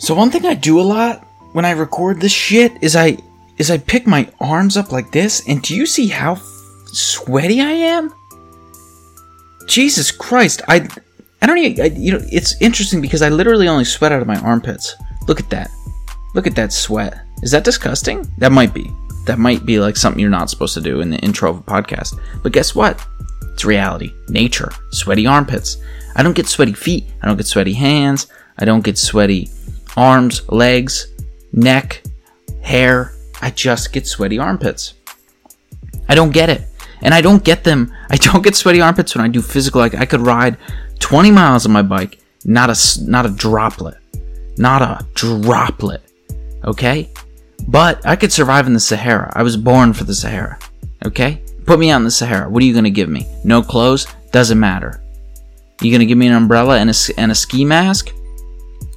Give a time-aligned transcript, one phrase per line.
[0.00, 3.18] So one thing I do a lot when I record this shit is I
[3.58, 6.36] is I pick my arms up like this, and do you see how
[6.86, 8.10] sweaty I am?
[9.66, 10.88] Jesus Christ, I
[11.42, 14.26] I don't even I, you know it's interesting because I literally only sweat out of
[14.26, 14.96] my armpits.
[15.28, 15.70] Look at that.
[16.34, 17.20] Look at that sweat.
[17.42, 18.26] Is that disgusting?
[18.38, 18.90] That might be.
[19.26, 21.62] That might be like something you're not supposed to do in the intro of a
[21.62, 22.18] podcast.
[22.42, 23.06] But guess what?
[23.52, 24.14] It's reality.
[24.30, 24.72] Nature.
[24.92, 25.76] Sweaty armpits.
[26.16, 27.04] I don't get sweaty feet.
[27.20, 28.28] I don't get sweaty hands.
[28.58, 29.50] I don't get sweaty
[29.96, 31.12] arms, legs,
[31.52, 32.02] neck,
[32.62, 33.12] hair.
[33.42, 34.94] I just get sweaty armpits.
[36.08, 36.62] I don't get it.
[37.02, 37.94] And I don't get them.
[38.10, 39.80] I don't get sweaty armpits when I do physical.
[39.80, 40.56] Like I could ride
[40.98, 43.98] 20 miles on my bike, not a not a droplet,
[44.56, 46.02] not a droplet.
[46.64, 47.10] Okay,
[47.68, 49.32] but I could survive in the Sahara.
[49.34, 50.58] I was born for the Sahara.
[51.06, 52.50] Okay, put me out in the Sahara.
[52.50, 53.26] What are you gonna give me?
[53.44, 54.06] No clothes?
[54.32, 55.02] Doesn't matter.
[55.80, 58.12] You gonna give me an umbrella and a, and a ski mask?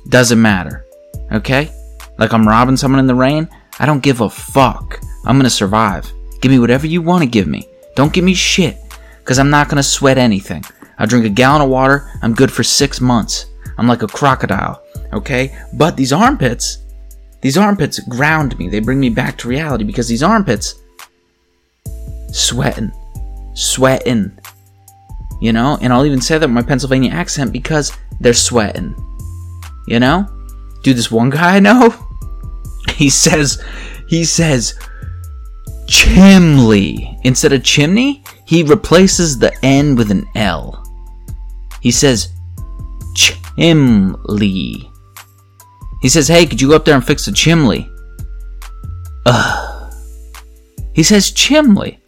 [0.10, 0.86] Doesn't matter.
[1.32, 1.72] Okay?
[2.18, 3.50] Like I'm robbing someone in the rain?
[3.80, 5.00] I don't give a fuck.
[5.26, 6.12] I'm gonna survive.
[6.42, 7.68] Give me whatever you wanna give me.
[7.96, 8.78] Don't give me shit.
[9.24, 10.64] Cause I'm not gonna sweat anything.
[10.98, 13.48] I drink a gallon of water, I'm good for six months.
[13.78, 14.84] I'm like a crocodile.
[15.14, 15.58] Okay?
[15.74, 16.80] But these armpits,
[17.42, 18.70] these armpits ground me.
[18.70, 20.76] They bring me back to reality because these armpits,
[22.32, 22.92] sweating,
[23.54, 24.38] sweating.
[25.42, 25.78] You know?
[25.82, 28.96] And I'll even say that with my Pennsylvania accent because they're sweating.
[29.88, 30.28] You know?
[30.82, 31.94] Dude, this one guy I know,
[32.90, 33.64] he says,
[34.08, 34.78] he says,
[35.88, 37.18] chimley.
[37.24, 40.84] Instead of chimney, he replaces the N with an L.
[41.82, 42.30] He says,
[43.16, 44.90] chimley.
[46.02, 47.90] He says, hey, could you go up there and fix the chimley?
[49.26, 49.94] Ugh.
[50.94, 52.03] He says chimley.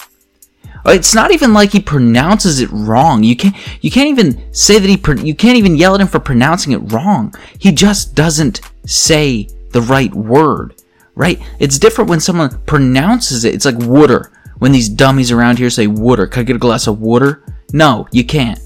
[0.88, 3.24] It's not even like he pronounces it wrong.
[3.24, 6.08] You can't you can't even say that he pro- you can't even yell at him
[6.08, 7.34] for pronouncing it wrong.
[7.58, 10.82] He just doesn't say the right word,
[11.16, 11.42] right?
[11.60, 13.56] It's different when someone pronounces it.
[13.56, 14.32] It's like water.
[14.60, 17.44] When these dummies around here say water, can I get a glass of water?
[17.74, 18.60] No, you can't.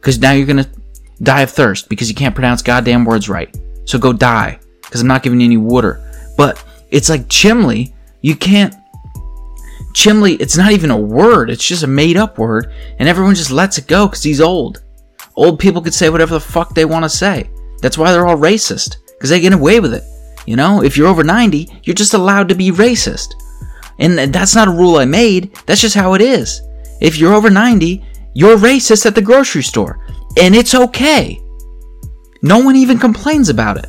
[0.00, 0.70] Cuz now you're going to
[1.22, 3.54] die of thirst because you can't pronounce goddamn words right.
[3.84, 4.58] So go die
[4.90, 6.00] cuz I'm not giving you any water.
[6.36, 8.74] But it's like chimley, you can't
[9.94, 13.50] Chimley, it's not even a word, it's just a made up word, and everyone just
[13.50, 14.82] lets it go because he's old.
[15.36, 17.50] Old people could say whatever the fuck they want to say.
[17.80, 20.04] That's why they're all racist, because they get away with it.
[20.46, 23.34] You know, if you're over 90, you're just allowed to be racist.
[23.98, 26.62] And that's not a rule I made, that's just how it is.
[27.00, 28.04] If you're over 90,
[28.34, 30.06] you're racist at the grocery store,
[30.38, 31.40] and it's okay.
[32.42, 33.86] No one even complains about it.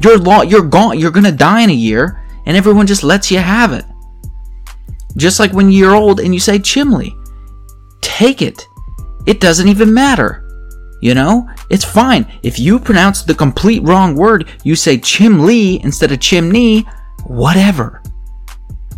[0.00, 3.38] You're law, you're gone, you're gonna die in a year, and everyone just lets you
[3.38, 3.84] have it.
[5.16, 7.16] Just like when you're old and you say chimley.
[8.00, 8.66] Take it.
[9.26, 10.48] It doesn't even matter.
[11.00, 11.48] You know?
[11.68, 12.30] It's fine.
[12.42, 16.86] If you pronounce the complete wrong word, you say chimley instead of chimney,
[17.24, 18.02] whatever.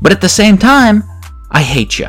[0.00, 1.02] But at the same time,
[1.50, 2.08] I hate you.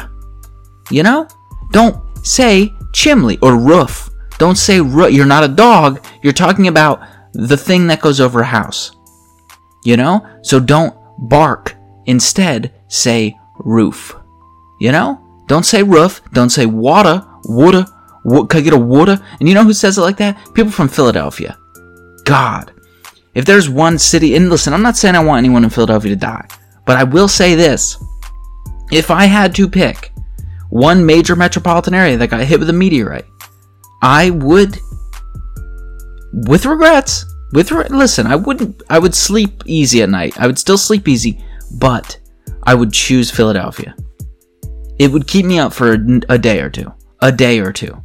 [0.92, 1.28] You know?
[1.72, 4.10] Don't say chimley or roof.
[4.38, 5.14] Don't say roof.
[5.14, 6.06] You're not a dog.
[6.22, 7.02] You're talking about
[7.34, 8.96] the thing that goes over a house.
[9.84, 10.26] You know?
[10.42, 11.76] So don't bark.
[12.06, 14.16] Instead, say roof.
[14.80, 15.22] You know?
[15.48, 16.22] Don't say roof.
[16.34, 17.26] Don't say water.
[17.44, 17.86] Water.
[18.24, 19.20] What, can I get a water?
[19.40, 20.38] And you know who says it like that?
[20.54, 21.58] People from Philadelphia.
[22.24, 22.72] God.
[23.36, 26.16] If there's one city, and listen, I'm not saying I want anyone in Philadelphia to
[26.16, 26.48] die,
[26.86, 28.02] but I will say this.
[28.92, 30.12] If I had to pick
[30.70, 33.26] one major metropolitan area that got hit with a meteorite,
[34.02, 34.80] I would,
[36.48, 40.40] with regrets, with re- listen, I wouldn't, I would sleep easy at night.
[40.40, 41.44] I would still sleep easy,
[41.78, 42.18] but
[42.66, 43.96] I would choose Philadelphia.
[44.98, 45.98] It would keep me up for a,
[46.30, 46.92] a day or two.
[47.22, 48.02] A day or two.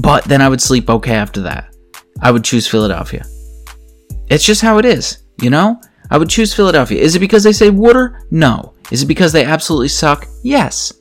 [0.00, 1.74] But then I would sleep okay after that.
[2.20, 3.24] I would choose Philadelphia.
[4.28, 5.80] It's just how it is, you know?
[6.10, 7.00] I would choose Philadelphia.
[7.00, 8.20] Is it because they say water?
[8.30, 8.74] No.
[8.90, 10.26] Is it because they absolutely suck?
[10.42, 10.92] Yes.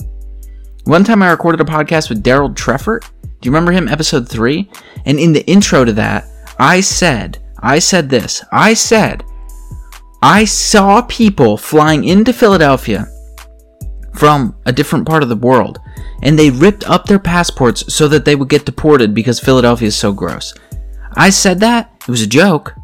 [0.86, 3.04] One time I recorded a podcast with Daryl Treffert.
[3.22, 3.88] Do you remember him?
[3.88, 4.70] Episode 3?
[5.06, 6.26] And in the intro to that,
[6.60, 8.44] I said, I said this.
[8.52, 9.24] I said,
[10.24, 13.08] I saw people flying into Philadelphia
[14.14, 15.80] from a different part of the world,
[16.22, 19.96] and they ripped up their passports so that they would get deported because Philadelphia is
[19.96, 20.54] so gross.
[21.14, 22.76] I said that, it was a joke.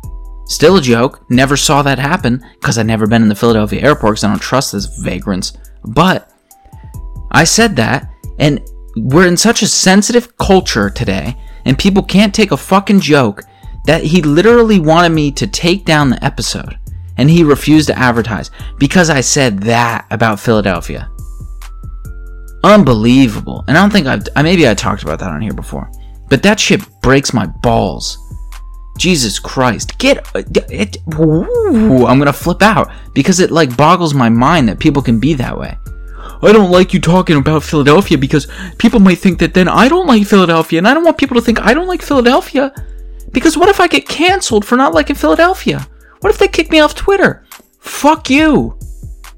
[0.48, 1.30] Still a joke.
[1.30, 4.42] Never saw that happen because I've never been in the Philadelphia airport because I don't
[4.42, 5.54] trust those vagrants.
[5.84, 6.32] But
[7.32, 8.10] I said that,
[8.40, 11.36] and we're in such a sensitive culture today,
[11.66, 13.44] and people can't take a fucking joke
[13.86, 16.80] that he literally wanted me to take down the episode
[17.18, 21.10] and he refused to advertise because I said that about Philadelphia.
[22.64, 23.64] Unbelievable.
[23.68, 25.90] And I don't think I've, maybe I talked about that on here before,
[26.30, 28.18] but that shit breaks my balls.
[28.98, 29.98] Jesus Christ.
[30.00, 30.98] Get it.
[31.20, 35.34] Ooh, I'm gonna flip out because it like boggles my mind that people can be
[35.36, 35.78] that way.
[36.42, 38.48] I don't like you talking about Philadelphia because
[38.78, 41.42] people might think that then I don't like Philadelphia, and I don't want people to
[41.42, 42.74] think I don't like Philadelphia.
[43.32, 45.88] Because what if I get canceled for not liking Philadelphia?
[46.22, 47.46] What if they kick me off Twitter?
[47.80, 48.78] Fuck you.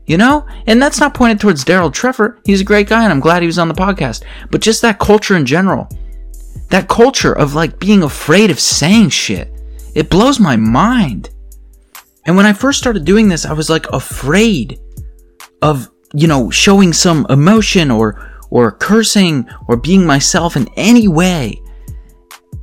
[0.06, 0.48] You know?
[0.68, 2.40] And that's not pointed towards Daryl Treffert.
[2.46, 4.24] He's a great guy and I'm glad he was on the podcast.
[4.50, 5.88] But just that culture in general.
[6.70, 9.52] That culture of like being afraid of saying shit.
[9.96, 11.30] It blows my mind.
[12.26, 14.80] And when I first started doing this, I was like afraid
[15.62, 21.62] of, you know, showing some emotion or or cursing or being myself in any way.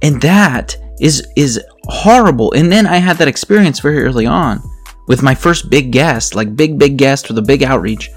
[0.02, 2.52] And that is is horrible.
[2.52, 4.62] And then I had that experience very early on
[5.06, 8.10] with my first big guest, like big big guest with a big outreach.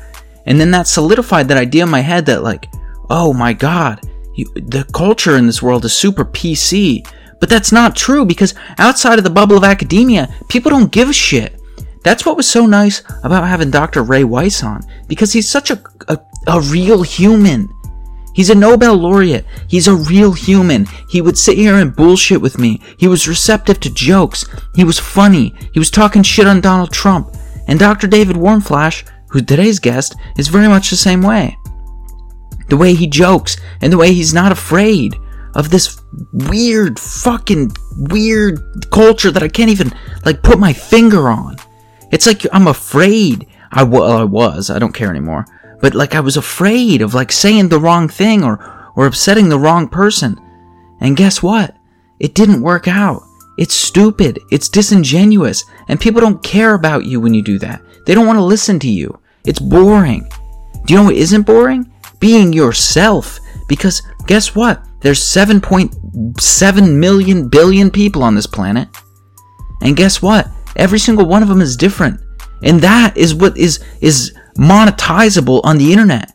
[0.45, 2.69] And then that solidified that idea in my head that like,
[3.09, 4.01] oh my god,
[4.35, 7.07] you, the culture in this world is super PC.
[7.39, 11.13] But that's not true because outside of the bubble of academia, people don't give a
[11.13, 11.59] shit.
[12.03, 14.03] That's what was so nice about having Dr.
[14.03, 17.69] Rai Weiss on because he's such a, a, a real human.
[18.33, 19.45] He's a Nobel laureate.
[19.67, 20.85] He's a real human.
[21.09, 22.81] He would sit here and bullshit with me.
[22.97, 24.45] He was receptive to jokes.
[24.75, 25.53] He was funny.
[25.73, 27.35] He was talking shit on Donald Trump.
[27.67, 28.07] And Dr.
[28.07, 31.57] David Warmflash, who's today's guest, is very much the same way.
[32.67, 35.15] The way he jokes and the way he's not afraid
[35.55, 35.99] of this
[36.31, 38.59] weird, fucking weird
[38.91, 39.91] culture that I can't even,
[40.23, 41.57] like, put my finger on.
[42.11, 43.47] It's like I'm afraid.
[43.71, 44.69] I, was.
[44.69, 45.45] I don't care anymore
[45.81, 49.59] but like I was afraid of like saying the wrong thing or or upsetting the
[49.59, 50.39] wrong person.
[50.99, 51.75] And guess what?
[52.19, 53.23] It didn't work out.
[53.57, 54.39] It's stupid.
[54.51, 55.63] It's disingenuous.
[55.87, 57.81] And people don't care about you when you do that.
[58.05, 59.19] They don't want to listen to you.
[59.45, 60.29] It's boring.
[60.85, 61.91] Do you know what isn't boring?
[62.19, 63.39] Being yourself.
[63.67, 64.83] Because guess what?
[65.01, 68.89] There's 7.7 million billion people on this planet.
[69.81, 70.49] And guess what?
[70.75, 72.19] Every single one of them is different.
[72.63, 76.33] And that is what is is monetizable on the internet.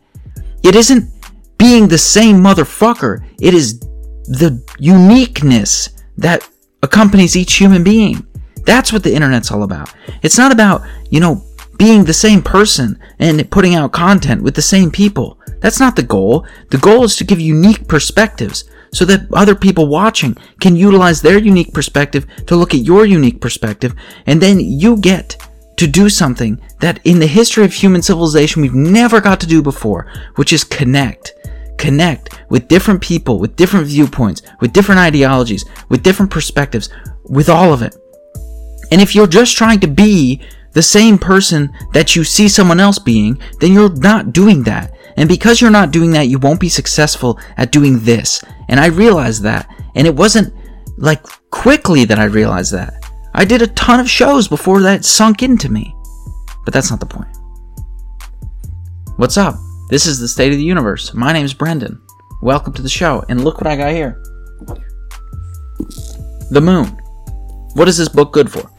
[0.62, 1.12] It isn't
[1.58, 3.24] being the same motherfucker.
[3.38, 3.78] It is
[4.24, 6.48] the uniqueness that
[6.82, 8.26] accompanies each human being.
[8.64, 9.92] That's what the internet's all about.
[10.22, 11.44] It's not about, you know,
[11.76, 15.38] being the same person and putting out content with the same people.
[15.60, 16.46] That's not the goal.
[16.70, 21.38] The goal is to give unique perspectives so that other people watching can utilize their
[21.38, 23.94] unique perspective to look at your unique perspective
[24.26, 25.36] and then you get
[25.76, 29.62] to do something that in the history of human civilization we've never got to do
[29.62, 31.34] before, which is connect.
[31.78, 36.88] Connect with different people, with different viewpoints, with different ideologies, with different perspectives,
[37.24, 37.96] with all of it.
[38.92, 40.40] And if you're just trying to be
[40.72, 44.92] the same person that you see someone else being, then you're not doing that.
[45.16, 48.42] And because you're not doing that, you won't be successful at doing this.
[48.68, 49.68] And I realized that.
[49.94, 50.52] And it wasn't
[50.96, 53.03] like quickly that I realized that.
[53.36, 55.92] I did a ton of shows before that sunk into me.
[56.64, 57.36] But that's not the point.
[59.16, 59.56] What's up?
[59.90, 61.12] This is the State of the Universe.
[61.14, 62.00] My name's Brendan.
[62.42, 63.24] Welcome to the show.
[63.28, 64.22] And look what I got here
[66.52, 66.86] The Moon.
[67.74, 68.70] What is this book good for?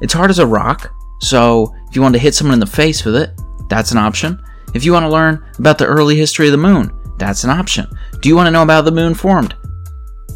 [0.00, 0.90] It's hard as a rock,
[1.20, 3.38] so if you want to hit someone in the face with it,
[3.68, 4.42] that's an option.
[4.74, 7.86] If you want to learn about the early history of the moon, that's an option.
[8.22, 9.54] Do you want to know about the moon formed?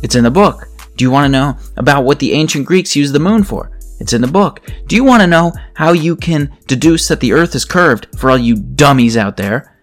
[0.02, 0.68] It's in the book.
[0.98, 3.70] Do you want to know about what the ancient Greeks used the moon for?
[4.00, 4.68] It's in the book.
[4.87, 8.30] Do you want to know how you can deduce that the earth is curved for
[8.30, 9.78] all you dummies out there?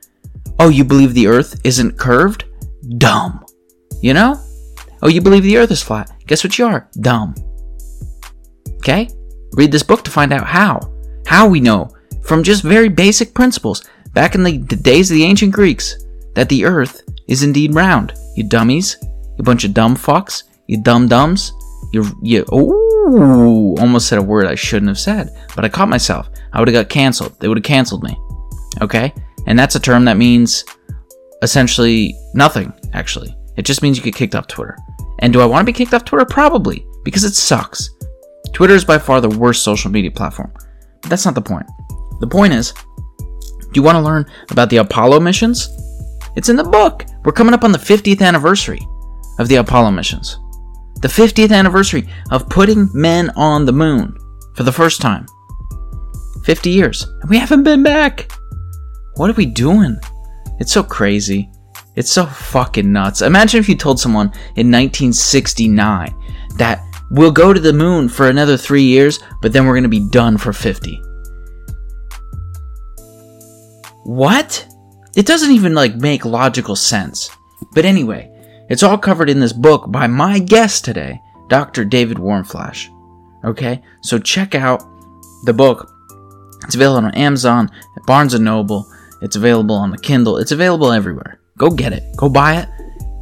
[0.60, 2.44] Oh, you believe the earth isn't curved?
[2.98, 3.46] Dumb.
[4.01, 4.42] You know?
[5.01, 6.12] Oh, you believe the earth is flat.
[6.28, 6.90] Guess what you are?
[7.00, 7.34] Dumb.
[8.80, 9.08] Okay?
[9.54, 10.82] Read this book to find out how.
[11.25, 11.92] How we know
[12.24, 15.96] from just very basic principles back in the, the days of the ancient Greeks
[16.34, 18.13] that the earth is indeed round.
[18.36, 18.98] You dummies.
[19.38, 20.44] You bunch of dumb fucks.
[20.68, 21.54] You dumb dumbs.
[21.92, 26.30] You you ooh almost said a word I shouldn't have said, but I caught myself.
[26.54, 27.40] I would have got canceled.
[27.40, 28.18] They would have canceled me.
[28.82, 29.14] Okay?
[29.48, 30.66] And that's a term that means
[31.42, 33.36] essentially nothing, actually.
[33.58, 34.78] It just means you get kicked off Twitter.
[35.20, 36.26] And do I want to be kicked off Twitter?
[36.26, 37.92] Probably, because it sucks.
[38.54, 40.52] Twitter is by far the worst social media platform.
[41.02, 41.68] But that's not the point.
[42.20, 42.74] The point is,
[43.20, 45.70] do you want to learn about the Apollo missions?
[46.36, 47.06] It's in the book.
[47.24, 48.80] We're coming up on the 50th anniversary
[49.40, 50.38] of the Apollo missions
[51.02, 54.18] the 50th anniversary of putting men on the moon
[54.56, 55.25] for the first time.
[56.44, 58.32] 50 years, and we haven't been back.
[59.16, 59.98] What are we doing?
[60.60, 61.50] It's so crazy.
[61.96, 63.22] It's so fucking nuts.
[63.22, 66.14] Imagine if you told someone in 1969
[66.58, 69.90] that we'll go to the moon for another three years, but then we're going to
[69.90, 71.02] be done for 50.
[74.04, 74.68] What?
[75.16, 77.30] It doesn't even like make logical sense.
[77.74, 78.32] But anyway,
[78.70, 81.86] it's all covered in this book by my guest today, Dr.
[81.86, 82.90] David Warmflash.
[83.44, 83.82] Okay?
[84.02, 84.84] So check out
[85.44, 85.92] the book.
[86.64, 87.70] It's available on Amazon,
[88.08, 88.92] Barnes and Noble.
[89.22, 90.38] It's available on the Kindle.
[90.38, 91.40] It's available everywhere.
[91.58, 92.04] Go get it.
[92.18, 92.70] Go buy it.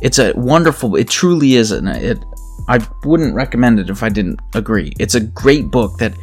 [0.02, 0.96] It's a wonderful.
[0.96, 1.72] It truly is.
[1.72, 2.20] An, it.
[2.68, 4.94] I wouldn't recommend it if I didn't agree.
[5.00, 6.14] It's a great book that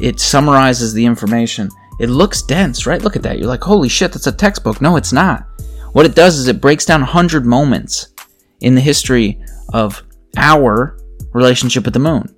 [0.00, 1.68] it summarizes the information.
[2.00, 3.02] It looks dense, right?
[3.02, 3.38] Look at that.
[3.38, 4.80] You're like, holy shit, that's a textbook.
[4.80, 5.46] No, it's not.
[5.92, 8.11] What it does is it breaks down 100 moments
[8.62, 9.40] in the history
[9.72, 10.02] of
[10.36, 10.96] our
[11.32, 12.34] relationship with the moon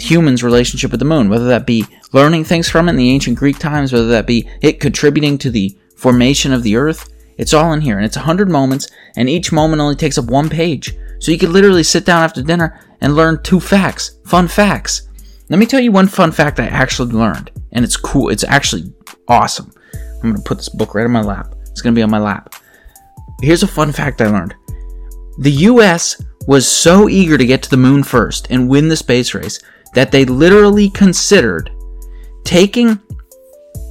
[0.00, 3.38] humans' relationship with the moon, whether that be learning things from it in the ancient
[3.38, 7.10] Greek times, whether that be it contributing to the formation of the earth.
[7.36, 10.48] It's all in here, and it's 100 moments, and each moment only takes up one
[10.48, 10.94] page.
[11.18, 15.08] So you could literally sit down after dinner and learn two facts, fun facts.
[15.50, 18.28] Let me tell you one fun fact I actually learned, and it's cool.
[18.28, 18.92] It's actually
[19.28, 19.72] awesome.
[19.94, 21.54] I'm going to put this book right on my lap.
[21.70, 22.54] It's going to be on my lap.
[23.42, 24.54] Here's a fun fact I learned.
[25.38, 29.34] The US was so eager to get to the moon first and win the space
[29.34, 29.60] race
[29.94, 31.70] that they literally considered
[32.44, 33.00] taking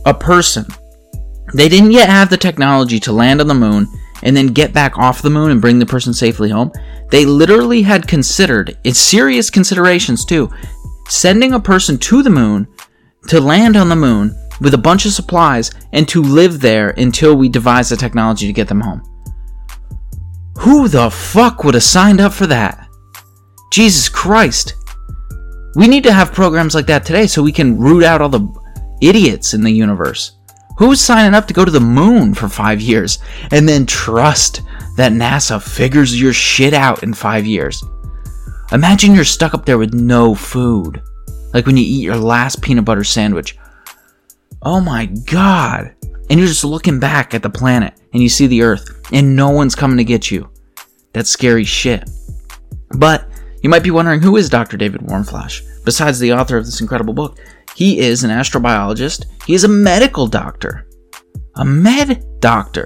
[0.05, 0.65] a person.
[1.53, 3.87] They didn't yet have the technology to land on the moon
[4.23, 6.71] and then get back off the moon and bring the person safely home.
[7.09, 10.49] They literally had considered, in serious considerations too,
[11.09, 12.67] sending a person to the moon
[13.27, 17.35] to land on the moon with a bunch of supplies and to live there until
[17.35, 19.03] we devise the technology to get them home.
[20.59, 22.87] Who the fuck would have signed up for that?
[23.71, 24.75] Jesus Christ.
[25.75, 28.47] We need to have programs like that today so we can root out all the
[29.01, 30.37] idiots in the universe.
[30.77, 33.19] Who's signing up to go to the moon for five years
[33.51, 34.61] and then trust
[34.97, 37.83] that NASA figures your shit out in five years?
[38.71, 41.01] Imagine you're stuck up there with no food.
[41.53, 43.57] Like when you eat your last peanut butter sandwich.
[44.61, 45.95] Oh my god.
[46.29, 49.49] And you're just looking back at the planet and you see the Earth and no
[49.49, 50.49] one's coming to get you.
[51.11, 52.09] That's scary shit.
[52.97, 53.27] But
[53.61, 54.77] you might be wondering who is Dr.
[54.77, 55.61] David Warmflash?
[55.85, 57.39] Besides the author of this incredible book,
[57.75, 59.25] he is an astrobiologist.
[59.45, 60.87] He is a medical doctor.
[61.55, 62.85] A med doctor.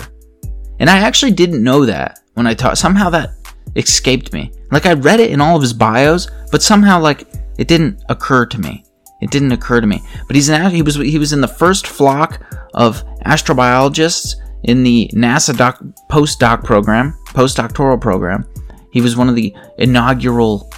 [0.79, 2.77] And I actually didn't know that when I taught.
[2.77, 3.31] Somehow that
[3.75, 4.51] escaped me.
[4.71, 7.27] Like I read it in all of his bios, but somehow like
[7.57, 8.83] it didn't occur to me.
[9.21, 10.01] It didn't occur to me.
[10.27, 12.41] But he's an he was he was in the first flock
[12.73, 18.47] of astrobiologists in the NASA doc, postdoc program, postdoctoral program.
[18.91, 20.71] He was one of the inaugural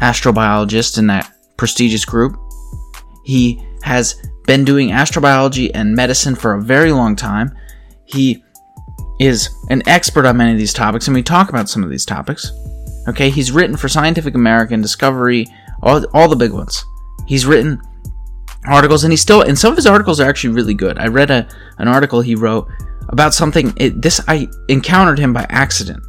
[0.00, 2.36] astrobiologists in that prestigious group.
[3.24, 7.56] He has been doing astrobiology and medicine for a very long time.
[8.04, 8.42] He
[9.20, 12.04] is an expert on many of these topics, and we talk about some of these
[12.04, 12.50] topics.
[13.08, 15.46] Okay, he's written for Scientific American, Discovery,
[15.82, 16.84] all, all the big ones.
[17.26, 17.80] He's written
[18.66, 20.98] articles, and he still, and some of his articles are actually really good.
[20.98, 22.68] I read a an article he wrote
[23.08, 23.72] about something.
[23.76, 26.02] It, this I encountered him by accident.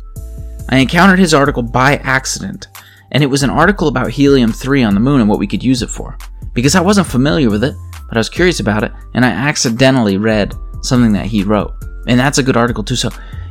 [0.70, 2.68] I encountered his article by accident,
[3.12, 5.64] and it was an article about helium 3 on the moon and what we could
[5.64, 6.18] use it for.
[6.54, 7.76] Because I wasn't familiar with it,
[8.08, 11.74] but I was curious about it, and I accidentally read something that he wrote.
[12.08, 13.10] And that's a good article too, so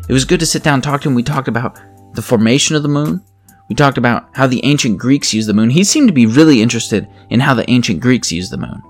[0.08, 1.14] it was good to sit down and talk to him.
[1.14, 1.78] We talked about
[2.14, 3.22] the formation of the moon.
[3.68, 5.70] We talked about how the ancient Greeks used the moon.
[5.70, 8.82] He seemed to be really interested in how the ancient Greeks used the moon,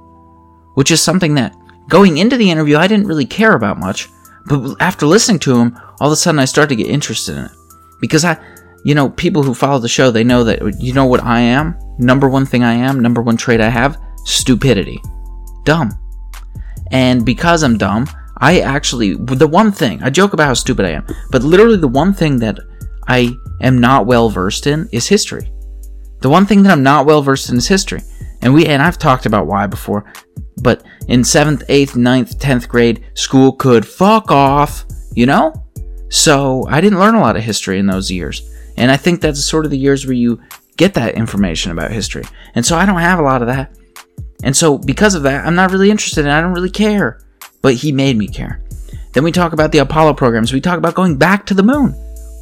[0.74, 1.54] which is something that
[1.88, 4.08] going into the interview I didn't really care about much,
[4.46, 7.44] but after listening to him, all of a sudden I started to get interested in
[7.44, 7.52] it
[8.00, 8.38] because I,
[8.84, 11.78] you know, people who follow the show, they know that, you know what I am?
[11.98, 13.98] Number one thing I am, number one trait I have?
[14.24, 15.00] Stupidity.
[15.64, 15.92] Dumb.
[16.90, 20.90] And because I'm dumb, I actually, the one thing, I joke about how stupid I
[20.90, 22.58] am, but literally the one thing that
[23.06, 25.50] I am not well versed in is history.
[26.20, 28.00] The one thing that I'm not well versed in is history.
[28.40, 30.04] And we, and I've talked about why before,
[30.62, 35.52] but in 7th, 8th, 9th, 10th grade, school could fuck off, you know?
[36.10, 38.42] So I didn't learn a lot of history in those years.
[38.76, 40.40] And I think that's sort of the years where you
[40.76, 42.24] get that information about history.
[42.54, 43.76] And so I don't have a lot of that.
[44.42, 47.20] And so because of that, I'm not really interested and I don't really care.
[47.62, 48.62] But he made me care.
[49.12, 50.52] Then we talk about the Apollo programs.
[50.52, 51.94] We talk about going back to the moon.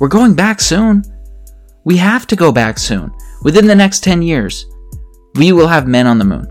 [0.02, 1.04] We're going back soon.
[1.84, 3.12] We have to go back soon.
[3.44, 4.66] Within the next 10 years,
[5.36, 6.50] we will have men on the moon.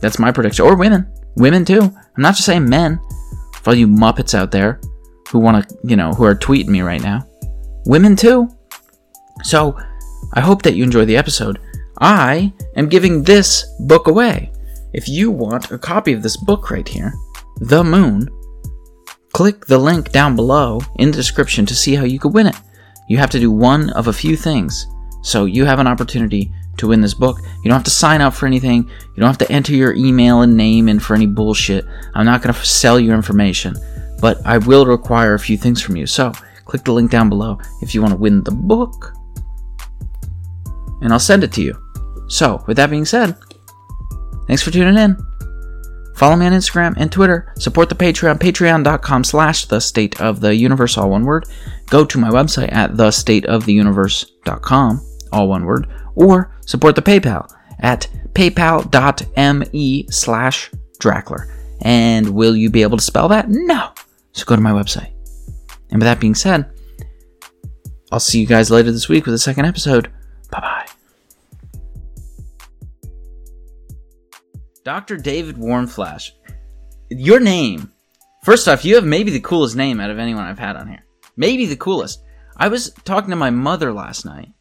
[0.00, 0.64] That's my prediction.
[0.64, 1.12] Or women.
[1.34, 1.80] Women too.
[1.80, 3.00] I'm not just saying men.
[3.56, 4.80] For all you Muppets out there
[5.30, 7.26] who want to, you know, who are tweeting me right now.
[7.86, 8.48] Women too.
[9.42, 9.76] So,
[10.34, 11.58] I hope that you enjoy the episode.
[12.00, 14.52] I am giving this book away.
[14.92, 17.12] If you want a copy of this book right here,
[17.62, 18.28] The Moon,
[19.32, 22.54] click the link down below in the description to see how you could win it.
[23.12, 24.86] You have to do one of a few things.
[25.22, 27.38] So you have an opportunity to win this book.
[27.62, 28.84] You don't have to sign up for anything.
[28.84, 31.84] You don't have to enter your email and name in for any bullshit.
[32.14, 33.76] I'm not going to sell your information
[34.22, 36.06] but I will require a few things from you.
[36.06, 36.32] So
[36.64, 39.12] click the link down below if you want to win the book,
[41.02, 41.76] and I'll send it to you.
[42.28, 43.36] So, with that being said,
[44.46, 45.16] thanks for tuning in.
[46.16, 47.52] Follow me on Instagram and Twitter.
[47.58, 51.46] Support the Patreon, patreon.com slash the state of the universe, all one word.
[51.92, 55.86] Go to my website at thestateoftheuniverse.com, all one word.
[56.14, 57.46] Or support the PayPal
[57.80, 61.54] at paypal.me slash Drackler.
[61.82, 63.50] And will you be able to spell that?
[63.50, 63.90] No.
[64.32, 65.12] So go to my website.
[65.90, 66.70] And with that being said,
[68.10, 70.10] I'll see you guys later this week with a second episode.
[70.50, 70.86] Bye bye.
[74.82, 75.18] Dr.
[75.18, 76.30] David Warmflash.
[77.10, 77.92] Your name.
[78.44, 81.04] First off, you have maybe the coolest name out of anyone I've had on here.
[81.36, 82.22] Maybe the coolest.
[82.56, 84.52] I was talking to my mother last night,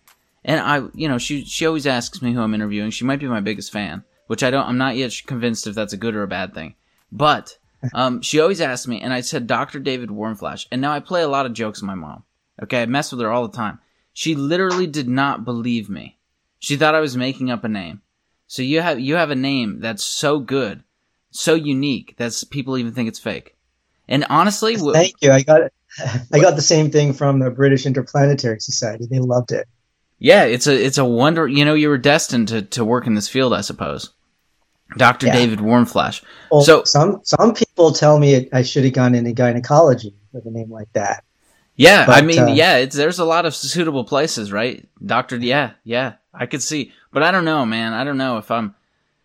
[0.44, 2.92] and I, you know, she she always asks me who I'm interviewing.
[2.92, 4.68] She might be my biggest fan, which I don't.
[4.68, 6.76] I'm not yet convinced if that's a good or a bad thing.
[7.12, 7.58] But
[7.94, 9.80] um, she always asks me, and I said Dr.
[9.80, 12.24] David Warmflash, and now I play a lot of jokes with my mom.
[12.64, 13.80] Okay, I mess with her all the time.
[14.14, 16.18] She literally did not believe me.
[16.60, 18.02] She thought I was making up a name.
[18.48, 20.84] So you have you have a name that's so good,
[21.32, 23.56] so unique that people even think it's fake.
[24.12, 25.32] And honestly, thank you.
[25.32, 25.74] I got it.
[26.34, 29.08] I got the same thing from the British Interplanetary Society.
[29.10, 29.68] They loved it.
[30.20, 31.48] Yeah, it's a it's a wonder.
[31.48, 34.12] You know, you were destined to to work in this field, I suppose.
[34.98, 35.28] Dr.
[35.28, 35.34] Yeah.
[35.34, 36.24] David Warmflash.
[36.52, 40.52] Well, so some some people tell me I should have gone into gynecology with a
[40.52, 41.24] name like that.
[41.78, 44.88] Yeah, but, I mean, uh, yeah, it's there's a lot of suitable places, right?
[45.04, 47.94] Doctor, yeah, yeah, I could see, but I don't know, man.
[47.94, 48.76] I don't know if I'm,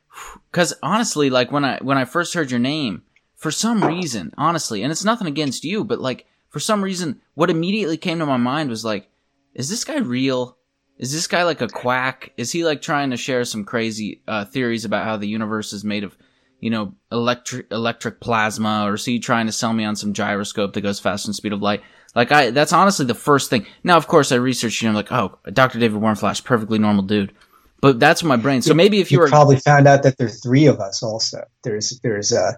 [0.52, 3.02] because honestly, like when I when I first heard your name,
[3.37, 7.50] for some reason, honestly, and it's nothing against you, but like for some reason, what
[7.50, 9.11] immediately came to my mind was like,
[9.55, 10.57] is this guy real?
[10.99, 12.33] Is this guy like a quack?
[12.38, 15.85] Is he like trying to share some crazy uh, theories about how the universe is
[15.85, 16.16] made of,
[16.61, 20.73] you know, electric electric plasma, or is he trying to sell me on some gyroscope
[20.73, 21.83] that goes faster than speed of light?
[22.14, 23.66] Like I, that's honestly the first thing.
[23.85, 25.78] Now, of course, I researched, you know, like, oh, Dr.
[25.78, 27.35] David Warmflash, perfectly normal dude.
[27.83, 28.62] But that's my brain.
[28.62, 31.02] So maybe if you, you were probably found out that there are three of us
[31.02, 31.45] also.
[31.62, 32.57] There's there's a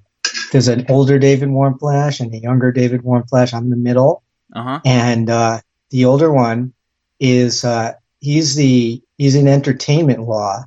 [0.52, 3.54] there's an older David Warmflash and a younger David Warmflash.
[3.54, 4.22] I'm the middle.
[4.54, 4.80] Uh-huh.
[4.84, 6.72] And uh, the older one
[7.20, 10.64] is uh, he's the he's in entertainment law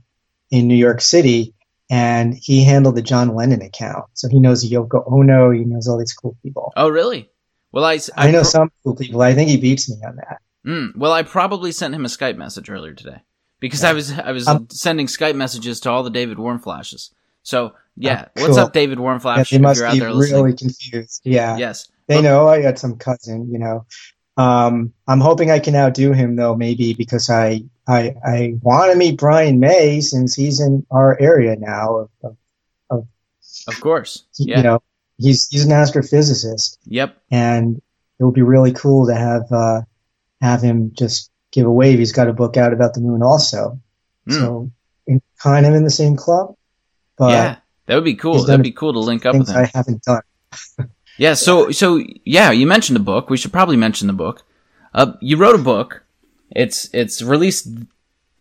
[0.50, 1.54] in New York City,
[1.90, 5.52] and he handled the John Lennon account, so he knows Yoko Ono.
[5.52, 6.74] He knows all these cool people.
[6.76, 7.30] Oh, really?
[7.72, 9.22] Well, I, I, I know pro- some cool people.
[9.22, 10.42] I think he beats me on that.
[10.66, 13.22] Mm, well, I probably sent him a Skype message earlier today
[13.60, 13.90] because yeah.
[13.90, 17.12] I was I was um, sending Skype messages to all the David Warmflashes.
[17.44, 18.48] So yeah, oh, cool.
[18.48, 19.52] what's up, David Warmflash?
[19.52, 20.58] Yeah, they must be really listening.
[20.58, 21.22] confused.
[21.24, 21.58] Yeah.
[21.58, 21.90] Yes.
[22.08, 23.52] They know I got some cousin.
[23.52, 23.86] You know,
[24.38, 28.98] um, I'm hoping I can outdo him though, maybe because I I I want to
[28.98, 32.10] meet Brian May since he's in our area now.
[32.24, 32.38] Of,
[32.90, 33.08] of,
[33.68, 34.26] of course.
[34.38, 34.58] Yeah.
[34.58, 34.84] You know,
[35.18, 36.78] he's he's an astrophysicist.
[36.86, 37.18] Yep.
[37.32, 37.82] And
[38.20, 39.82] it would be really cool to have uh,
[40.42, 42.00] have him just give a wave.
[42.00, 43.80] He's got a book out about the moon also.
[44.28, 44.34] Mm.
[44.34, 44.72] So
[45.08, 46.56] in, kind of in the same club.
[47.18, 47.56] But yeah,
[47.92, 48.46] that would be cool.
[48.46, 49.58] That'd be cool to link up with him.
[49.58, 50.22] I haven't done.
[51.18, 51.34] yeah.
[51.34, 53.30] So so yeah, you mentioned the book.
[53.30, 54.46] We should probably mention the book.
[54.94, 56.06] Uh, you wrote a book.
[56.52, 57.68] It's it's released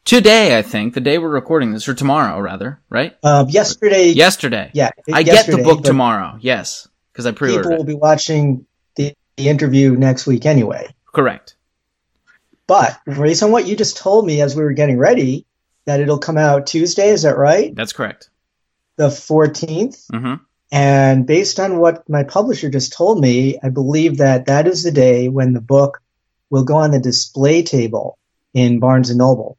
[0.05, 3.17] today, I think, the day we're recording this, or tomorrow, rather, right?
[3.25, 4.11] Uh, yesterday.
[4.11, 4.71] Yesterday.
[4.73, 4.91] Yeah.
[5.13, 6.39] I get the book tomorrow.
[6.41, 7.65] Yes, because I pre-ordered.
[7.65, 10.95] People will be watching the, the interview next week anyway.
[11.13, 11.57] Correct.
[12.69, 15.45] But based on what you just told me as we were getting ready,
[15.87, 17.09] that it'll come out Tuesday.
[17.09, 17.75] Is that right?
[17.75, 18.30] That's correct.
[19.01, 20.07] The 14th.
[20.11, 20.35] Mm-hmm.
[20.73, 24.93] And based on what my publisher just told me, I believe that that is the
[24.93, 26.01] day when the book
[26.51, 28.19] will go on the display table
[28.55, 29.57] in Barnes and Noble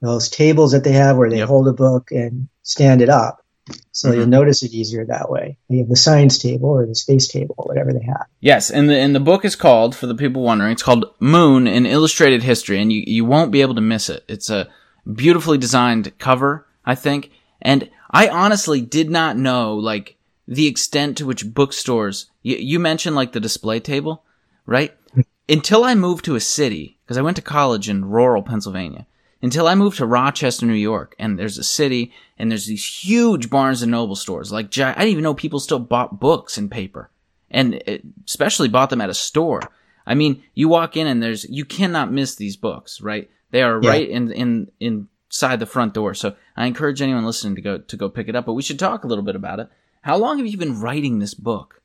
[0.00, 1.48] those tables that they have where they yep.
[1.48, 3.42] hold a book and stand it up.
[3.90, 4.18] So mm-hmm.
[4.18, 5.58] you'll notice it easier that way.
[5.68, 8.26] They have the science table or the space table, whatever they have.
[8.40, 11.66] Yes, and the and the book is called, for the people wondering, it's called Moon:
[11.66, 14.24] An Illustrated History, and you you won't be able to miss it.
[14.28, 14.68] It's a
[15.12, 20.16] beautifully designed cover, I think, and I honestly did not know like
[20.46, 22.30] the extent to which bookstores.
[22.42, 24.24] You, you mentioned like the display table,
[24.64, 24.94] right?
[25.48, 29.06] Until I moved to a city, because I went to college in rural Pennsylvania
[29.42, 33.50] until I moved to Rochester, New York, and there's a city, and there's these huge
[33.50, 34.50] Barnes and Noble stores.
[34.50, 37.10] Like I didn't even know people still bought books in paper,
[37.50, 39.60] and eh, especially bought them at a store.
[40.06, 43.30] I mean, you walk in and there's you cannot miss these books, right?
[43.50, 43.90] They are yeah.
[43.90, 46.14] right in in inside the front door.
[46.14, 48.46] So I encourage anyone listening to go to go pick it up.
[48.46, 49.68] But we should talk a little bit about it.
[50.02, 51.82] How long have you been writing this book?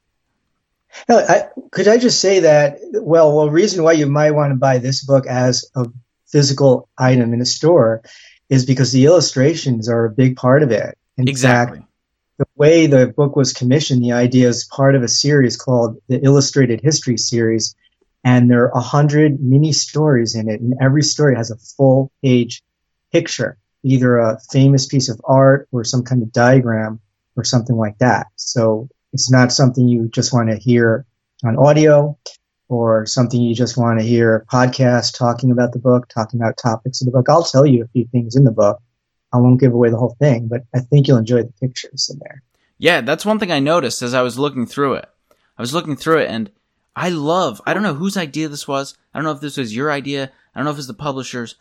[1.10, 2.80] I, could I just say that?
[2.94, 5.88] Well, well, reason why you might want to buy this book as a
[6.28, 8.04] physical item in a store
[8.50, 10.98] is because the illustrations are a big part of it.
[11.18, 11.80] In exactly.
[11.80, 11.90] Fact,
[12.40, 16.20] the way the book was commissioned, the idea is part of a series called the
[16.24, 17.76] Illustrated History Series,
[18.24, 22.12] and there are a hundred mini stories in it, and every story has a full
[22.24, 22.64] page
[23.12, 23.58] picture.
[23.84, 27.00] either a famous piece of art or some kind of diagram
[27.36, 28.28] or something like that.
[28.36, 31.06] So it's not something you just want to hear
[31.44, 32.18] on audio
[32.70, 36.58] or something you just want to hear a podcast talking about the book, talking about
[36.58, 37.28] topics of the book.
[37.28, 38.80] I'll tell you a few things in the book.
[39.34, 42.20] I won't give away the whole thing, but I think you'll enjoy the pictures in
[42.20, 42.44] there.
[42.78, 45.10] Yeah, that's one thing I noticed as I was looking through it.
[45.58, 46.52] I was looking through it and
[46.96, 48.98] I love, I don't know whose idea this was.
[49.14, 50.32] I don't know if this was your idea.
[50.54, 51.56] I don't know if it's the publisher's,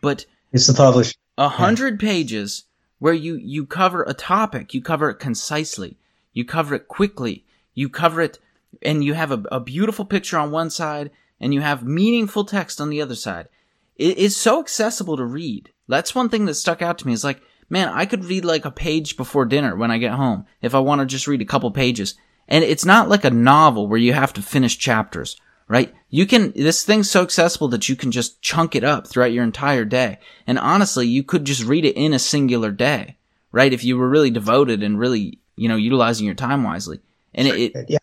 [0.00, 1.14] but it's the publisher.
[1.38, 2.08] A hundred yeah.
[2.08, 2.64] pages
[2.98, 5.98] where you, you cover a topic, you cover it concisely,
[6.32, 8.38] you cover it quickly, you cover it,
[8.82, 12.80] and you have a, a beautiful picture on one side, and you have meaningful text
[12.80, 13.48] on the other side.
[13.96, 15.70] It is so accessible to read.
[15.88, 18.64] That's one thing that stuck out to me is like, man, I could read like
[18.64, 21.46] a page before dinner when I get home if I want to just read a
[21.46, 22.14] couple pages.
[22.48, 25.36] And it's not like a novel where you have to finish chapters,
[25.68, 25.94] right?
[26.08, 29.44] You can, this thing's so accessible that you can just chunk it up throughout your
[29.44, 30.18] entire day.
[30.46, 33.16] And honestly, you could just read it in a singular day,
[33.52, 33.72] right?
[33.72, 37.00] If you were really devoted and really, you know, utilizing your time wisely.
[37.34, 37.98] And it, it yeah.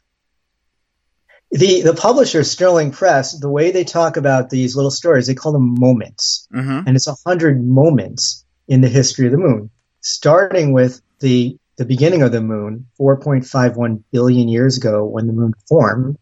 [1.52, 5.52] The, the publisher, Sterling Press, the way they talk about these little stories, they call
[5.52, 6.47] them moments.
[6.54, 6.88] Mm-hmm.
[6.88, 9.69] And it's a hundred moments in the history of the moon,
[10.02, 15.54] starting with the the beginning of the moon, 4.51 billion years ago, when the moon
[15.67, 16.17] formed,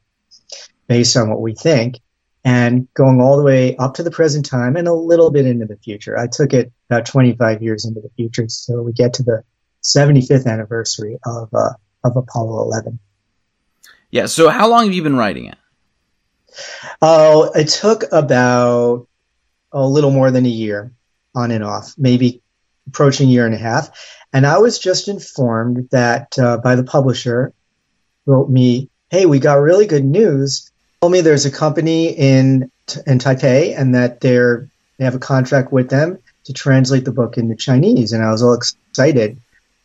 [0.91, 2.01] based on what we think,
[2.43, 5.65] and going all the way up to the present time and a little bit into
[5.65, 6.17] the future.
[6.19, 9.41] I took it about 25 years into the future, so we get to the
[9.83, 11.69] 75th anniversary of uh,
[12.03, 12.99] of Apollo 11.
[14.09, 14.25] Yeah.
[14.25, 15.57] So, how long have you been writing it?
[17.01, 19.07] Oh, it took about
[19.71, 20.91] a little more than a year,
[21.33, 22.41] on and off, maybe
[22.85, 23.97] approaching a year and a half.
[24.33, 27.53] And I was just informed that uh, by the publisher,
[28.25, 30.67] wrote me, "Hey, we got really good news.
[31.01, 32.71] Told me there's a company in
[33.07, 37.37] in Taipei, and that they're they have a contract with them to translate the book
[37.37, 39.37] into Chinese." And I was all excited.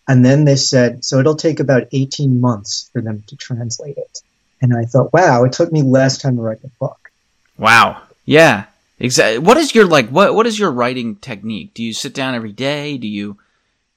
[0.09, 4.21] And then they said, "So it'll take about 18 months for them to translate it."
[4.61, 7.11] And I thought, "Wow, it took me less time to write the book."
[7.59, 8.03] Wow.
[8.25, 8.65] Yeah.
[8.99, 9.39] Exactly.
[9.39, 10.09] What is your like?
[10.09, 11.75] What What is your writing technique?
[11.75, 12.97] Do you sit down every day?
[12.97, 13.39] Do you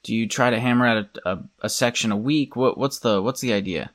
[0.04, 2.56] do you try to hammer out a, a, a section a week?
[2.56, 3.92] What, what's the what's the idea?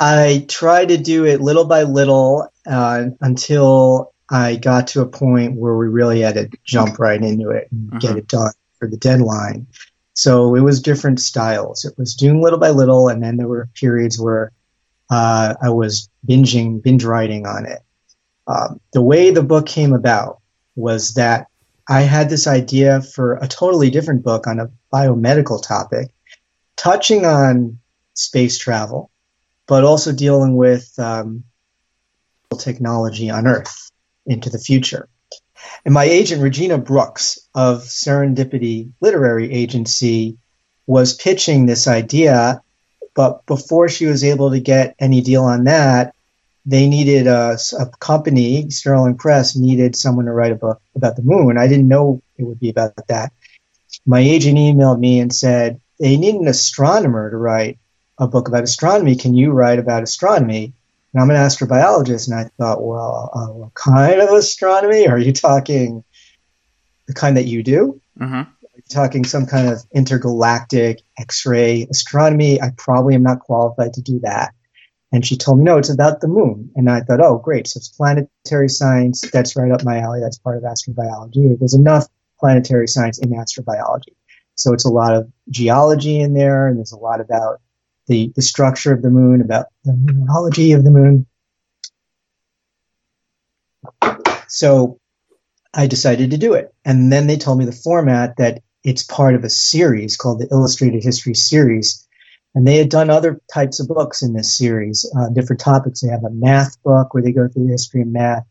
[0.00, 5.56] I tried to do it little by little uh, until I got to a point
[5.56, 7.98] where we really had to jump right into it and uh-huh.
[7.98, 9.66] get it done for the deadline.
[10.14, 11.84] So it was different styles.
[11.84, 14.52] It was doing little by little, and then there were periods where
[15.10, 17.80] uh, I was binging, binge writing on it.
[18.46, 20.40] Um, the way the book came about
[20.76, 21.48] was that
[21.88, 26.10] I had this idea for a totally different book on a biomedical topic,
[26.76, 27.78] touching on
[28.14, 29.10] space travel,
[29.70, 31.44] but also dealing with um,
[32.58, 33.92] technology on Earth
[34.26, 35.08] into the future.
[35.84, 40.38] And my agent, Regina Brooks of Serendipity Literary Agency,
[40.88, 42.60] was pitching this idea,
[43.14, 46.16] but before she was able to get any deal on that,
[46.66, 51.22] they needed a, a, company, Sterling Press, needed someone to write a book about the
[51.22, 51.58] moon.
[51.58, 53.32] I didn't know it would be about that.
[54.04, 57.78] My agent emailed me and said they need an astronomer to write
[58.20, 59.16] a book about astronomy.
[59.16, 60.74] Can you write about astronomy?
[61.12, 65.08] And I'm an astrobiologist, and I thought, well, uh, what kind of astronomy?
[65.08, 66.04] Are you talking
[67.08, 68.00] the kind that you do?
[68.20, 68.34] Mm-hmm.
[68.34, 72.62] Are you talking some kind of intergalactic X-ray astronomy?
[72.62, 74.54] I probably am not qualified to do that.
[75.12, 76.70] And she told me, no, it's about the moon.
[76.76, 77.66] And I thought, oh, great.
[77.66, 79.22] So it's planetary science.
[79.32, 80.20] That's right up my alley.
[80.20, 81.58] That's part of astrobiology.
[81.58, 82.06] There's enough
[82.38, 84.14] planetary science in astrobiology.
[84.54, 87.60] So it's a lot of geology in there, and there's a lot about
[88.10, 91.26] the, the structure of the moon, about the mineralogy of the moon.
[94.48, 94.98] So
[95.72, 96.74] I decided to do it.
[96.84, 100.48] And then they told me the format that it's part of a series called the
[100.50, 102.06] Illustrated History Series
[102.54, 106.00] and they had done other types of books in this series, uh, different topics.
[106.00, 108.44] They have a math book where they go through the history of math.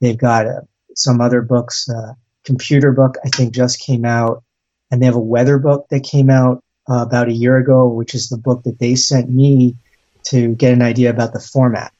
[0.00, 0.60] They've got uh,
[0.96, 4.42] some other books, uh, computer book I think just came out,
[4.90, 8.14] and they have a weather book that came out uh, about a year ago, which
[8.14, 9.76] is the book that they sent me
[10.24, 11.92] to get an idea about the format.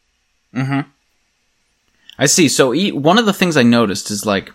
[0.54, 0.88] Mm-hmm.
[2.18, 2.48] I see.
[2.48, 4.52] So one of the things I noticed is like,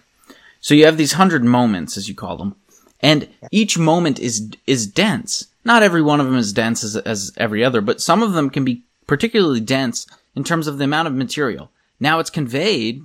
[0.62, 2.56] so you have these hundred moments, as you call them,
[3.02, 5.48] and each moment is is dense.
[5.65, 8.50] Not every one of them is dense as, as every other, but some of them
[8.50, 11.70] can be particularly dense in terms of the amount of material.
[12.00, 13.04] Now it's conveyed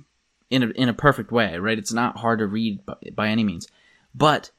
[0.49, 1.77] in a, in a perfect way, right?
[1.77, 3.67] It's not hard to read by, by any means.
[4.13, 4.51] But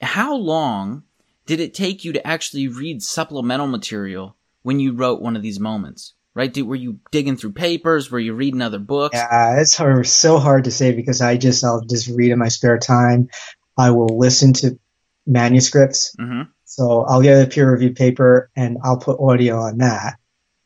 [0.00, 1.02] how long
[1.46, 5.60] did it take you to actually read supplemental material when you wrote one of these
[5.60, 6.14] moments?
[6.34, 6.52] Right?
[6.52, 8.10] Did, were you digging through papers?
[8.10, 9.14] Were you reading other books?
[9.16, 12.48] Yeah, it's hard, so hard to say because I just I'll just read in my
[12.48, 13.28] spare time.
[13.76, 14.78] I will listen to
[15.26, 16.14] manuscripts.
[16.18, 16.50] Mm-hmm.
[16.64, 20.16] So I'll get a peer reviewed paper and I'll put audio on that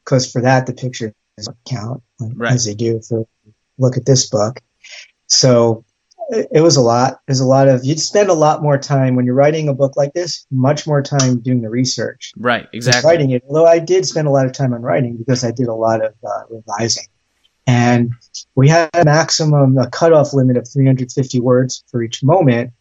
[0.05, 1.12] because for that the pictures
[1.69, 2.53] count Right.
[2.53, 3.27] as they do for
[3.79, 4.61] look at this book.
[5.27, 5.85] So
[6.29, 7.21] it, it was a lot.
[7.27, 9.97] There's a lot of you'd spend a lot more time when you're writing a book
[9.97, 10.47] like this.
[10.51, 12.33] Much more time doing the research.
[12.37, 12.69] Right.
[12.73, 13.09] Exactly.
[13.09, 13.45] writing it.
[13.49, 16.05] Although I did spend a lot of time on writing because I did a lot
[16.05, 17.07] of uh, revising.
[17.67, 18.12] And
[18.55, 22.73] we had a maximum, a cutoff limit of 350 words for each moment.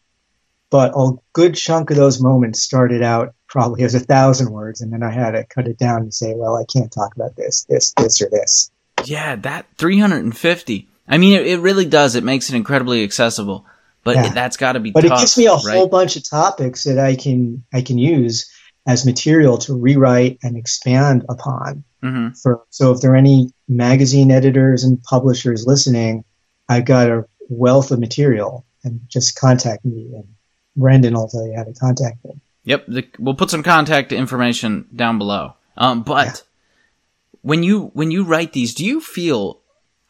[0.70, 4.82] But a good chunk of those moments started out probably as a thousand words.
[4.82, 7.36] And then I had to cut it down and say, well, I can't talk about
[7.36, 8.72] this, this, this, or this.
[9.06, 10.88] Yeah, that 350.
[11.08, 12.16] I mean, it, it really does.
[12.16, 13.66] It makes it incredibly accessible,
[14.04, 14.28] but Yeah.
[14.28, 15.20] it, that's got to be But tough.
[15.20, 15.76] it gives me a right?
[15.78, 18.50] whole bunch of topics that I can, I can use
[18.88, 21.84] as material to rewrite and expand upon.
[22.02, 26.24] hmm for so if there are any magazine editors and publishers listening,
[26.70, 30.26] I've got a wealth of material and just contact me and
[30.76, 32.32] Brendan will tell you how to contact me.
[32.66, 35.54] Yep, the, we'll put some contact information down below.
[35.78, 36.34] Um, but Yeah.
[37.42, 39.62] when you when you write these, do you feel?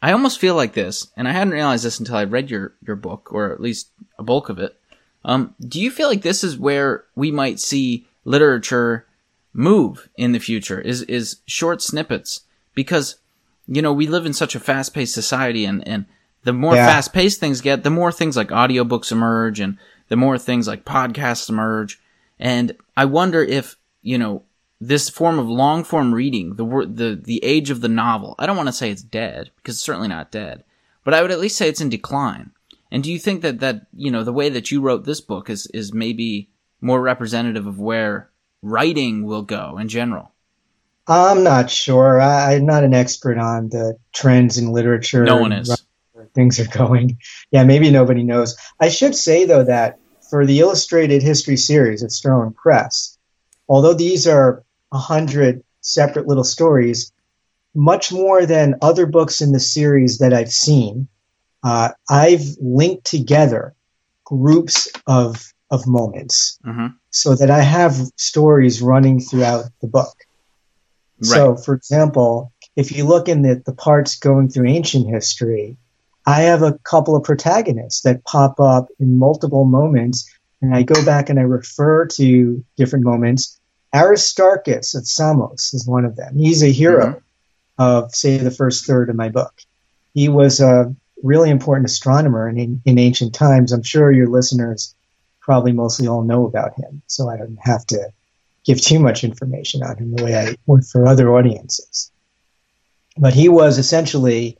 [0.02, 2.96] I almost feel like this, and I hadn't realized this until I read your your
[2.96, 4.78] book, or at least a bulk of it.
[5.24, 9.06] Um, do you feel like this is where we might see literature
[9.52, 10.80] move in the future?
[10.80, 12.42] Is is short snippets
[12.74, 13.16] because
[13.66, 16.04] you know we live in such a fast paced society, and and
[16.44, 16.86] the more Yeah.
[16.86, 19.78] fast paced things get, the more things like audiobooks emerge, and
[20.08, 21.98] the more things like podcasts emerge.
[22.38, 24.42] And I wonder if, you know,
[24.80, 28.56] this form of long form reading, the the, the age of the novel, I don't
[28.56, 30.64] want to say it's dead because it's certainly not dead,
[31.04, 32.52] but I would at least say it's in decline.
[32.90, 35.50] And do you think that, that, you know, the way that you wrote this book
[35.50, 38.30] is, is maybe more representative of where
[38.62, 40.32] writing will go in general?
[41.08, 42.20] I'm not sure.
[42.20, 45.24] I, I'm not an expert on the trends in literature.
[45.24, 45.84] No one is.
[46.34, 47.18] things are going.
[47.50, 48.56] Yeah, maybe nobody knows.
[48.80, 49.98] I should say though that
[50.30, 53.16] for the illustrated history series at Sterling Press,
[53.68, 57.12] although these are a hundred separate little stories,
[57.74, 61.08] much more than other books in the series that I've seen,
[61.62, 63.74] uh, I've linked together
[64.24, 70.14] groups of of moments hmm so that I have stories running throughout the book.
[71.22, 75.78] So, for example, if you look in the, the parts going through ancient history,
[76.26, 81.02] I have a couple of protagonists that pop up in multiple moments, and I go
[81.04, 83.58] back and I refer to different moments.
[83.94, 86.36] Aristarchus of Samos is one of them.
[86.36, 87.18] He's a hero mm-hmm.
[87.82, 89.54] of, say, the first third of my book.
[90.14, 93.72] He was a really important astronomer in, in ancient times.
[93.72, 94.94] I'm sure your listeners
[95.40, 98.12] probably mostly all know about him, so I don't have to
[98.64, 102.10] give too much information on him the way I would for other audiences.
[103.16, 104.58] But he was essentially,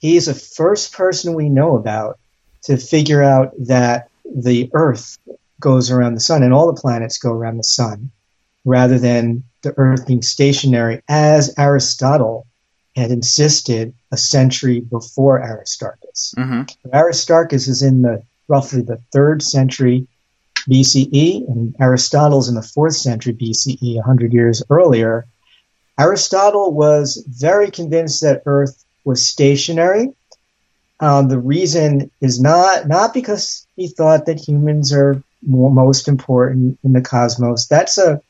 [0.00, 2.18] he's the first person we know about
[2.62, 5.18] to figure out that the Earth
[5.60, 8.10] goes around the sun and all the planets go around the sun
[8.64, 12.46] rather than the Earth being stationary as Aristotle
[12.94, 16.34] had insisted a century before Aristarchus.
[16.36, 20.06] hmm Aristarchus is in the roughly the third century
[20.68, 25.26] BCE, and Aristotle's in the fourth century BCE, 100 years earlier.
[25.98, 30.10] Aristotle was very convinced that Earth was stationary.
[31.00, 36.78] Um, the reason is not not because he thought that humans are more, most important
[36.84, 37.66] in the cosmos.
[37.66, 38.20] That's a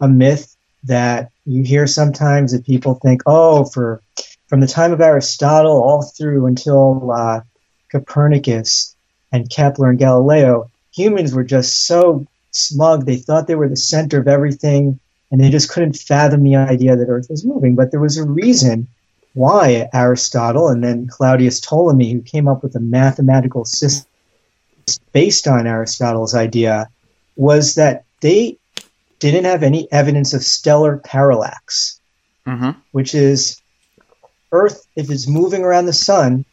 [0.00, 4.02] a myth that you hear sometimes that people think, oh, for
[4.48, 7.40] from the time of Aristotle all through until uh,
[7.90, 8.96] Copernicus
[9.32, 13.04] and Kepler and Galileo, humans were just so smug.
[13.04, 14.98] They thought they were the center of everything,
[15.30, 17.74] and they just couldn't fathom the idea that Earth was moving.
[17.74, 18.88] But there was a reason
[19.34, 24.10] why Aristotle and then Claudius Ptolemy, who came up with a mathematical system
[25.12, 26.88] based on Aristotle's idea,
[27.36, 28.57] was that they
[29.18, 32.00] didn't have any evidence of stellar parallax
[32.46, 33.60] hmm which is
[34.52, 36.44] Earth, if it's moving around the sun,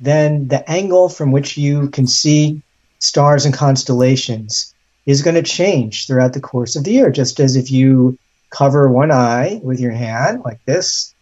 [0.00, 2.62] then the angle from which you can see
[2.98, 4.74] stars and constellations
[5.06, 7.10] is going to change throughout the course of the year.
[7.10, 8.18] Just as if you
[8.50, 11.14] cover one eye with your hand like this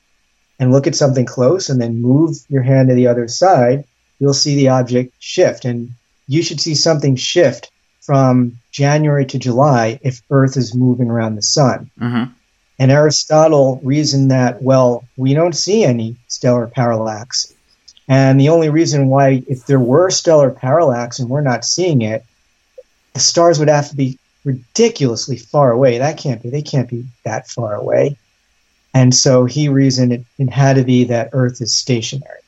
[0.58, 3.84] and look at something close and then move your hand to the other side,
[4.18, 5.64] you'll see the object shift.
[5.64, 5.90] And
[6.26, 7.70] you should see something shift
[8.02, 11.90] from January to July if Earth is moving around the sun.
[11.98, 12.24] hmm
[12.78, 17.52] And Aristotle reasoned that, well, we don't see any stellar parallax.
[18.08, 22.24] And the only reason why, if there were stellar parallax and we're not seeing it,
[23.14, 25.98] the stars would have to be ridiculously far away.
[25.98, 28.16] That can't be, they can't be that far away.
[28.94, 32.40] And so he reasoned it, it had to be that Earth is stationary.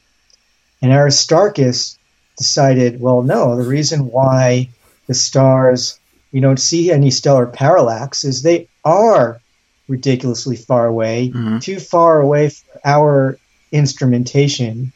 [0.80, 1.96] And Aristarchus
[2.36, 4.68] decided, well, no, the reason why
[5.06, 5.98] the stars,
[6.32, 9.40] you don't see any stellar parallax, is they are
[9.88, 11.60] ridiculously far away, Mhm.
[11.60, 13.38] too far away for our
[13.70, 14.92] instrumentation,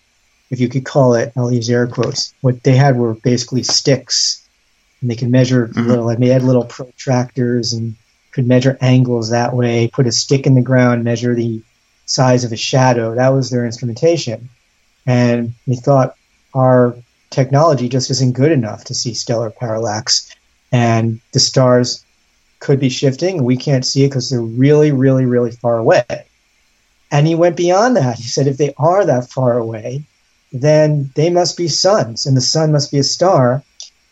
[0.50, 1.32] if you could call it.
[1.36, 2.32] I'll use air quotes.
[2.40, 4.40] What they had were basically sticks,
[5.00, 5.86] and they could measure Mhm.
[5.86, 6.16] little.
[6.16, 7.96] They had little protractors and
[8.32, 9.88] could measure angles that way.
[9.92, 11.62] Put a stick in the ground, measure the
[12.06, 13.14] size of a shadow.
[13.14, 14.48] That was their instrumentation,
[15.06, 16.14] and they thought
[16.54, 16.94] our
[17.30, 20.30] technology just isn't good enough to see stellar parallax,
[20.72, 22.04] and the stars
[22.58, 23.44] could be shifting.
[23.44, 26.04] We can't see it because they're really, really, really far away.
[27.10, 28.16] And he went beyond that.
[28.16, 30.04] He said if they are that far away,
[30.52, 33.62] then they must be suns, and the sun must be a star.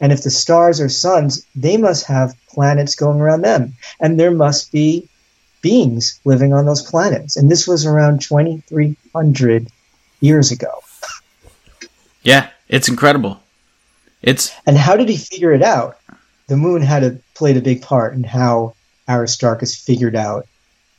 [0.00, 3.74] And if the stars are suns, they must have planets going around them.
[4.00, 5.08] And there must be
[5.62, 7.36] beings living on those planets.
[7.36, 9.68] And this was around 2,300
[10.20, 10.82] years ago.
[12.22, 13.40] Yeah, it's incredible.
[14.20, 15.98] It's And how did he figure it out?
[16.48, 18.74] The moon had a, played a big part in how
[19.08, 20.46] Aristarchus figured out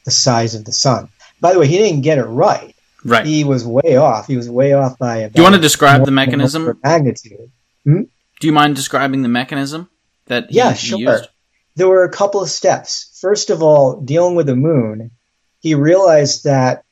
[0.03, 1.09] the size of the sun.
[1.41, 2.75] By the way, he didn't get it right.
[3.03, 3.25] right.
[3.25, 4.27] He was way off.
[4.27, 6.79] He was way off by about Do you want to describe the mechanism?
[6.83, 7.51] magnitude.
[7.83, 8.03] Hmm?
[8.39, 9.89] Do you mind describing the mechanism
[10.25, 10.55] that he, used?
[10.55, 10.99] Yeah, sure.
[10.99, 11.27] used?
[11.75, 13.17] There were a couple of steps.
[13.21, 15.11] First of all, dealing with the moon,
[15.59, 16.83] he realized that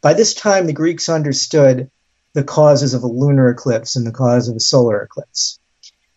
[0.00, 1.90] by this time the Greeks understood
[2.34, 5.58] the causes of a lunar eclipse and the cause of a solar eclipse.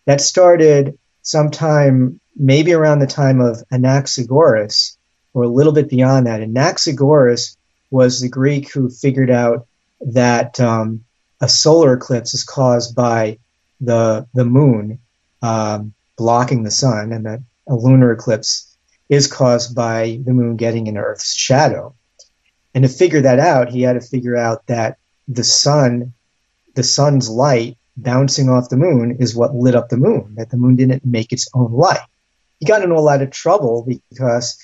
[0.05, 4.97] That started sometime maybe around the time of Anaxagoras
[5.33, 6.41] or a little bit beyond that.
[6.41, 7.57] Anaxagoras
[7.89, 9.67] was the Greek who figured out
[10.01, 11.03] that um,
[11.39, 13.37] a solar eclipse is caused by
[13.79, 14.99] the the moon
[15.41, 18.77] um, blocking the sun, and that a lunar eclipse
[19.09, 21.93] is caused by the moon getting in Earth's shadow.
[22.73, 26.13] And to figure that out, he had to figure out that the sun,
[26.75, 30.57] the sun's light bouncing off the moon is what lit up the moon, that the
[30.57, 31.99] moon didn't make its own light.
[32.59, 34.57] He got into a lot of trouble because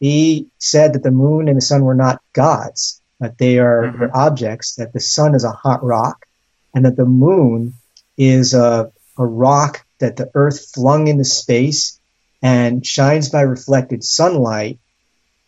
[0.00, 4.10] he said that the moon and the sun were not gods, that they are Mhm.
[4.14, 6.26] objects, that the sun is a hot rock,
[6.74, 7.74] and that the moon
[8.18, 11.98] is a, a rock that the earth flung into space
[12.42, 14.78] and shines by reflected sunlight.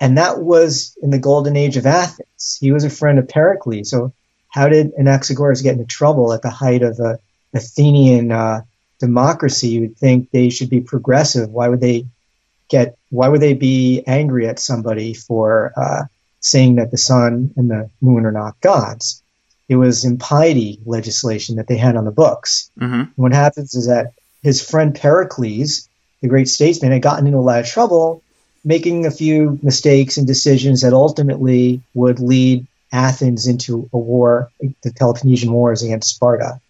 [0.01, 2.57] And that was in the golden age of Athens.
[2.61, 3.91] He was a friend of Pericles.
[3.91, 4.13] So
[4.49, 7.19] how did Anaxagoras get into trouble at the height of a
[7.55, 8.63] Athenian uh,
[8.99, 9.69] democracy?
[9.69, 11.51] You would think they should be progressive.
[11.51, 12.07] Why would they
[12.69, 12.97] get?
[13.11, 16.05] Why would they be angry at somebody for uh,
[16.41, 19.23] saying that the sun and the moon are not gods?
[19.69, 22.71] It was impiety legislation that they had on the books.
[22.79, 25.89] hmm What happens is that his friend Pericles,
[26.23, 28.23] the great statesman, had gotten into a lot of trouble,
[28.65, 34.93] making a few mistakes and decisions that ultimately would lead Athens into a war, the
[34.93, 36.61] Peloponnesian Wars against Sparta.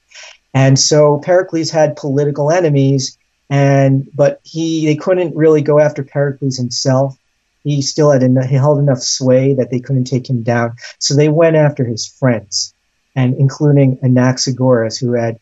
[0.54, 3.16] And so Pericles had political enemies,
[3.50, 7.16] and but he they couldn't really go after Pericles himself.
[7.64, 10.76] He still had enough, he held enough sway that they couldn't take him down.
[10.98, 12.74] So they went after his friends,
[13.14, 15.38] and including Anaxagoras, who had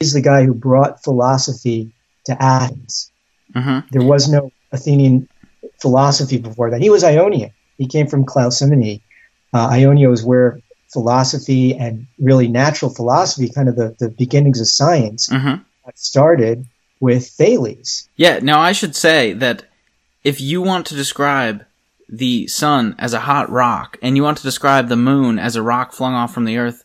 [0.00, 1.92] he's the guy who brought philosophy
[2.26, 3.10] to Athens.
[3.54, 5.28] hmm There was no Athenian
[5.80, 6.80] philosophy before that.
[6.80, 7.52] He was Ionian.
[7.78, 9.00] He came from Clazomenae.
[9.52, 10.60] Uh, Ionia was where
[10.92, 15.54] philosophy and really natural philosophy, kind of the, the beginnings of science, hmm
[15.94, 16.64] started
[17.00, 18.08] with Thales.
[18.16, 18.38] Yeah.
[18.40, 19.64] Now I should say that
[20.22, 21.64] if you want to describe
[22.08, 25.62] the sun as a hot rock, and you want to describe the moon as a
[25.62, 26.84] rock flung off from the earth,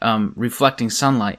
[0.00, 1.38] um, reflecting sunlight,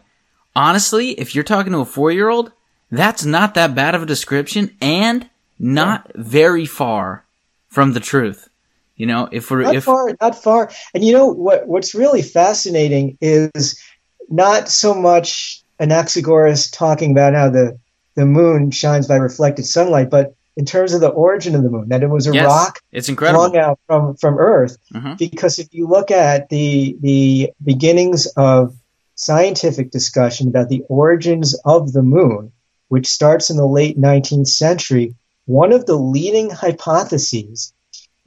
[0.55, 2.51] honestly, if you're talking to a four-year-old,
[2.91, 7.25] that's not that bad of a description, and not very far
[7.69, 8.49] from the truth.
[8.97, 10.71] You know, if we're Not if far, not far.
[10.93, 11.67] And you know what?
[11.67, 13.79] What's really fascinating is
[14.27, 17.79] not so much Anaxagoras talking about how the
[18.15, 21.89] the moon shines by reflected sunlight, but in terms of the origin of the moon,
[21.89, 23.45] that it was a yes, rock it's incredible.
[23.45, 24.77] flung out from from Earth.
[24.91, 28.75] hmm Because if you look at the the beginnings of
[29.13, 32.51] scientific discussion about the origins of the moon,
[32.87, 35.13] which starts in the late 19th century,
[35.45, 37.73] one of the leading hypotheses,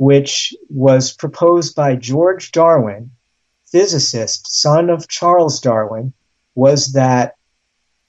[0.00, 3.10] which was proposed by George Darwin,
[3.70, 6.14] physicist, son of Charles Darwin,
[6.54, 7.34] was that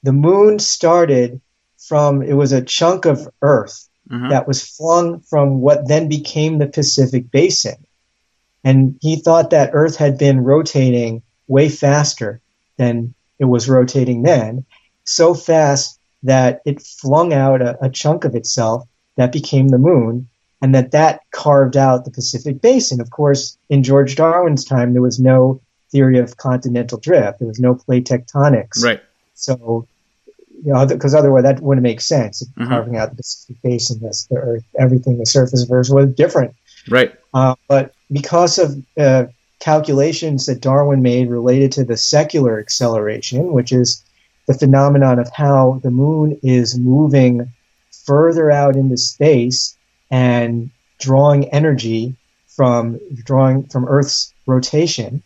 [0.02, 1.42] the moon started
[1.78, 6.60] from it was a chunk of Earth hmm that was flung from what then became
[6.60, 7.86] the Pacific Basin.
[8.64, 12.40] And he thought that Earth had been rotating way faster
[12.78, 14.64] than it was rotating then,
[15.04, 18.88] so fast that it flung out a, a chunk of itself
[19.18, 20.30] that became the moon,
[20.62, 23.02] and that that carved out the Pacific Basin.
[23.02, 27.40] Of course, in George Darwin's time, there was no theory of continental drift.
[27.40, 28.84] There was no plate tectonics.
[28.84, 29.02] Right.
[29.34, 29.88] So
[30.64, 32.44] you know, because otherwise that wouldn't make sense.
[32.58, 32.68] Mhm.
[32.68, 36.54] Carving out the Pacific Basin, this, the Earth, everything, the surface of Earth was different.
[36.90, 37.12] Right.
[37.34, 39.26] Uh, but because of uh,
[39.60, 44.04] calculations that Darwin made related to the secular acceleration, which is
[44.48, 47.52] the phenomenon of how the moon is moving
[48.06, 49.76] further out into space
[50.12, 52.16] and drawing energy
[52.48, 55.24] from drawing from Earth's rotation.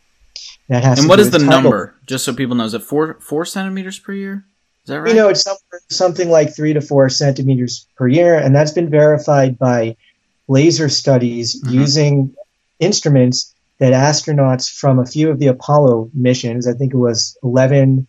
[0.70, 1.96] That has And what is the tidal- number?
[2.08, 4.46] Just so people know, is it four four centimeters per year?
[4.84, 5.10] Is that right?
[5.10, 5.44] You know, it's
[5.90, 9.96] something like three to four centimeters per year, and that's been verified by
[10.48, 11.72] laser studies Mhm.
[11.72, 12.36] using
[12.80, 18.08] instruments that astronauts from a few of the Apollo missions, I think it was 11,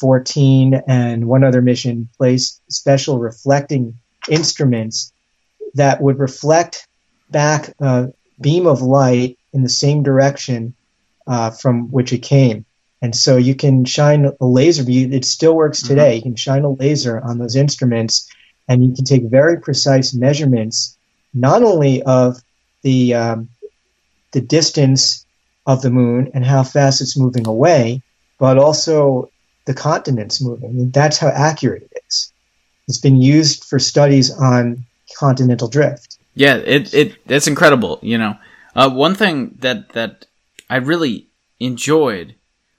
[0.00, 3.94] 14, and one other mission, placed special reflecting
[4.28, 5.12] instruments
[5.74, 6.86] that would reflect
[7.30, 8.08] back a
[8.40, 10.74] beam of light in the same direction
[11.26, 12.64] uh, from which it came.
[13.00, 15.88] And so you can shine a laser, you- it still works Mhm.
[15.88, 16.16] today.
[16.16, 18.28] You can shine a laser on those instruments
[18.68, 20.96] and you can take very precise measurements,
[21.32, 22.40] not only of
[22.82, 23.48] the, um,
[24.32, 25.24] the distance
[25.66, 28.02] of the moon and how fast it's moving away,
[28.38, 29.30] but also
[29.66, 30.70] the continents moving.
[30.70, 32.32] And that's how accurate it is.
[32.88, 34.84] It's been used for studies on
[35.18, 36.18] continental drift.
[36.34, 37.98] Yeah, it it it's incredible.
[38.02, 38.36] You know,
[38.74, 40.26] uh, one thing that that
[40.68, 41.28] I really
[41.60, 42.34] enjoyed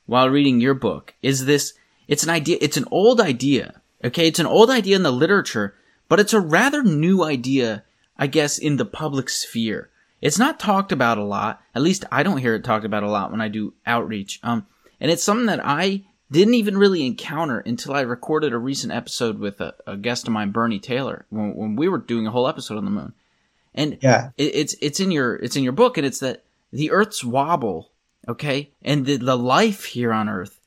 [0.06, 1.74] while reading your book is this.
[2.08, 2.58] It's an idea.
[2.62, 3.82] It's an old idea.
[4.04, 5.74] Okay, it's an old idea in the literature,
[6.08, 7.84] but it's a rather new idea,
[8.18, 9.90] I guess, in the public sphere.
[10.22, 11.62] It's not talked about a lot.
[11.74, 14.40] At least I don't hear it talked about a lot when I do outreach.
[14.44, 14.68] Um,
[15.00, 19.40] and it's something that I didn't even really encounter until I recorded a recent episode
[19.40, 22.48] with a, a guest of mine, Bernie Taylor, when, when we were doing a whole
[22.48, 23.14] episode on the moon.
[23.74, 24.30] And Yeah.
[24.38, 27.92] it, it's it's in your it's in your book, and it's that the Earth's wobble,
[28.28, 30.60] okay, and the, the life here on Earth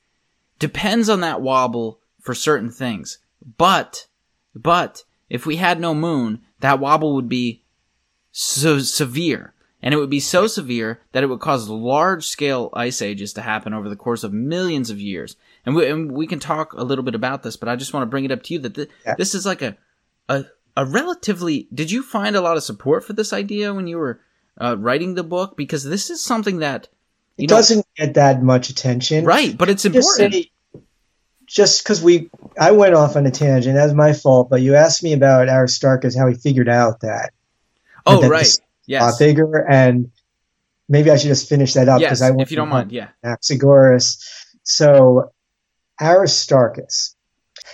[0.58, 3.18] depends on that wobble for certain things.
[3.56, 4.06] But
[4.54, 7.62] but if we had no moon, that wobble would be
[8.30, 9.54] so severe.
[9.82, 13.42] And it would be so severe that it would cause large scale ice ages to
[13.42, 15.36] happen over the course of millions of years.
[15.64, 18.02] And we, and we can talk a little bit about this, but I just want
[18.02, 19.14] to bring it up to you that th- Yeah.
[19.16, 19.76] this is like a,
[20.28, 23.98] a, a relatively, did you find a lot of support for this idea when you
[23.98, 24.20] were
[24.60, 25.56] uh, writing the book?
[25.56, 26.88] Because this is something that,
[27.36, 29.24] you It know, doesn't get that much attention.
[29.24, 30.46] right, but it's important.
[31.46, 33.76] just because we, I went off on a tangent.
[33.76, 34.50] That's my fault.
[34.50, 37.32] But you asked me about Aristarchus, how he figured out that.
[38.06, 38.58] oh, that right.
[38.88, 39.02] Yes.
[39.02, 40.10] Uh, figure, and
[40.88, 42.90] maybe I should just finish that up yes, because I went if you don't mind.
[42.90, 43.08] Yeah.
[43.22, 44.24] Anaxagoras.
[44.62, 45.30] So
[46.00, 47.14] Aristarchus,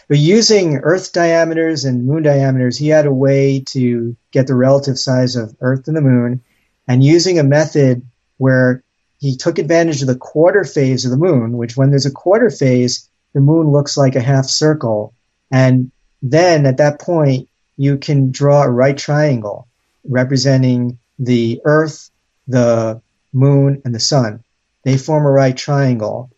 [0.09, 4.99] but using Earth diameters and moon diameters, he had a way to get the relative
[4.99, 6.43] size of Earth and the moon,
[6.89, 8.03] and using a method
[8.39, 8.83] where
[9.21, 12.51] he took advantage of the quarter phase of the moon, which when there's a quarter
[12.51, 15.15] phase, the moon looks like a half circle,
[15.53, 15.93] and
[16.23, 19.69] then at that point you can draw a right triangle
[20.05, 22.11] representing the Earth,
[22.47, 23.01] the
[23.33, 24.43] moon, and the sun.
[24.85, 26.31] They form a right triangle.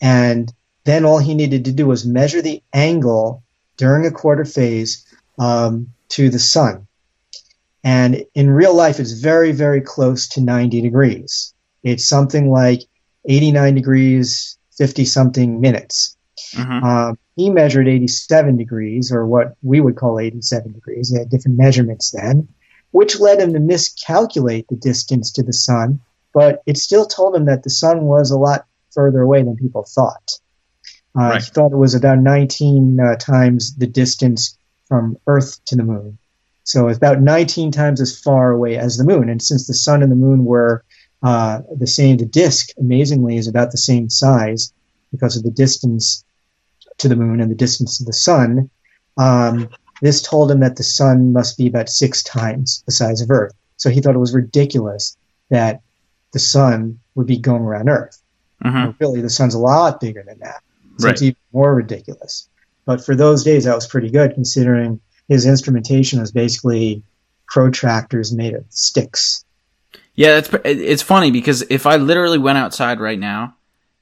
[0.00, 0.52] And
[0.84, 3.42] then all he needed to do was measure the angle
[3.76, 5.04] during a quarter phase
[5.38, 6.86] um, to the sun.
[7.84, 11.54] And in real life, it's very, very close to 90 degrees.
[11.82, 12.82] It's something like
[13.28, 16.16] 89 degrees, 50 something minutes.
[16.54, 21.10] hmm Um, he measured 87 degrees, or what we would call 87 degrees.
[21.10, 22.48] He had different measurements then,
[22.90, 26.00] which led him to miscalculate the distance to the sun,
[26.32, 29.84] but it still told him that the sun was a lot further away than people
[29.84, 30.32] thought.
[31.18, 31.42] Uh, Right.
[31.42, 36.18] He thought it was about 19 uh, times the distance from Earth to the moon.
[36.64, 39.28] So it's about 19 times as far away as the moon.
[39.28, 40.84] And since the sun and the moon were
[41.22, 44.72] uh, the same, the disk, amazingly, is about the same size
[45.10, 46.24] because of the distance
[46.98, 48.70] to the moon and the distance to the sun.
[49.16, 49.70] Um,
[50.02, 53.52] this told him that the sun must be about six times the size of Earth.
[53.76, 55.16] So he thought it was ridiculous
[55.50, 55.80] that
[56.32, 58.20] the sun would be going around Earth.
[58.62, 60.62] hmm Well, really, the sun's a lot bigger than that.
[60.98, 61.12] So Right.
[61.12, 62.48] it's even more ridiculous.
[62.84, 67.02] But for those days, that was pretty good considering his instrumentation was basically
[67.52, 69.44] protractors made of sticks.
[70.14, 73.54] Yeah, it's it's funny because if I literally went outside right now,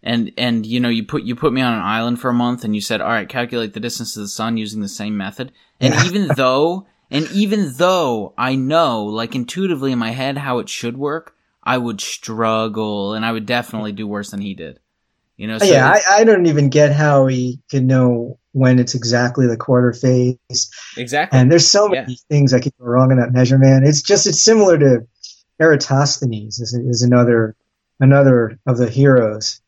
[0.02, 2.64] and and you know you put you put me on an island for a month
[2.64, 5.52] and you said, all right, calculate the distance to the sun using the same method,
[5.80, 6.04] and Yeah.
[6.04, 10.96] even though and even though I know like intuitively in my head how it should
[10.96, 14.80] work, I would struggle and I would definitely do worse than he did.
[15.36, 18.94] You know, so yeah, I, I don't even get how he could know when it's
[18.94, 20.70] exactly the quarter phase.
[20.96, 21.38] exactly.
[21.38, 23.86] And there's so many things that could go wrong in that measurement.
[23.86, 25.06] It's just it's similar to
[25.60, 27.54] Eratosthenes is, is another
[28.00, 29.60] another of the heroes.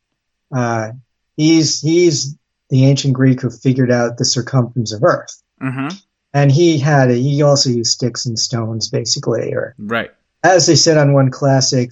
[0.54, 0.90] Uh,
[1.36, 2.36] he's he's
[2.70, 5.42] the ancient Greek who figured out the circumference of Earth.
[5.62, 5.96] Mm-hmm.
[6.34, 10.10] And he had a, he also used sticks and stones, basically, or Right.
[10.44, 11.90] as they said on one classic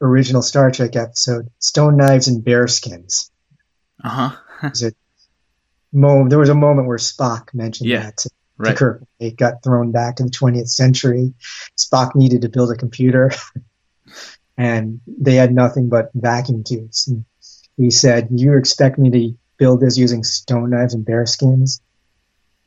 [0.00, 3.30] original Star Trek episode, stone knives and bear skins.
[4.02, 4.30] Uh
[4.62, 4.70] huh.
[5.92, 8.76] There was a moment where Spock mentioned Yeah, that to, to Right.
[8.76, 9.04] Kirk.
[9.20, 11.34] It got thrown back to the 20th century.
[11.76, 13.30] Spock needed to build a computer,
[14.56, 17.06] and they had nothing but vacuum tubes.
[17.06, 17.24] And
[17.76, 21.80] he said, "You expect me to build this using stone knives and bear skins?"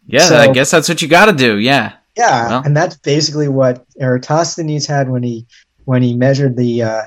[0.07, 1.57] Yeah, So- I guess that's what you got to do.
[1.57, 1.93] Yeah.
[2.17, 2.61] Yeah, Well.
[2.65, 5.45] and that's basically what Eratosthenes had when he
[5.85, 7.01] when he measured the uh,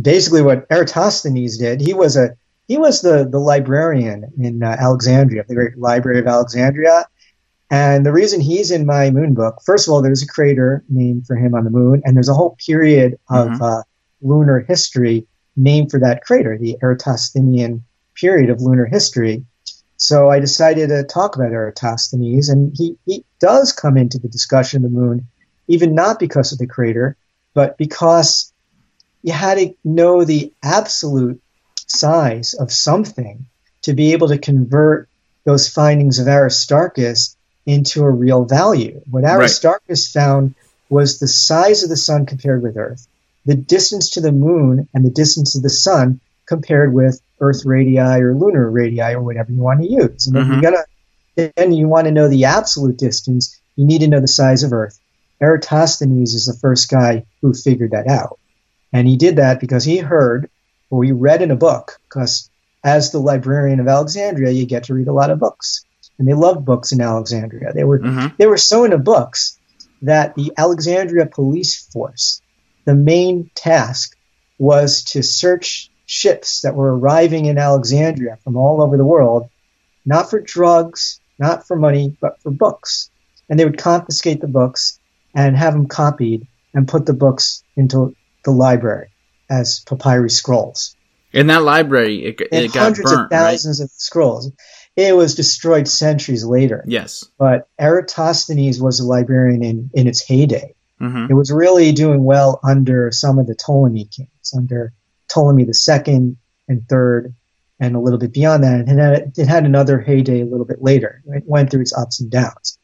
[0.00, 1.80] basically what Eratosthenes did.
[1.80, 2.30] He was a
[2.68, 7.06] he was the the librarian in uh, Alexandria, the great library of Alexandria.
[7.70, 11.26] And the reason he's in my moon book, first of all, there's a crater named
[11.26, 13.60] for him on the moon, and there's a whole period of Mhm.
[13.60, 13.82] uh,
[14.22, 15.26] lunar history
[15.56, 17.84] named for that crater, the Eratosthenian
[18.14, 19.44] period of lunar history.
[19.96, 24.84] So I decided to talk about Eratosthenes, and he, he does come into the discussion
[24.84, 25.28] of the moon,
[25.68, 27.16] even not because of the crater,
[27.54, 28.52] but because
[29.22, 31.40] you had to know the absolute
[31.86, 33.46] size of something
[33.82, 35.08] to be able to convert
[35.44, 37.36] those findings of Aristarchus
[37.66, 39.00] into a real value.
[39.10, 39.34] What Right.
[39.34, 40.54] Aristarchus found
[40.88, 43.06] was the size of the sun compared with Earth,
[43.44, 47.98] the distance to the moon and the distance of the sun compared with Earth radii
[47.98, 50.26] or lunar radii or whatever you want to use.
[50.26, 50.50] And if Mhm.
[50.50, 50.84] you're gonna,
[51.56, 54.72] then you want to know the absolute distance, you need to know the size of
[54.72, 54.98] Earth.
[55.42, 58.38] Eratosthenes is the first guy who figured that out.
[58.92, 60.48] And he did that because he heard,
[60.90, 62.50] or he read in a book, because
[62.84, 65.84] as the librarian of Alexandria, you get to read a lot of books.
[66.18, 67.72] And they loved books in Alexandria.
[67.72, 69.58] They were hmm they were so into books
[70.02, 72.40] that the Alexandria police force,
[72.84, 74.16] the main task
[74.58, 79.48] was to search ships that were arriving in Alexandria from all over the world,
[80.04, 83.10] not for drugs, not for money, but for books.
[83.48, 84.98] And they would confiscate the books
[85.34, 88.14] and have them copied and put the books into
[88.44, 89.08] the library
[89.50, 90.96] as papyri scrolls
[91.32, 94.50] In that library, it, it got hundreds burnt, of thousands of scrolls.
[94.96, 96.84] It was destroyed centuries later?
[96.86, 97.24] Yes.
[97.38, 100.74] but Eratosthenes was a librarian in, in its heyday.
[101.10, 104.92] Hmm It was really doing well under some of the Ptolemy kings, under
[105.28, 106.36] Ptolemy II
[106.68, 107.34] and third,
[107.80, 108.88] and a little bit beyond that.
[108.88, 111.22] And it had, it had another heyday a little bit later.
[111.26, 112.78] It went through its ups and downs.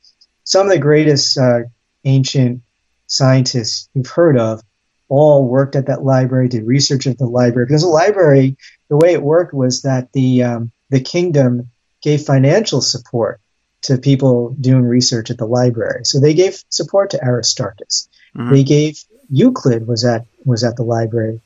[0.45, 1.61] Some of the greatest uh,
[2.05, 2.63] ancient
[3.07, 4.63] scientists you've heard of
[5.09, 7.67] all worked at that library, did research at the library.
[7.67, 8.57] Because the library,
[8.89, 11.71] the way it worked was that the um, the kingdom
[12.03, 13.41] gave financial support
[13.83, 16.05] to people doing research at the library.
[16.05, 18.09] So they gave support to Aristarchus.
[18.37, 18.51] Mhm.
[18.53, 21.41] They gave Euclid was at was at the library.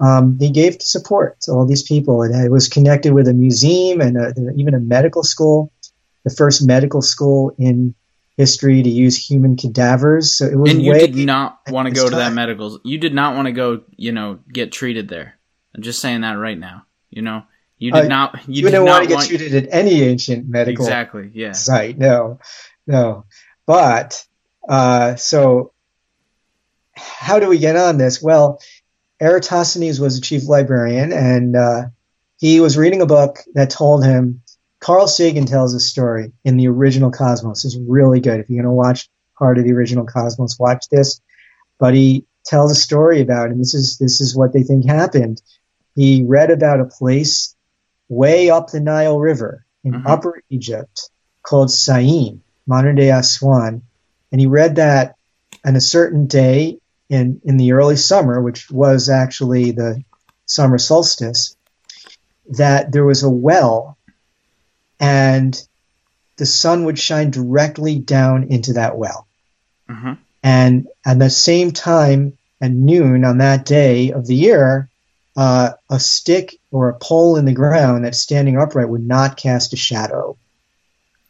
[0.00, 4.00] Um, they gave support to all these people, and it was connected with a museum
[4.00, 5.70] and a, even a medical school,
[6.24, 7.94] the first medical school in
[8.36, 10.34] history to use human cadavers.
[10.34, 12.34] So it was And you did not want to go to that time.
[12.34, 12.80] medical.
[12.82, 13.82] You did not want to go.
[13.96, 15.38] You know, get treated there.
[15.74, 16.84] I'm just saying that right now.
[17.10, 17.42] You know,
[17.78, 18.40] you did Uh, not.
[18.48, 19.28] You, you did not want to get want.
[19.28, 21.30] treated at any ancient medical Exactly.
[21.34, 21.52] Yeah.
[21.52, 21.98] site.
[21.98, 22.40] No,
[22.86, 23.24] no.
[23.66, 24.24] But
[24.68, 25.71] uh, so,
[26.94, 28.22] how do we get on this?
[28.22, 28.60] Well,
[29.20, 31.82] Eratosthenes was a chief librarian, and uh,
[32.38, 34.42] he was reading a book that told him.
[34.80, 37.64] Carl Sagan tells a story in the original Cosmos.
[37.64, 38.40] is really good.
[38.40, 41.20] If you're going to watch part of the original Cosmos, watch this.
[41.78, 45.40] But he tells a story about, and this is this is what they think happened.
[45.94, 47.54] He read about a place
[48.08, 50.02] way up the Nile River in Mhm.
[50.04, 51.10] Upper Egypt
[51.42, 53.82] called Syene, modern day Aswan,
[54.32, 55.14] and he read that
[55.64, 56.80] on a certain day
[57.12, 60.02] in in the early summer, which was actually the
[60.46, 61.54] summer solstice,
[62.50, 63.98] that there was a well,
[64.98, 65.62] and
[66.36, 69.28] the sun would shine directly down into that well.
[69.88, 74.88] hmm And at the same time, at noon on that day of the year,
[75.36, 79.74] uh, a stick or a pole in the ground that's standing upright would not cast
[79.74, 80.36] a shadow.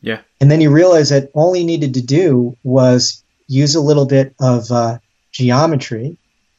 [0.00, 0.20] Yeah.
[0.40, 4.34] And then he realized that all he needed to do was use a little bit
[4.38, 4.98] of uh,
[5.32, 6.16] geometry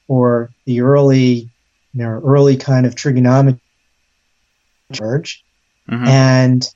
[0.08, 1.50] or the early,
[1.94, 3.60] you know, early kind of trigonometry
[4.92, 5.44] charge
[5.88, 6.70] hmm and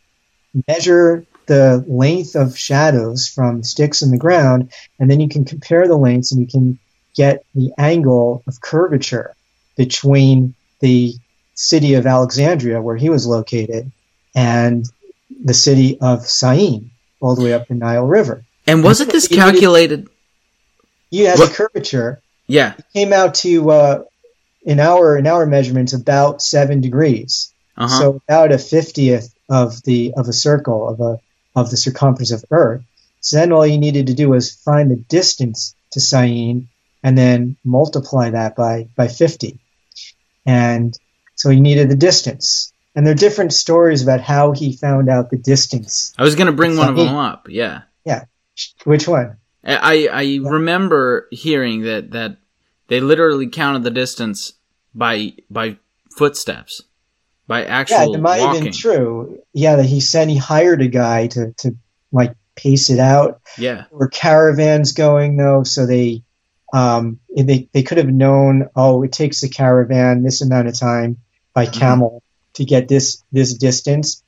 [0.68, 5.88] measure the length of shadows from sticks in the ground, and then you can compare
[5.88, 6.78] the lengths and you can
[7.16, 9.34] get the angle of curvature
[9.76, 11.14] between the
[11.56, 13.92] city of Alexandria, where he was located,
[14.36, 14.86] and
[15.44, 18.44] the city of Syene, all the way up the Nile River.
[18.66, 20.10] And wasn't this calculated?
[21.10, 22.74] You had What- the curvature Yeah.
[22.94, 24.04] came out to uh,
[24.64, 27.52] in our in our measurements about seven degrees.
[27.78, 28.00] Uh huh.
[28.00, 31.20] So about a fiftieth of the of a circle of a
[31.56, 32.82] of the circumference of Earth.
[33.22, 36.68] So then all you needed to do was find the distance to Syene
[37.04, 39.60] and then multiply that by by 50.
[40.46, 40.98] And
[41.36, 42.72] so he needed the distance.
[42.96, 46.14] And there are different stories about how he found out the distance.
[46.18, 47.48] I was going to bring one of them up.
[47.50, 47.82] Yeah.
[48.06, 48.24] Yeah.
[48.86, 49.38] Which one?
[49.76, 52.38] I I remember hearing that that
[52.88, 54.54] they literally counted the distance
[54.96, 55.78] by by
[56.18, 56.82] footsteps,
[57.48, 58.56] by actual yeah, it might walking.
[58.56, 59.40] have been true.
[59.54, 61.76] Yeah, that he said he hired a guy to to
[62.12, 63.42] like pace it out.
[63.58, 66.24] Yeah, There were caravans going though, so they
[66.74, 68.70] um they they could have known.
[68.76, 71.18] Oh, it takes the caravan this amount of time
[71.54, 71.80] by Mm-hmm.
[71.80, 74.24] camel to get this this distance.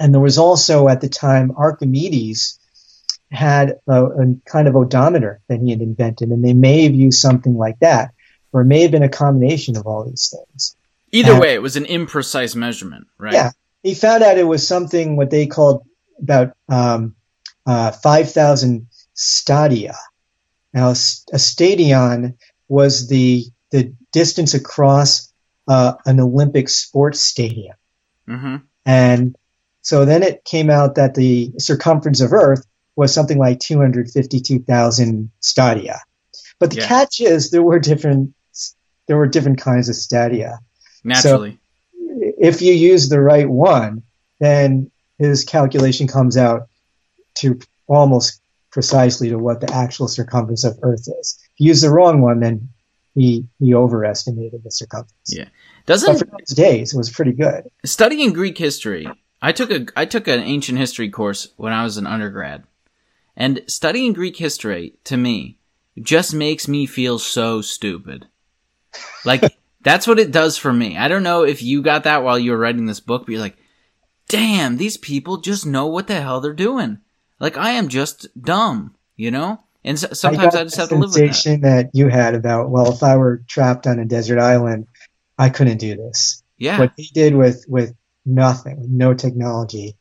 [0.00, 2.57] And there was also at the time Archimedes
[3.30, 7.20] had a, a kind of odometer that he had invented, and they may have used
[7.20, 8.12] something like that,
[8.52, 10.74] or it may have been a combination of all these things.
[11.12, 13.34] Either Uh, way, it was an imprecise measurement, right?
[13.34, 13.50] Yeah,
[13.82, 15.84] he found out it was something what they called
[16.20, 17.14] about um,
[17.66, 19.96] uh, five thousand stadia.
[20.72, 22.36] Now, a stadion
[22.68, 25.32] was the the distance across
[25.66, 27.76] uh, an Olympic sports stadium,
[28.28, 28.56] Mm-hmm.
[28.84, 29.36] and
[29.80, 32.66] so then it came out that the circumference of Earth
[32.98, 36.00] was something like two hundred fifty-two thousand stadia.
[36.58, 36.88] But the Yeah.
[36.88, 38.34] catch is there were different
[39.06, 40.58] there were different kinds of stadia
[41.04, 41.58] Naturally.
[42.50, 44.02] if you use the right one,
[44.40, 46.68] then his calculation comes out
[47.36, 48.42] to almost
[48.72, 51.38] precisely to what the actual circumference of Earth is.
[51.54, 52.68] If you use the wrong one, then
[53.14, 55.28] he he overestimated the circumference.
[55.28, 55.48] Yeah.
[55.86, 57.62] Doesn't for those days, it was pretty good.
[57.84, 59.06] studying Greek history,
[59.40, 62.64] I took a I took an ancient history course when I was an undergrad.
[63.38, 65.58] And studying Greek history to me
[66.02, 68.26] just makes me feel so stupid.
[69.24, 69.42] Like
[69.80, 70.98] that's what it does for me.
[70.98, 73.40] I don't know if you got that while you were writing this book, but you're
[73.40, 73.56] like,
[74.28, 76.98] "Damn, these people just know what the hell they're doing."
[77.38, 79.62] Like I am just dumb, you know?
[79.84, 81.18] And s- sometimes I, got just have to live with that.
[81.34, 81.90] sensation that.
[81.92, 84.88] you had about well, if I were trapped on a desert island,
[85.38, 86.42] I couldn't do this.
[86.58, 86.80] Yeah.
[86.80, 87.94] what they did with with
[88.26, 89.96] nothing, with no technology.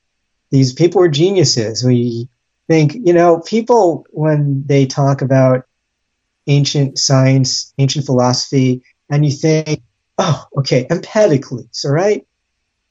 [0.49, 1.83] These people were geniuses.
[1.83, 2.29] We
[2.67, 5.65] think, you know, people when they talk about
[6.47, 9.81] ancient science, ancient philosophy, and you think,
[10.17, 12.25] oh, okay, Empedocles, all right?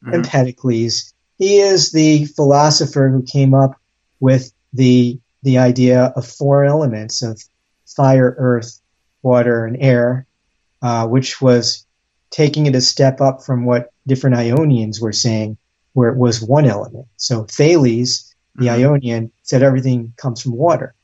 [0.04, 0.14] Mhm.
[0.14, 1.12] Empedocles.
[1.38, 3.72] He is the philosopher who came up
[4.20, 7.40] with the the idea of four elements of
[7.86, 8.80] fire, earth,
[9.22, 10.26] water, and air,
[10.82, 11.86] uh, which was
[12.30, 15.56] taking it a step up from what different Ionians were saying,
[15.92, 17.06] where it was one element.
[17.16, 18.78] So Thales, the Mhm.
[18.78, 20.94] Ionian, said everything comes from water.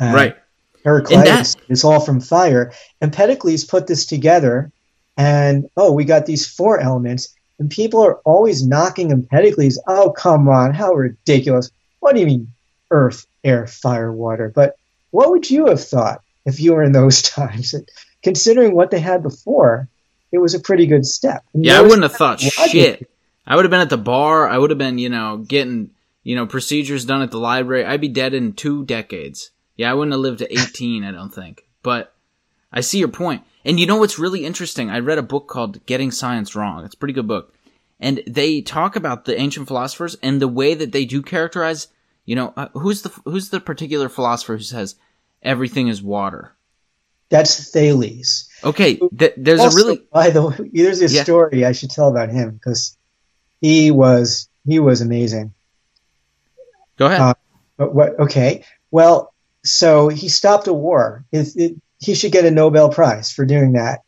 [0.00, 0.36] Uh, right.
[0.84, 2.72] Heraclitus, it's all from fire.
[3.00, 4.70] Empedocles put this together,
[5.16, 9.78] and oh, we got these four elements, and people are always knocking Empedocles.
[9.86, 11.70] Oh, come on, how ridiculous!
[12.00, 12.52] What do you mean,
[12.90, 14.52] earth, air, fire, water?
[14.54, 14.76] But
[15.10, 17.74] what would you have thought if you were in those times?
[18.22, 19.88] Considering what they had before,
[20.32, 21.44] it was a pretty good step.
[21.54, 22.52] And Yeah, I wouldn't have thought logic.
[22.70, 23.10] shit.
[23.46, 24.48] I would have been at the bar.
[24.48, 25.90] I would have been, you know, getting,
[26.24, 27.84] you know, procedures done at the library.
[27.84, 29.50] I'd be dead in two decades.
[29.76, 31.66] Yeah, I wouldn't have lived to 18, I don't think.
[31.82, 32.14] But
[32.72, 33.42] I see your point.
[33.64, 34.90] And you know what's really interesting?
[34.90, 36.84] I read a book called Getting Science Wrong.
[36.84, 37.54] It's a pretty good book.
[38.00, 41.88] And they talk about the ancient philosophers and the way that they do characterize,
[42.24, 44.96] you know, uh, who's the who's the particular philosopher who says
[45.42, 46.54] everything is water?
[47.30, 48.48] That's Thales.
[48.62, 51.22] Okay, th- there's Also, a really by the way, there's a Yeah.
[51.22, 52.96] story I should tell about him because
[53.60, 55.54] he was he was amazing.
[56.96, 57.20] Go ahead.
[57.20, 57.34] Uh,
[57.76, 58.18] But what?
[58.20, 59.34] Okay, well,
[59.64, 61.24] so he stopped a war.
[61.32, 64.00] It, it, he should get a Nobel Prize for doing that.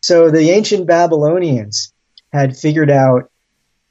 [0.00, 1.92] So the ancient Babylonians
[2.32, 3.30] had figured out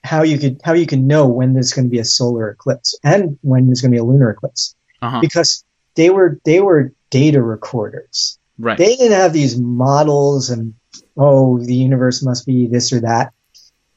[0.03, 2.97] how you could how you can know when there's going to be a solar eclipse
[3.03, 5.21] and when there's going to be a lunar eclipse uh-huh.
[5.21, 5.63] because
[5.95, 8.77] they were they were data recorders Right.
[8.77, 10.75] they didn't have these models and
[11.17, 13.33] oh the universe must be this or that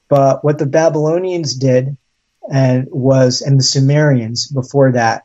[0.09, 1.97] but what the babylonians did
[2.51, 5.25] and was and the sumerians before that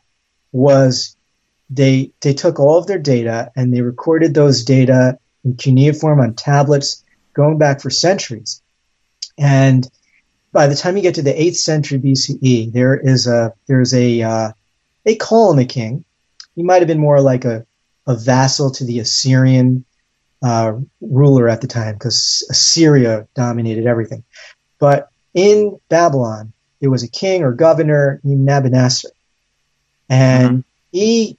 [0.52, 1.16] was
[1.68, 6.34] they they took all of their data and they recorded those data in cuneiform on
[6.34, 7.04] tablets
[7.34, 8.62] going back for centuries
[9.38, 9.88] and
[10.52, 14.22] by the time you get to the 8th century bce there is a there's a
[14.22, 14.52] uh,
[15.04, 16.04] they call him a king
[16.56, 17.66] he might have been more like a
[18.06, 19.84] a vassal to the Assyrian
[20.42, 24.24] uh, ruler at the time because Assyria dominated everything.
[24.78, 29.10] But in Babylon, there was a king or governor named Nabonassar.
[30.08, 31.36] And he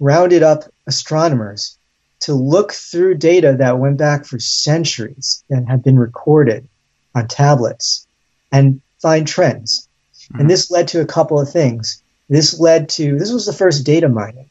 [0.00, 1.76] rounded up astronomers
[2.20, 6.66] to look through data that went back for centuries and had been recorded
[7.14, 8.06] on tablets
[8.50, 9.86] and find trends.
[10.30, 10.40] Mhm.
[10.40, 12.02] And this led to a couple of things.
[12.28, 14.48] This led to, this was the first data mining.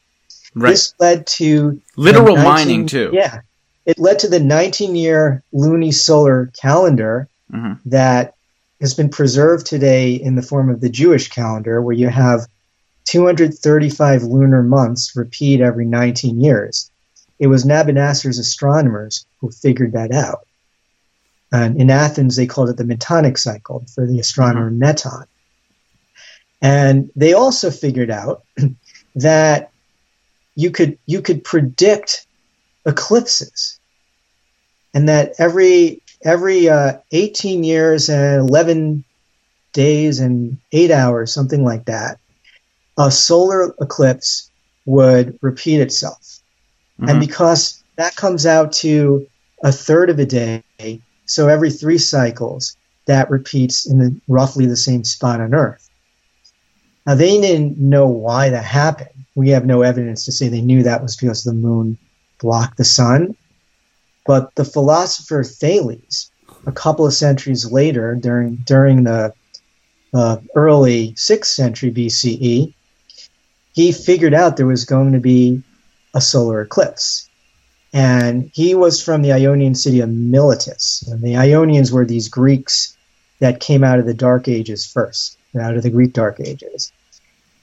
[0.54, 0.70] Right.
[0.70, 3.10] This led to Literal 19 mining too.
[3.12, 3.40] Yeah.
[3.84, 8.34] It led to the 19 year lunisolar calendar hmm that
[8.80, 12.46] has been preserved today in the form of the Jewish calendar, where you have
[13.06, 16.90] 235 lunar months repeat every 19 years.
[17.38, 20.46] It was Nabonidus' astronomers who figured that out.
[21.52, 25.26] And in Athens, they called it the Metonic cycle for the astronomer Meton.
[26.60, 28.44] And they also figured out
[29.16, 29.70] that
[30.54, 32.26] you could you could predict
[32.86, 33.78] eclipses,
[34.94, 39.04] and that every every uh, 18 years and 11
[39.72, 42.18] days and eight hours, something like that,
[42.98, 44.50] a solar eclipse
[44.84, 46.40] would repeat itself.
[46.98, 47.20] And Mhm.
[47.20, 49.26] because that comes out to
[49.62, 50.62] a third of a day,
[51.26, 55.88] so every three cycles, that repeats in the, roughly the same spot on Earth.
[57.06, 59.10] Now, they didn't know why that happened.
[59.36, 61.98] We have no evidence to say they knew that was because the moon
[62.40, 63.36] blocked the sun.
[64.26, 66.30] But the philosopher Thales,
[66.66, 69.32] a couple of centuries later, during, during the
[70.12, 72.74] uh, early 6th century BCE,
[73.72, 75.62] he figured out there was going to be
[76.14, 77.28] a solar eclipse.
[77.92, 81.04] And he was from the Ionian city of Miletus.
[81.06, 82.96] And the Ionians were these Greeks
[83.40, 86.90] that came out of the Dark Ages first, out of the Greek Dark Ages.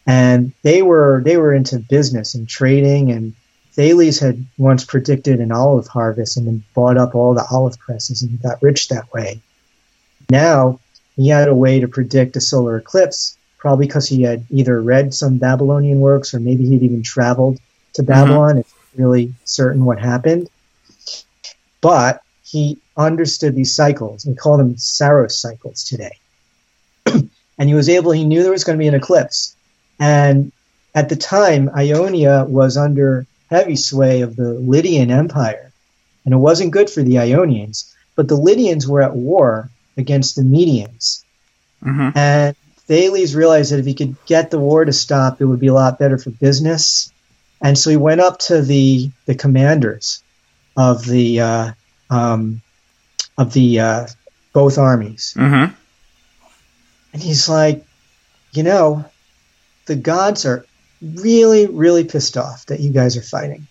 [0.05, 3.34] And they were they were into business and trading and
[3.74, 8.21] Thales had once predicted an olive harvest and then bought up all the olive presses
[8.21, 9.41] and got rich that way.
[10.30, 10.80] Now
[11.15, 15.13] he had a way to predict a solar eclipse, probably because he had either read
[15.13, 17.59] some Babylonian works or maybe he'd even traveled
[17.93, 18.11] to mm-hmm.
[18.11, 18.57] Babylon.
[18.59, 20.49] It's really certain what happened.
[21.82, 24.26] But he understood these cycles.
[24.26, 26.17] We call them Saros cycles today.
[27.05, 29.55] and he was able, he knew there was going to be an eclipse.
[29.99, 30.51] And
[30.93, 35.71] at the time, Ionia was under heavy sway of the Lydian Empire.
[36.25, 37.93] And it wasn't good for the Ionians.
[38.15, 41.23] But the Lydians were at war against the Medians.
[41.83, 42.15] Mhm.
[42.15, 42.55] And
[42.87, 45.73] Thales realized that if he could get the war to stop, it would be a
[45.73, 47.11] lot better for business.
[47.61, 50.21] And so he went up to the the commanders
[50.75, 51.71] of the uh,
[52.09, 52.61] um,
[53.37, 54.07] of the uh,
[54.53, 55.73] both armies, Mhm.
[57.13, 57.85] and he's like,
[58.51, 59.05] you know,
[59.85, 60.65] the gods are
[61.04, 63.68] really, really pissed off that you guys are fighting.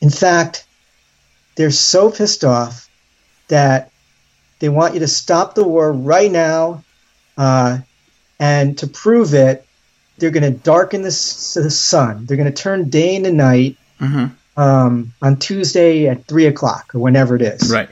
[0.00, 0.66] In fact,
[1.56, 2.88] they're so pissed off
[3.48, 3.90] that
[4.60, 6.82] they want you to stop the war right now,
[7.36, 7.78] uh,
[8.40, 9.64] and to prove it,
[10.18, 12.26] they're going to darken the, s- the sun.
[12.26, 14.32] They're going to turn day into night Mhm.
[14.56, 17.70] um, on Tuesday at three o'clock or whenever it is.
[17.70, 17.88] Right.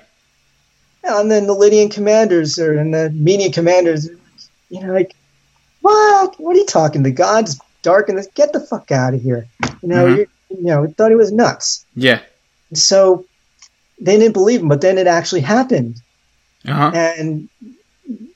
[1.05, 4.09] And then the Lydian commanders or and the Median commanders,
[4.71, 5.15] you know, like,
[5.81, 6.39] what?
[6.41, 7.05] What are you talking?
[7.05, 8.29] The gods darken this.
[8.35, 9.47] Get the fuck out of here.
[9.83, 10.17] You know, Mhm.
[10.19, 11.85] you you know, thought he was nuts.
[11.97, 12.21] Yeah.
[12.75, 13.25] So
[14.01, 15.95] they didn't believe him, but then it actually happened,
[16.67, 16.91] Uh huh.
[16.95, 17.49] and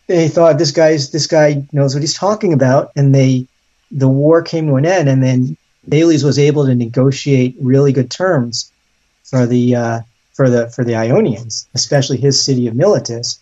[0.09, 3.47] they thought this guy's this guy knows what he's talking about, and they
[4.03, 5.57] the war came to an end, and then
[5.91, 8.71] Thales was able to negotiate really good terms
[9.25, 10.01] for the uh,
[10.35, 13.39] for the for the Ionians, especially his city of Miletus,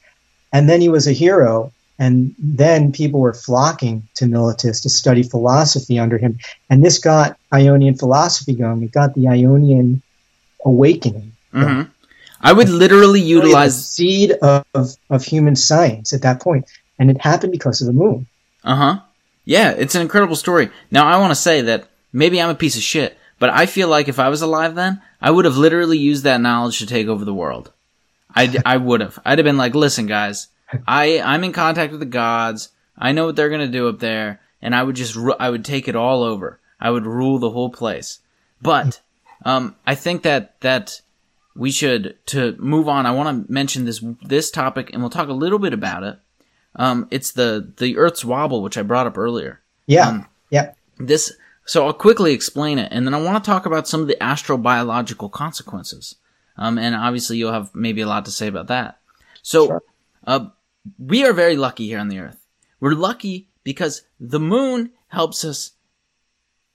[0.52, 1.72] and then he was a hero.
[1.98, 6.38] And then people were flocking to Miletus to study philosophy under him,
[6.70, 8.82] and this got Ionian philosophy going.
[8.84, 10.02] It got the Ionian
[10.64, 11.32] awakening.
[11.52, 11.82] hmm
[12.40, 13.88] I would literally Really the utilize.
[13.88, 18.26] seed of, of human science at that point, and it happened because of the moon.
[18.62, 19.00] Uh huh.
[19.44, 20.70] Yeah, it's an incredible story.
[20.92, 23.88] Now, I want to say that maybe I'm a piece of shit, but I feel
[23.88, 27.08] like if I was alive then, I would have literally used that knowledge to take
[27.08, 27.72] over the world.
[28.36, 29.18] I, I would have.
[29.24, 30.46] I'd have been like, listen, guys,
[30.86, 32.70] I, I'm in contact with the gods.
[32.96, 34.40] I know what they're going to do up there.
[34.60, 36.58] And I would just, ru- I would take it all over.
[36.80, 38.18] I would rule the whole place.
[38.60, 39.00] But,
[39.44, 41.00] um, I think that, that
[41.54, 45.28] we should, to move on, I want to mention this, this topic and we'll talk
[45.28, 46.18] a little bit about it.
[46.76, 50.72] Um, it's the, the Earth's wobble, which I brought up earlier Yeah, Um, yeah.
[50.98, 51.32] this
[51.64, 54.16] so i'll quickly explain it and then i want to talk about some of the
[54.22, 56.14] astrobiological consequences
[56.56, 58.98] um, and obviously you'll have maybe a lot to say about that
[59.42, 59.82] so Sure.
[60.26, 60.46] uh,
[60.98, 62.46] we are very lucky here on the earth.
[62.80, 65.72] We're lucky because the moon helps us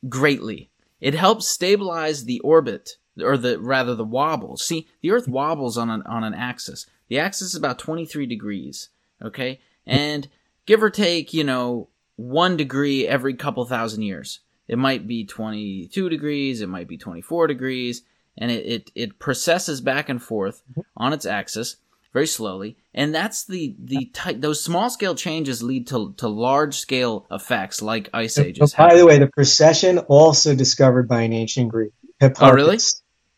[0.10, 0.70] greatly.
[1.00, 5.90] It helps stabilize the orbit or the rather the wobble see the earth wobbles on
[5.90, 6.88] an on an axis.
[7.10, 8.90] The axis is about 23 degrees
[9.24, 9.60] okay?
[9.86, 10.28] And
[10.66, 14.40] give or take you know one degree every couple thousand years.
[14.68, 18.04] It might be 22 degrees, it might be 24 degrees,
[18.38, 20.82] and it, it, it precesses back and forth mm-hmm.
[20.96, 21.78] on its axis.
[22.14, 24.40] Very slowly, and that's the the type.
[24.40, 28.74] Those small scale changes lead to to large scale effects like ice ages.
[28.76, 31.92] by the way, the precession also discovered by an ancient Greek.
[32.40, 32.80] Oh, really?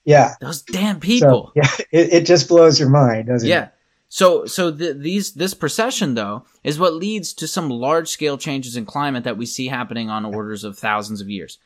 [0.03, 0.35] Yeah.
[0.39, 1.51] Those damn people.
[1.55, 3.55] So, yeah, it, it just blows your mind, doesn't yeah.
[3.55, 3.59] it?
[3.59, 3.69] Yeah.
[4.07, 8.77] So, so the, these this precession though is what leads to some large scale changes
[8.77, 11.57] in climate that we see happening on orders of thousands of years.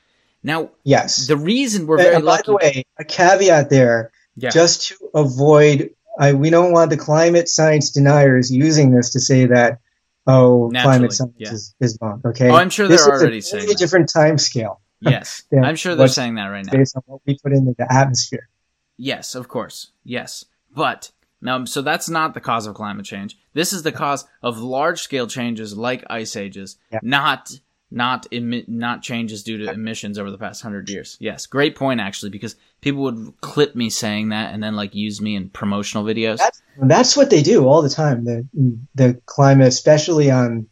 [0.41, 2.43] Now, yes, the reason we're very and by lucky.
[2.45, 4.51] the way, a caveat there, Yeah.
[4.51, 5.89] just to avoid,
[6.19, 9.79] I, we don't want the climate science deniers using this to say that,
[10.27, 11.51] oh, Naturally, climate science yeah.
[11.53, 12.21] is, is wrong.
[12.25, 13.77] Okay, Oh, I'm sure this they're is already a saying that.
[13.77, 16.71] different time scale yes, I'm sure they're saying that right now.
[16.73, 18.49] based on what we put into the atmosphere.
[18.97, 19.91] Yes, of course.
[20.03, 20.43] Yes.
[20.75, 21.11] But
[21.41, 23.37] now so that's not the cause of climate change.
[23.53, 26.99] This is the cause of large scale changes like ice ages, Yeah.
[27.01, 27.49] not
[27.91, 31.17] not emi- not changes due to emissions over the past 100 years.
[31.19, 35.19] Yes, great point actually because people would clip me saying that and then like use
[35.21, 36.37] me in promotional videos.
[36.37, 38.25] That's, that's what they do all the time.
[38.25, 38.47] The
[38.95, 40.67] the climate, especially on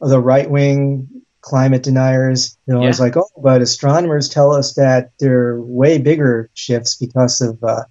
[0.00, 1.08] the right wing
[1.40, 3.04] climate deniers, they're always Yeah.
[3.06, 7.84] like, "Oh, but astronomers tell us that there are way bigger shifts because of uh,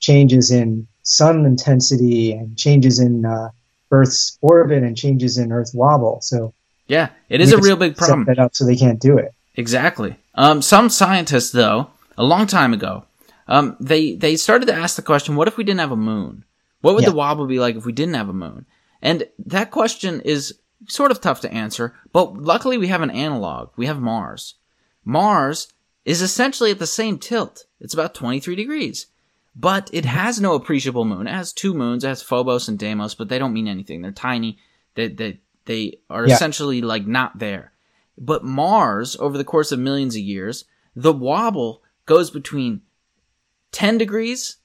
[0.00, 3.50] changes in sun intensity and changes in uh,
[3.92, 6.52] Earth's orbit and changes in Earth wobble." So
[6.88, 8.24] yeah, it is a real big problem.
[8.26, 9.32] set that up so they can't do it.
[9.56, 10.16] Exactly.
[10.34, 13.04] Um, some scientists, though, a long time ago,
[13.48, 16.44] um, they they started to ask the question: What if we didn't have a moon?
[16.82, 17.10] What would Yeah.
[17.10, 18.66] the wobble be like if we didn't have a moon?
[19.02, 20.54] And that question is
[20.88, 23.70] sort of tough to answer, but luckily we have an analog.
[23.76, 24.54] We have Mars.
[25.04, 25.68] Mars
[26.04, 27.64] is essentially at the same tilt.
[27.80, 29.06] It's about 23 degrees.
[29.54, 31.26] But it has no appreciable moon.
[31.26, 32.04] It has two moons.
[32.04, 34.02] It has Phobos and Deimos, but they don't mean anything.
[34.02, 34.58] They're tiny.
[34.94, 36.34] They, they, they are Yeah.
[36.34, 37.72] essentially like not there.
[38.18, 40.64] But Mars, over the course of millions of years,
[40.94, 42.80] the wobble goes between
[43.72, 44.56] 10 degrees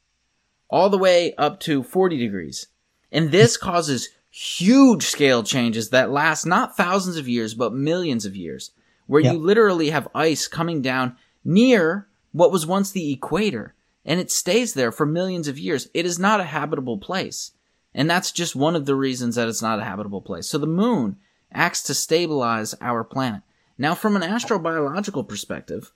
[0.69, 2.67] all the way up to 40 degrees.
[3.11, 8.35] And this causes huge scale changes that last not thousands of years, but millions of
[8.35, 8.71] years,
[9.07, 9.33] where Yeah.
[9.33, 13.75] you literally have ice coming down near what was once the equator,
[14.05, 15.89] and it stays there for millions of years.
[15.93, 17.51] It is not a habitable place.
[17.93, 20.47] And that's just one of the reasons that it's not a habitable place.
[20.47, 21.17] So the moon
[21.51, 23.41] acts to stabilize our planet.
[23.77, 25.91] Now, from an astrobiological perspective,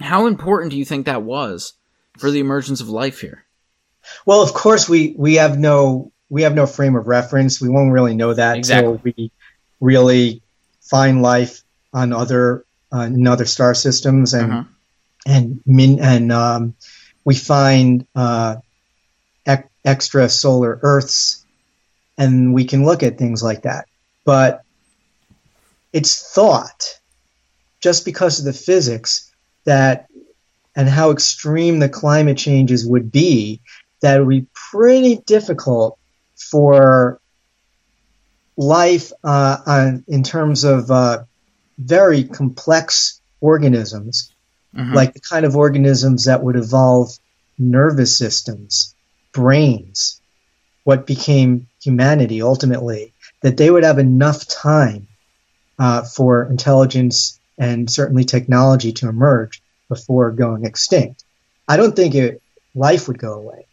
[0.00, 1.74] how important do you think that was
[2.18, 3.44] for the emergence of life here?
[4.24, 7.60] Well, of course, we we have no we have no frame of reference.
[7.60, 8.92] We won't really know that Exactly.
[8.94, 9.32] until we
[9.80, 10.42] really
[10.80, 14.64] find life on other uh, in other star systems and Uh-huh.
[15.26, 16.74] and min and um,
[17.24, 18.56] we find uh,
[19.84, 21.44] extra solar Earths,
[22.18, 23.86] and we can look at things like that.
[24.24, 24.62] But
[25.92, 27.00] it's thought,
[27.80, 29.30] just because of the physics,
[29.64, 30.06] that
[30.74, 33.60] and how extreme the climate changes would be,
[34.00, 35.98] that it would be pretty difficult
[36.36, 37.20] for
[38.56, 41.24] life uh, on, in terms of uh,
[41.78, 44.32] very complex organisms,
[44.74, 44.94] Mhm.
[44.94, 47.18] like the kind of organisms that would evolve
[47.58, 48.94] nervous systems,
[49.32, 50.20] brains,
[50.84, 53.12] what became humanity ultimately,
[53.42, 55.08] that they would have enough time
[55.78, 61.24] uh, for intelligence and certainly technology to emerge before going extinct.
[61.68, 62.42] I don't think it,
[62.74, 63.66] life would go away.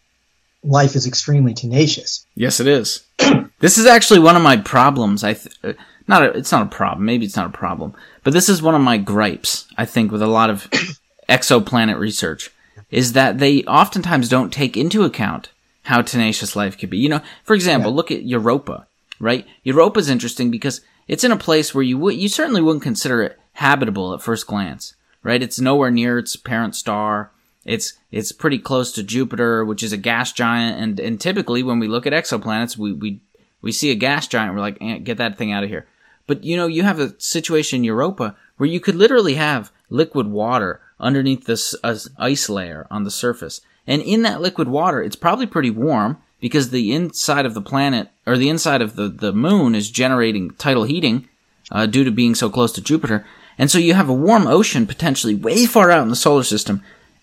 [0.63, 2.25] Life is extremely tenacious.
[2.35, 3.05] Yes, it is.
[3.59, 5.23] this is actually one of my problems.
[5.23, 5.73] I th- uh,
[6.07, 7.05] not a, it's not a problem.
[7.05, 7.93] Maybe it's not a problem,
[8.23, 9.67] but this is one of my gripes.
[9.77, 10.69] I think with a lot of
[11.29, 12.51] exoplanet research
[12.91, 15.49] is that they oftentimes don't take into account
[15.83, 16.97] how tenacious life could be.
[16.97, 17.95] You know, for example, Yeah.
[17.95, 18.87] look at Europa,
[19.19, 19.45] right?
[19.63, 23.21] Europa is interesting because it's in a place where you would you certainly wouldn't consider
[23.23, 25.41] it habitable at first glance, right?
[25.41, 27.31] It's nowhere near its parent star.
[27.65, 31.79] It's it's pretty close to Jupiter, which is a gas giant, and and typically when
[31.79, 33.19] we look at exoplanets, we we
[33.61, 35.85] we see a gas giant, we're like, eh, get that thing out of here.
[36.27, 40.27] But you know, you have a situation in Europa where you could literally have liquid
[40.27, 45.15] water underneath this uh, ice layer on the surface, and in that liquid water, it's
[45.15, 49.33] probably pretty warm because the inside of the planet or the inside of the the
[49.33, 51.27] moon is generating tidal heating
[51.71, 53.25] uh, due to being so close to Jupiter.
[53.57, 56.81] And so you have a warm ocean potentially way far out in the solar system.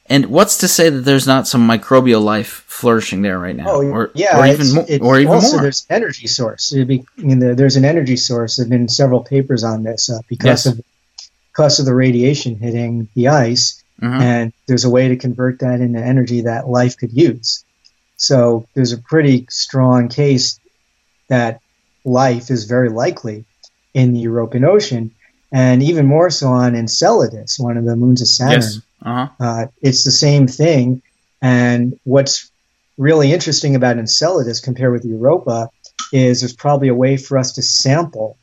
[0.08, 3.64] And what's to say that there's not some microbial life flourishing there right now?
[3.68, 5.62] Oh, or, yeah, or even, mo- or even also more.
[5.62, 6.70] There's an energy source.
[6.72, 8.56] Be, you know, there's an energy source.
[8.56, 10.66] There've been several papers on this uh, because Yes.
[10.66, 10.84] of
[11.56, 14.20] because of the radiation hitting the ice, Mhm.
[14.20, 17.64] and there's a way to convert that into energy that life could use.
[18.18, 20.60] So there's a pretty strong case
[21.28, 21.60] that
[22.04, 23.46] life is very likely
[23.94, 25.10] in the European Ocean,
[25.50, 28.80] and even more so on Enceladus, one of the moons of Saturn Yes.
[29.02, 29.28] Uh huh.
[29.40, 31.00] uh, it's the same thing.
[31.40, 32.50] And what's
[32.98, 35.70] really interesting about Enceladus compared with Europa
[36.12, 38.36] is there's probably a way for us to sample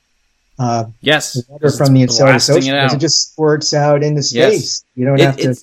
[0.59, 4.35] uh, yes water from the Enceladus Ocean it, it, just squirts out into space.
[4.35, 4.85] Yes.
[4.95, 5.55] You don't it, have to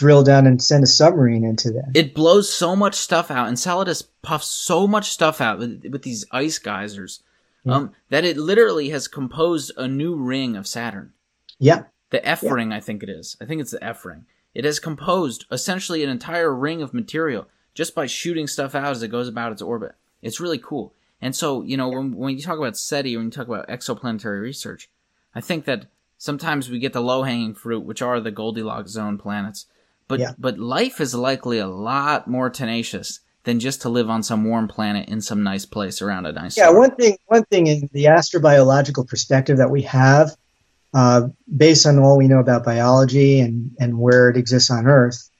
[0.00, 1.90] drill down and send a submarine into that.
[1.94, 3.48] It blows so much stuff out.
[3.48, 7.22] Enceladus puffs so much stuff out with, with these ice geysers
[7.64, 7.74] yeah.
[7.74, 11.12] um, that it literally has composed a new ring of Saturn.
[11.58, 11.84] Yeah.
[12.08, 12.52] The F yeah.
[12.52, 13.36] ring, I think it is.
[13.42, 14.24] I think it's the F ring.
[14.54, 19.02] It has composed essentially an entire ring of material just by shooting stuff out as
[19.02, 19.92] it goes about its orbit.
[20.22, 20.94] It's really cool.
[21.22, 24.40] And so, you know, when, when you talk about SETI, when you talk about exoplanetary
[24.40, 24.88] research,
[25.34, 25.86] I think that
[26.18, 29.66] sometimes we get the low hanging fruit, which are the Goldilocks zone planets.
[30.08, 30.32] But yeah.
[30.38, 34.68] but life is likely a lot more tenacious than just to live on some warm
[34.68, 36.56] planet in some nice place around a nice.
[36.56, 36.78] Yeah, star.
[36.78, 40.36] one thing one thing in the astrobiological perspective that we have,
[40.94, 45.30] uh, based on all we know about biology and and where it exists on Earth,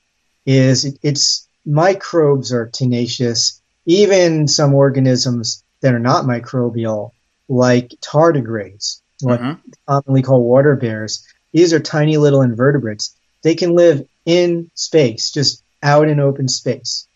[0.46, 3.60] is it, it's microbes are tenacious.
[3.86, 7.12] Even some organisms that are not microbial,
[7.48, 9.70] like tardigrades, what mm-hmm.
[9.86, 13.14] commonly called water bears, these are tiny little invertebrates.
[13.42, 17.06] They can live in space, just out in open space.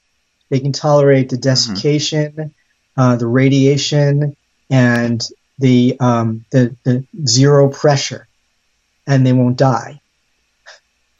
[0.48, 1.42] They can tolerate the mm-hmm.
[1.42, 3.00] desiccation, mm-hmm.
[3.00, 4.36] uh, the radiation,
[4.70, 5.22] and
[5.58, 8.26] the, um, the the zero pressure,
[9.06, 10.00] and they won't die.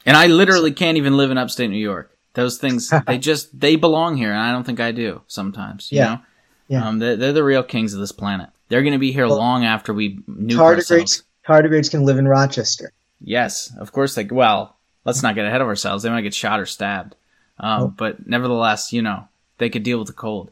[0.07, 2.11] And I literally can't even live in upstate New York.
[2.35, 5.23] Those things, they just they belong here, and I don't think I do.
[5.29, 6.05] Sometimes, you yeah.
[6.05, 6.21] know,
[6.69, 6.87] yeah.
[6.87, 8.51] Um, they're, they're, the real kings of this planet.
[8.69, 11.23] They're going to be here well, long after we nuke tardigrades, ourselves.
[11.47, 12.93] Tardigrades can live in Rochester.
[13.21, 14.25] Yes, of course they.
[14.25, 16.03] Well, let's not get ahead of ourselves.
[16.03, 17.15] They might get shot or stabbed.
[17.59, 17.89] Um, oh.
[17.89, 20.51] But nevertheless, you know, they could deal with the cold.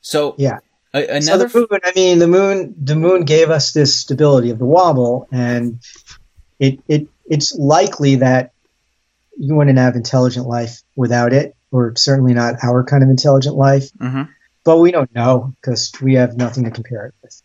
[0.00, 0.58] So yeah,
[0.92, 1.48] a- another.
[1.48, 1.80] So the moon.
[1.84, 2.74] I mean, the moon.
[2.82, 5.80] The moon gave us this stability of the wobble, and
[6.58, 8.52] it it it's likely that
[9.36, 13.90] you wouldn't have intelligent life without it, or certainly not our kind of intelligent life.
[13.98, 14.30] Mm-hmm.
[14.64, 17.42] But we don't know because we have nothing to compare it with.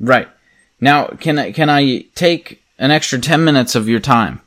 [0.00, 0.28] Right
[0.80, 4.40] now, can I can I take an extra ten minutes of your time?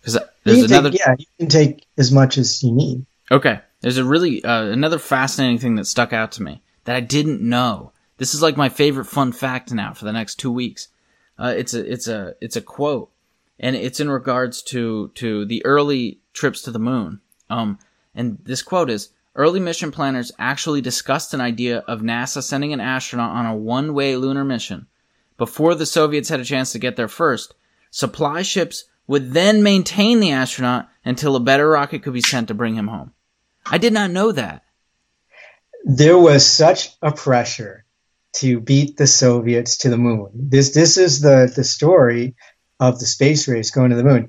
[0.00, 0.90] Because there's another.
[0.90, 3.04] Take, yeah, you can take as much as you need.
[3.30, 7.00] Okay, there's a really uh, another fascinating thing that stuck out to me that I
[7.00, 7.92] didn't know.
[8.18, 10.88] This is like my favorite fun fact now for the next two weeks.
[11.38, 13.10] Uh, it's a it's a it's a quote,
[13.58, 17.20] and it's in regards to to the early trips to the moon.
[17.48, 17.78] Um,
[18.14, 19.10] and this quote is:
[19.40, 24.14] Early mission planners actually discussed an idea of NASA sending an astronaut on a one-way
[24.16, 24.86] lunar mission.
[25.38, 27.54] Before the Soviets had a chance to get there first,
[27.90, 32.54] supply ships would then maintain the astronaut until a better rocket could be sent to
[32.54, 33.14] bring him home.
[33.64, 34.62] I did not know that.
[35.86, 37.86] There was such a pressure
[38.34, 40.28] to beat the Soviets to the moon.
[40.34, 42.34] This this is the the story
[42.78, 44.28] of the space race going to the moon.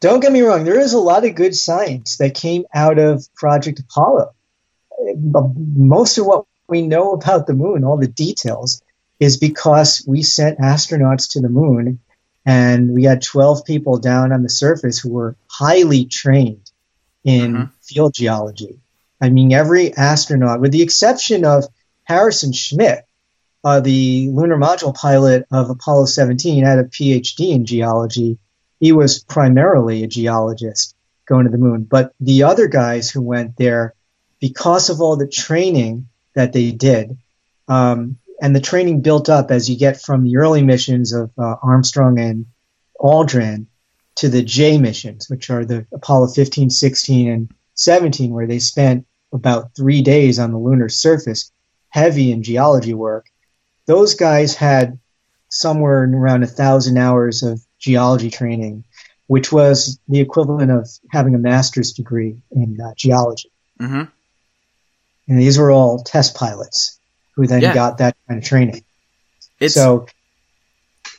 [0.00, 3.26] Don't get me wrong, there is a lot of good science that came out of
[3.34, 4.32] Project Apollo.
[5.16, 8.82] Most of what we know about the moon, all the details,
[9.18, 11.98] is because we sent astronauts to the moon
[12.46, 16.70] and we had 12 people down on the surface who were highly trained
[17.24, 17.64] in mm-hmm.
[17.82, 18.78] field geology.
[19.20, 21.64] I mean, every astronaut, with the exception of
[22.04, 23.04] Harrison Schmitt,
[23.64, 28.38] uh, the lunar module pilot of Apollo 17, had a PhD in geology.
[28.80, 30.94] He was primarily a geologist
[31.26, 31.84] going to the moon.
[31.84, 33.94] But the other guys who went there,
[34.40, 37.16] because of all the training that they did,
[37.68, 41.56] um, and the training built up as you get from the early missions of uh,
[41.62, 42.46] Armstrong and
[43.00, 43.66] Aldrin
[44.16, 49.06] to the J missions, which are the Apollo 15, 16, and 17, where they spent
[49.32, 51.52] about three days on the lunar surface,
[51.90, 53.26] heavy in geology work.
[53.86, 54.98] Those guys had
[55.50, 58.84] somewhere around a thousand hours of geology training,
[59.26, 63.50] which was the equivalent of having a master's degree in uh, geology.
[63.80, 64.04] Mm-hmm.
[65.28, 66.98] And these were all test pilots
[67.34, 67.74] who then yeah.
[67.74, 68.84] got that kind of training.
[69.60, 70.06] It's, so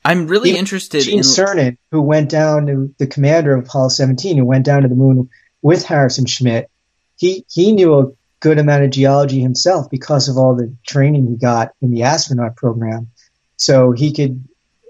[0.03, 4.38] I'm really interested Gene in Cernan, who went down to the commander of Apollo 17,
[4.38, 5.30] who went down to the moon
[5.62, 6.70] with Harrison Schmitt.
[7.18, 11.36] He he knew a good amount of geology himself because of all the training he
[11.36, 13.12] got in the astronaut program.
[13.57, 14.43] So he could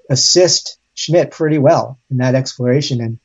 [0.09, 2.99] assist Schmitt pretty well in that exploration.
[2.99, 3.19] And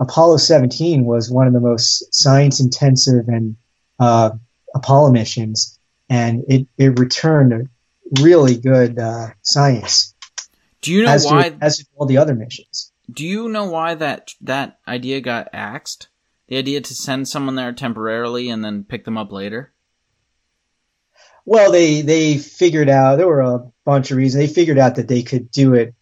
[0.00, 3.56] Apollo 17 was one of the most science intensive and
[4.00, 4.30] uh,
[4.74, 5.78] Apollo missions
[6.10, 7.68] and it, it returned
[8.20, 10.14] really good uh, science.
[10.82, 11.50] Do you know as why?
[11.50, 12.92] Did, as did all the other missions.
[13.10, 16.08] Do you know why that that idea got axed?
[16.48, 19.72] The idea to send someone there temporarily and then pick them up later.
[21.46, 24.46] Well, they they figured out there were a bunch of reasons.
[24.46, 25.94] They figured out that they could do it,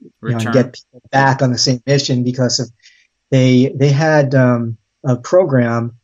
[0.00, 2.70] you know, get people back on the same mission because of
[3.30, 5.96] they they had um, a program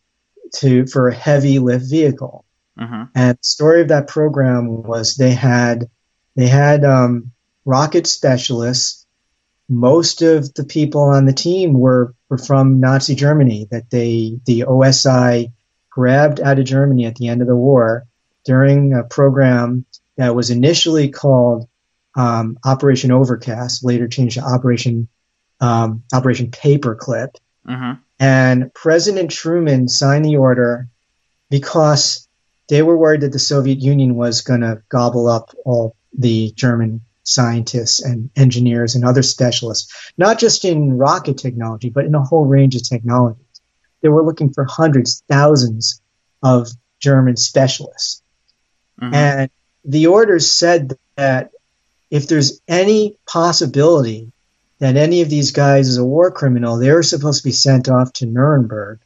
[0.55, 2.44] to for a heavy lift vehicle.
[2.78, 5.88] Hmm And the story of that program was they had
[6.34, 7.32] they had um,
[7.64, 9.07] rocket specialists.
[9.68, 14.61] Most of the people on the team were, were from Nazi Germany that they the
[14.61, 15.53] OSI
[15.90, 18.07] grabbed out of Germany at the end of the war
[18.44, 19.86] during a program
[20.16, 21.68] that was initially called
[22.17, 25.09] um, Operation Overcast, later changed to Operation
[25.61, 27.37] um, Operation Paperclip.
[27.64, 30.89] hmm And President Truman signed the order
[31.51, 32.27] because
[32.69, 37.03] they were worried that the Soviet Union was going to gobble up all the German
[37.23, 42.47] scientists and engineers and other specialists, not just in rocket technology, but in a whole
[42.47, 43.43] range of technologies.
[44.01, 46.01] They were looking for hundreds, thousands
[46.43, 46.69] of
[47.01, 48.23] German specialists.
[49.01, 49.51] hmm And
[49.85, 51.51] the orders said that
[52.11, 54.33] if there's any possibility
[54.79, 57.89] that any of these guys is a war criminal, they were supposed to be sent
[57.89, 58.99] off to Nuremberg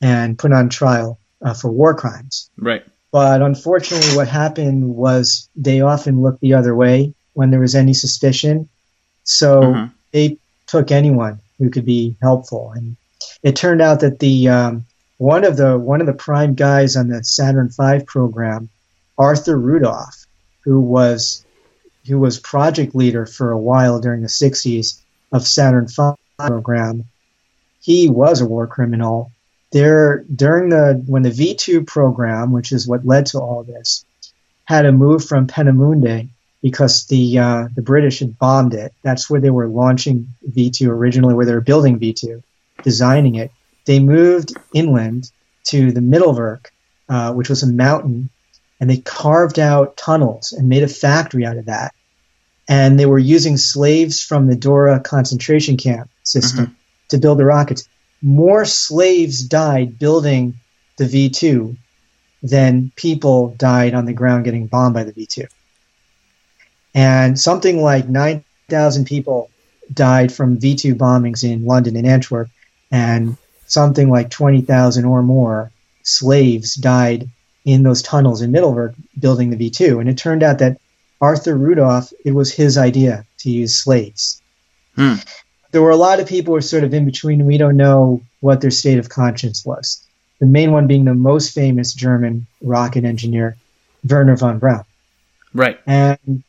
[0.00, 2.50] and put on trial uh, for war crimes.
[2.56, 2.84] Right.
[3.12, 7.94] But unfortunately, what happened was they often looked the other way when there was any
[7.94, 8.68] suspicion.
[9.24, 9.92] So Mhm.
[10.12, 12.96] they took anyone who could be helpful, and
[13.42, 14.84] it turned out that the um,
[15.18, 18.68] one of the one of the prime guys on the Saturn V program,
[19.16, 20.26] Arthur Rudolph,
[20.64, 21.44] who was
[22.06, 25.00] who was project leader for a while during the 60s
[25.32, 27.04] of Saturn V program,
[27.80, 29.30] he was a war criminal.
[29.72, 34.04] There during the when the V2 program, which is what led to all this,
[34.64, 36.28] had a move from Peenemünde
[36.62, 38.94] because the uh, the British had bombed it.
[39.02, 42.42] That's where they were launching V2 originally, where they were building V2,
[42.82, 43.50] designing it.
[43.84, 45.30] They moved inland
[45.64, 46.66] to the Mittelwerk,
[47.08, 48.30] uh, which was a mountain,
[48.80, 51.93] and they carved out tunnels and made a factory out of that.
[52.68, 56.74] And they were using slaves from the Dora concentration camp system mm-hmm.
[57.08, 57.88] to build the rockets.
[58.22, 60.54] More slaves died building
[60.96, 61.76] the V2
[62.42, 65.46] than people died on the ground getting bombed by the V2.
[66.94, 69.50] And something like 9,000 people
[69.92, 72.48] died from V2 bombings in London and Antwerp,
[72.90, 73.36] and
[73.66, 75.70] something like 20,000 or more
[76.02, 77.28] slaves died
[77.64, 80.00] in those tunnels in Mittelwerk building the V2.
[80.00, 80.78] And it turned out that
[81.20, 84.42] Arthur Rudolph, it was his idea to use slaves.
[84.96, 85.14] Hmm.
[85.70, 88.20] There were a lot of people who were sort of in between, we don't know
[88.40, 90.04] what their state of conscience was.
[90.38, 93.56] The main one being the most famous German rocket engineer,
[94.08, 94.84] Wernher von Braun.
[95.52, 95.78] Right.
[95.86, 96.42] And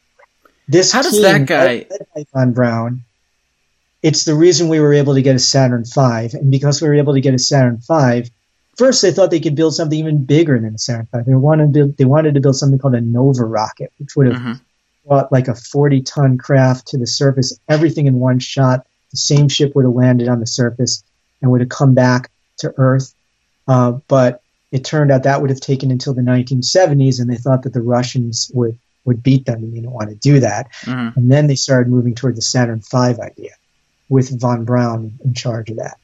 [0.67, 1.85] this How does team, that guy-
[2.33, 3.03] von Braun,
[4.03, 6.95] it's the reason we were able to get a Saturn V, and because we were
[6.95, 8.29] able to get a Saturn V,
[8.77, 11.21] first they thought they could build something even bigger than a Saturn V.
[11.25, 14.27] They wanted to build, they wanted to build something called a Nova rocket, which would
[14.27, 14.53] have hmm
[15.07, 18.87] brought like a 40 ton craft to the surface, everything in one shot.
[19.11, 21.03] The same ship would have landed on the surface
[21.41, 23.13] and would have come back to Earth.
[23.67, 27.63] Uh, but it turned out that would have taken until the 1970s, and they thought
[27.63, 30.67] that the Russians would, would beat them, and they didn't want to do that.
[30.83, 33.51] hmm And then they started moving toward the Saturn V idea,
[34.09, 35.97] with von Braun in charge of that.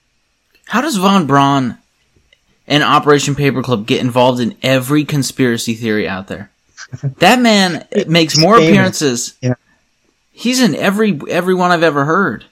[0.68, 1.78] How does Von Braun
[2.72, 6.50] and Operation Paperclip get involved in every conspiracy theory out there?
[7.20, 9.36] That man makes more appearances.
[9.42, 9.54] Yeah.
[10.32, 12.46] He's in every every one I've ever heard.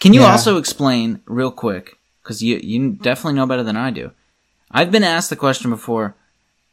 [0.00, 0.32] Can you Yeah.
[0.32, 4.10] also explain real quick because you you definitely know better than I do.
[4.70, 6.14] I've been asked the question before: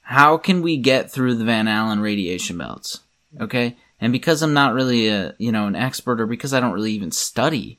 [0.04, 3.00] How can we get through the Van Allen radiation belts?
[3.40, 6.74] Okay, and because I'm not really a you know an expert, or because I don't
[6.74, 7.78] really even study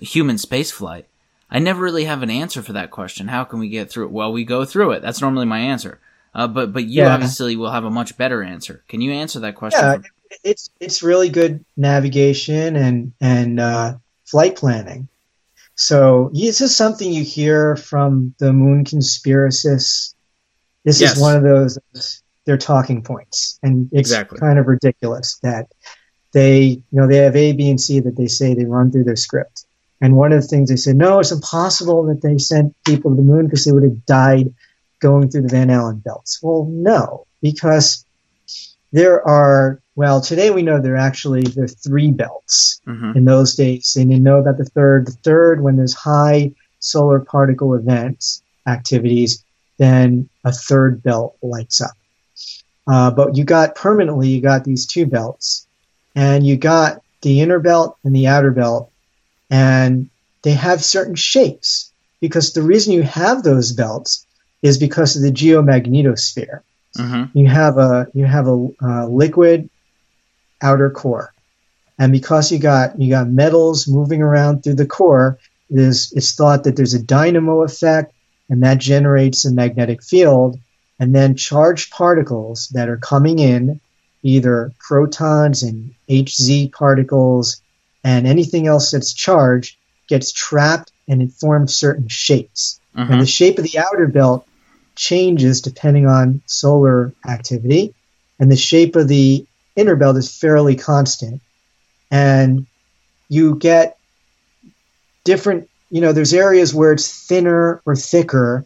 [0.00, 1.04] human spaceflight,
[1.50, 3.28] I never really have an answer for that question.
[3.28, 4.12] How can we get through it?
[4.12, 5.02] Well, we go through it.
[5.02, 6.00] That's normally my answer.
[6.34, 7.12] Uh, but but you Yeah.
[7.14, 8.84] obviously will have a much better answer.
[8.88, 9.80] Can you answer that question?
[9.84, 9.98] Yeah,
[10.44, 13.96] it's it's really good navigation and and uh,
[14.26, 15.08] flight planning.
[15.74, 20.14] So this is something you hear from the moon conspiracists.
[20.84, 21.16] This Yes.
[21.16, 21.78] is one of those
[22.46, 24.38] their talking points, and it's Exactly.
[24.38, 25.66] kind of ridiculous that
[26.32, 29.04] they you know they have A, B, and C that they say they run through
[29.04, 29.64] their script.
[30.00, 33.16] And one of the things they said, no, it's impossible that they sent people to
[33.16, 34.52] the moon because they would have died
[35.00, 36.40] going through the Van Allen belts.
[36.42, 38.04] Well, no, because
[38.92, 43.16] there are well today we know there are actually there are three belts Mhm.
[43.16, 47.20] in those days they didn't know about the third the third when there's high solar
[47.20, 49.44] particle events activities
[49.78, 51.92] then a third belt lights up
[52.88, 55.66] uh, but you got permanently you got these two belts
[56.16, 58.89] and you got the inner belt and the outer belt
[59.50, 60.08] and
[60.42, 64.26] they have certain shapes because the reason you have those belts
[64.62, 66.60] is because of the geomagnetosphere
[66.96, 67.30] Mhm.
[67.34, 69.68] you have a you have a, uh liquid
[70.62, 71.32] outer core,
[71.98, 75.38] and because you got you got metals moving around through the core,
[75.70, 78.12] there's it's thought that there's a dynamo effect,
[78.48, 80.58] and that generates a magnetic field,
[80.98, 83.80] and then charged particles that are coming in,
[84.22, 87.62] either protons and Hz particles
[88.04, 89.76] and anything else that's charged,
[90.08, 92.80] gets trapped and it forms certain shapes.
[93.12, 94.46] And the shape of the outer belt
[94.96, 97.94] changes depending on solar activity,
[98.38, 99.46] and the shape of the
[99.76, 101.40] inner belt is fairly constant.
[102.10, 102.66] And
[103.28, 103.96] you get
[105.24, 108.64] different, you know, there's areas where it's thinner or thicker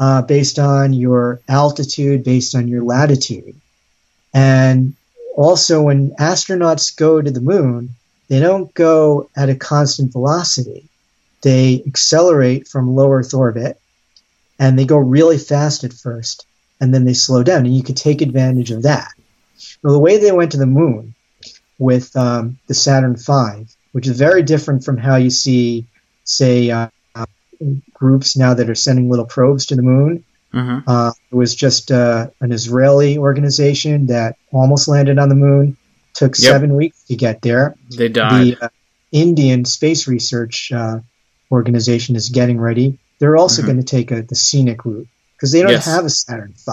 [0.00, 3.54] uh, based on your altitude, based on your latitude.
[4.34, 4.94] And
[5.36, 7.90] also, when astronauts go to the moon,
[8.30, 10.88] they don't go at a constant velocity.
[11.42, 13.78] They accelerate from low Earth orbit
[14.58, 16.46] and they go really fast at first
[16.80, 17.66] and then they slow down.
[17.66, 19.08] And you could take advantage of that.
[19.82, 21.14] Well, the way they went to the moon
[21.78, 25.86] with um, the Saturn V, which is very different from how you see,
[26.22, 26.88] say, uh,
[27.92, 30.24] groups now that are sending little probes to the moon.
[30.54, 30.82] Mhm.
[30.86, 35.76] Uh, it was just uh, an Israeli organization that almost landed on the moon.
[36.14, 36.50] Took Yep.
[36.52, 37.76] seven weeks to get there.
[37.96, 38.56] They died.
[38.58, 38.68] The uh,
[39.12, 40.98] Indian Space Research uh,
[41.50, 42.98] Organization is getting ready.
[43.18, 43.66] They're also Mhm.
[43.66, 45.86] going to take a, the scenic route because they don't Yes.
[45.86, 46.72] have a Saturn V.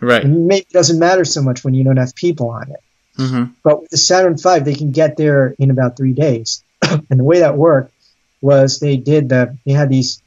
[0.00, 0.24] right.
[0.24, 2.80] And maybe it doesn't matter so much when you don't have people on it.
[3.16, 6.62] hmm But with the Saturn V, they can get there in about three days.
[6.82, 7.92] and the way that worked
[8.40, 10.20] was they did the they had these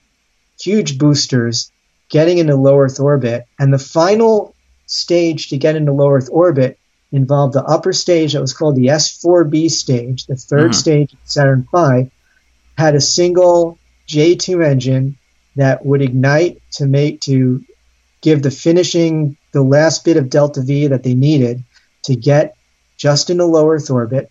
[0.60, 1.72] huge boosters
[2.10, 4.56] getting into low Earth orbit, and the final
[4.86, 6.78] stage to get into low Earth orbit
[7.16, 10.76] involved the upper stage that was called the S4B stage, the 3rd Mhm.
[10.76, 12.10] stage of Saturn V,
[12.78, 13.78] had a single
[14.08, 15.16] J2 engine
[15.56, 17.64] that would ignite to make to
[18.22, 21.64] give the finishing the last bit of delta V that they needed
[22.04, 22.56] to get
[22.98, 24.30] just into low Earth orbit,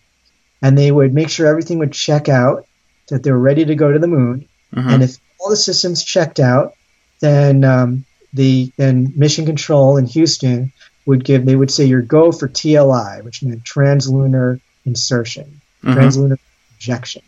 [0.61, 2.65] and they would make sure everything would check out,
[3.09, 4.45] that they were ready to go to the moon.
[4.73, 6.73] hmm And if all the systems checked out,
[7.21, 10.71] then um, the then mission control in Houston
[11.05, 15.95] would give they would say your go for TLI, which meant translunar insertion, Mhm.
[15.95, 16.37] translunar
[16.75, 17.21] injection,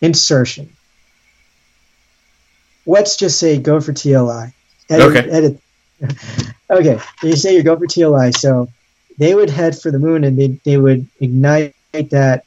[0.00, 0.68] insertion.
[2.86, 4.52] Let's just say go for TLI.
[4.88, 5.30] Edit, Okay.
[5.30, 5.60] Edit.
[6.70, 7.00] okay.
[7.22, 8.68] You say you go for TLI, so
[9.18, 11.74] they would head for the moon and they they would ignite
[12.10, 12.44] that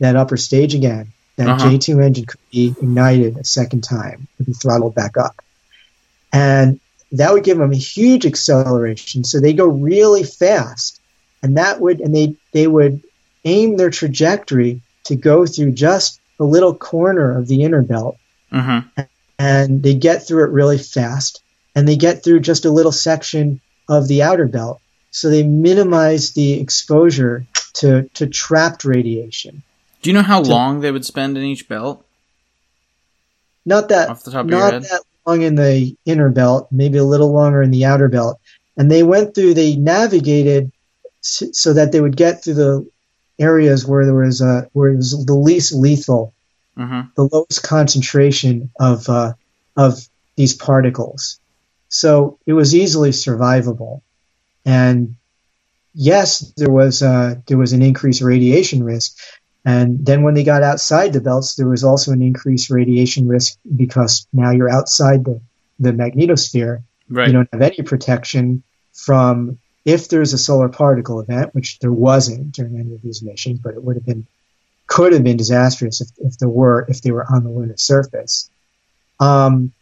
[0.00, 1.08] that upper stage again.
[1.36, 1.70] That Uh-huh.
[1.70, 5.42] J2 engine could be ignited a second time, could be throttled back up.
[6.32, 6.78] And
[7.12, 9.24] that would give them a huge acceleration.
[9.24, 11.00] So they go really fast.
[11.42, 13.02] And that would and they they would
[13.44, 18.16] aim their trajectory to go through just a little corner of the inner belt
[18.50, 18.80] hmm
[19.38, 21.42] and they get through it really fast
[21.74, 24.80] and they get through just a little section of the outer belt
[25.10, 27.44] so they minimize the exposure
[27.74, 29.62] to, to trapped radiation
[30.02, 32.04] Do you know how long they would spend in each belt?
[33.64, 34.82] not that Off the top of your head?
[34.82, 38.40] that long in the inner belt maybe a little longer in the outer belt
[38.76, 40.70] and they went through they navigated
[41.20, 42.90] so that they would get through the
[43.38, 46.34] areas where there was uh, where it was the least lethal
[46.76, 49.32] hmm the lowest concentration of uh,
[49.76, 51.38] of these particles.
[51.88, 54.00] So it was easily survivable,
[54.64, 55.16] and
[55.94, 59.16] yes, there was uh, there was an increased radiation risk.
[59.64, 63.58] And then when they got outside the belts, there was also an increased radiation risk
[63.76, 65.40] because now you're outside the,
[65.78, 66.82] the magnetosphere.
[67.08, 67.28] Right.
[67.28, 68.62] You don't have any protection
[68.92, 73.58] from if there's a solar particle event, which there wasn't during any of these missions,
[73.60, 74.26] but it would have been
[74.88, 78.50] could have been disastrous if, if there were if they were on the lunar surface.
[79.20, 79.72] Um,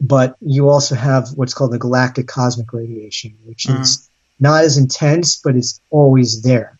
[0.00, 4.08] but you also have what's called the galactic cosmic radiation, which is
[4.38, 6.78] not as intense, but it's always there.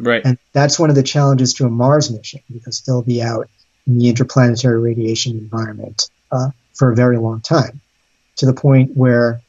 [0.00, 0.22] Right.
[0.24, 3.48] And that's one of the challenges to a Mars mission because they'll be out
[3.86, 7.80] in the interplanetary radiation environment uh, for a very long time,
[8.36, 9.40] to the point where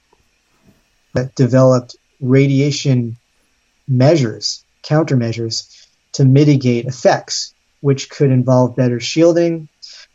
[1.13, 3.17] that developed radiation
[3.87, 9.67] measures, countermeasures to mitigate effects, which could involve better shielding,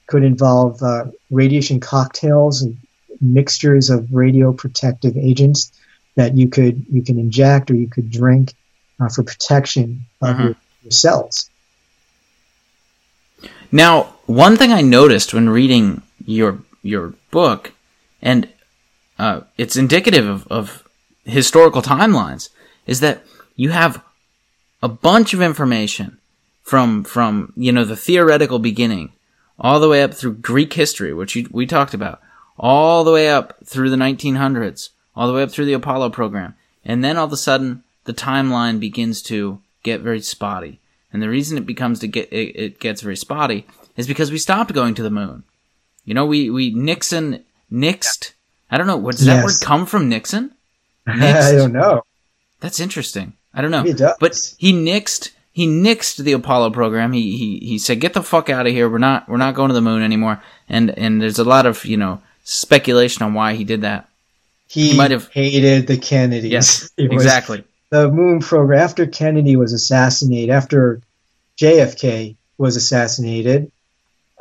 [0.07, 2.77] could involve uh, radiation cocktails and
[3.21, 5.73] mixtures of radioprotective agents
[6.17, 8.55] that you could you can inject or you could drink
[9.01, 10.43] uh, for protection of Mhm.
[10.45, 10.55] your,
[10.85, 11.51] your cells.
[13.73, 17.73] Now, one thing I noticed when reading your your book,
[18.23, 18.49] and
[19.19, 20.85] uh, it's indicative of, of
[21.25, 22.49] historical timelines,
[22.87, 23.25] is that
[23.57, 24.03] you have
[24.83, 26.19] a bunch of information
[26.63, 29.13] from from you know the theoretical beginning
[29.59, 32.21] all the way up through Greek history, which you, we talked about,
[32.59, 36.55] all the way up through the 1900s, all the way up through the Apollo program,
[36.85, 40.81] and then all of a sudden the timeline begins to get very spotty.
[41.13, 43.67] And the reason it becomes to get it, it gets very spotty
[43.97, 45.45] is because we stopped going to the moon.
[46.05, 48.33] You know, we we Nixon nixed.
[48.71, 48.97] I don't know.
[48.97, 50.09] What does that word come from?
[50.09, 50.53] Nixon?
[51.07, 52.03] I don't know.
[52.61, 53.35] That's interesting.
[53.55, 53.85] I don't know.
[53.85, 54.17] Does.
[54.21, 57.13] But he nixed he nixed the Apollo program.
[57.13, 58.89] He he he said, "Get the fuck out of here.
[58.89, 61.85] We're not we're not going to the moon anymore." And and there's a lot of
[61.87, 64.09] you know speculation on why he did that.
[64.69, 66.51] he, he might have- hated the Kennedys.
[66.51, 67.65] Yes, exactly.
[67.97, 71.01] The moon program after Kennedy was assassinated, after
[71.59, 73.71] JFK was assassinated,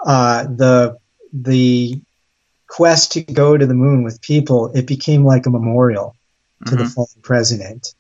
[0.05, 0.97] uh, the
[1.33, 1.99] the
[2.67, 6.15] quest to go to the moon with people it became like a memorial
[6.65, 6.93] to the Mhm.
[6.93, 7.93] fallen president.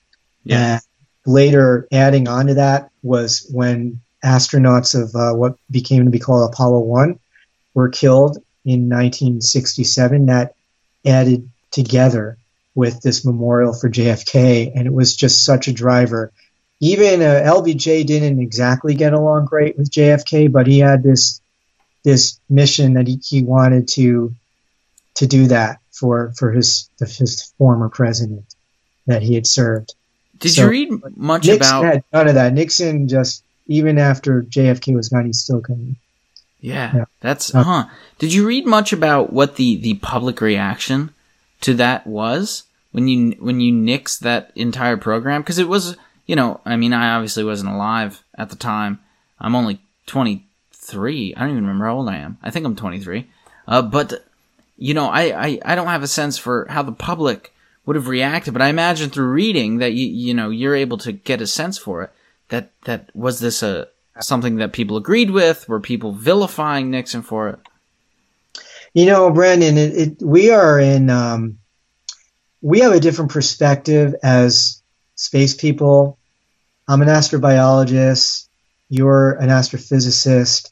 [0.43, 0.73] Yeah.
[0.73, 0.81] And
[1.25, 6.49] later, adding on to that was when astronauts of uh, what became to be called
[6.51, 7.19] Apollo One
[7.73, 10.25] were killed in 1967.
[10.27, 10.55] That
[11.05, 12.37] added together
[12.75, 16.31] with this memorial for JFK, and it was just such a driver.
[16.81, 21.41] Even uh, LBJ didn't exactly get along great with JFK, but he had this
[22.03, 24.35] this mission that he, he wanted to
[25.15, 28.43] to do that for for his his former president
[29.07, 29.95] that he had served.
[30.37, 31.85] Did So, you read much Nixon about?
[31.85, 32.53] had none of that.
[32.53, 35.95] Nixon just even after JFK was gone, he still coming.
[36.59, 37.05] Yeah, Yeah.
[37.21, 37.85] that's Uh, huh.
[38.19, 41.11] Did you read much about what the the public reaction
[41.61, 45.41] to that was when you when you nixed that entire program?
[45.41, 48.99] Because it was, you know, I mean, I obviously wasn't alive at the time.
[49.39, 51.35] I'm only 23.
[51.35, 52.37] I don't even remember how old I am.
[52.41, 53.27] I think I'm 23.
[53.67, 54.25] Uh, but
[54.77, 57.53] you know, I, I I don't have a sense for how the public
[57.85, 61.11] would have reacted, but I imagine through reading that you you know you're able to
[61.11, 62.11] get a sense for it.
[62.49, 63.87] That that was this a
[64.19, 65.67] something that people agreed with?
[65.67, 67.59] Were people vilifying Nixon for it?
[68.95, 71.09] You know, Brendan, it, it, we are in.
[71.09, 71.59] Um,
[72.61, 74.81] we have a different perspective as
[75.15, 76.17] space people.
[76.87, 78.47] I'm an astrobiologist.
[78.89, 80.71] You're an astrophysicist.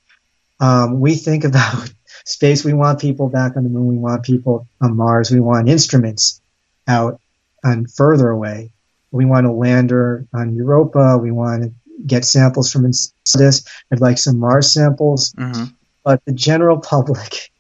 [0.60, 1.92] Um, we think about
[2.26, 2.64] space.
[2.64, 3.88] We want people back on the moon.
[3.88, 5.30] We want people on Mars.
[5.30, 6.42] We want instruments
[6.88, 7.20] out
[7.64, 8.72] and further away.
[9.12, 11.18] We want a lander on Europa.
[11.18, 11.74] We want to
[12.08, 13.66] get samples from Enceladus.
[13.92, 15.66] I'd like some Mars samples Mm-hmm.
[16.04, 17.52] but the general public,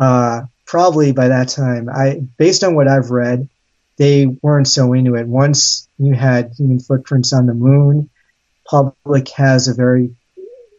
[0.00, 3.48] uh, probably by that time, I based on what I've read,
[3.98, 5.26] they weren't so into it.
[5.26, 8.08] Once you had human footprints on the moon,
[8.68, 10.16] public has a very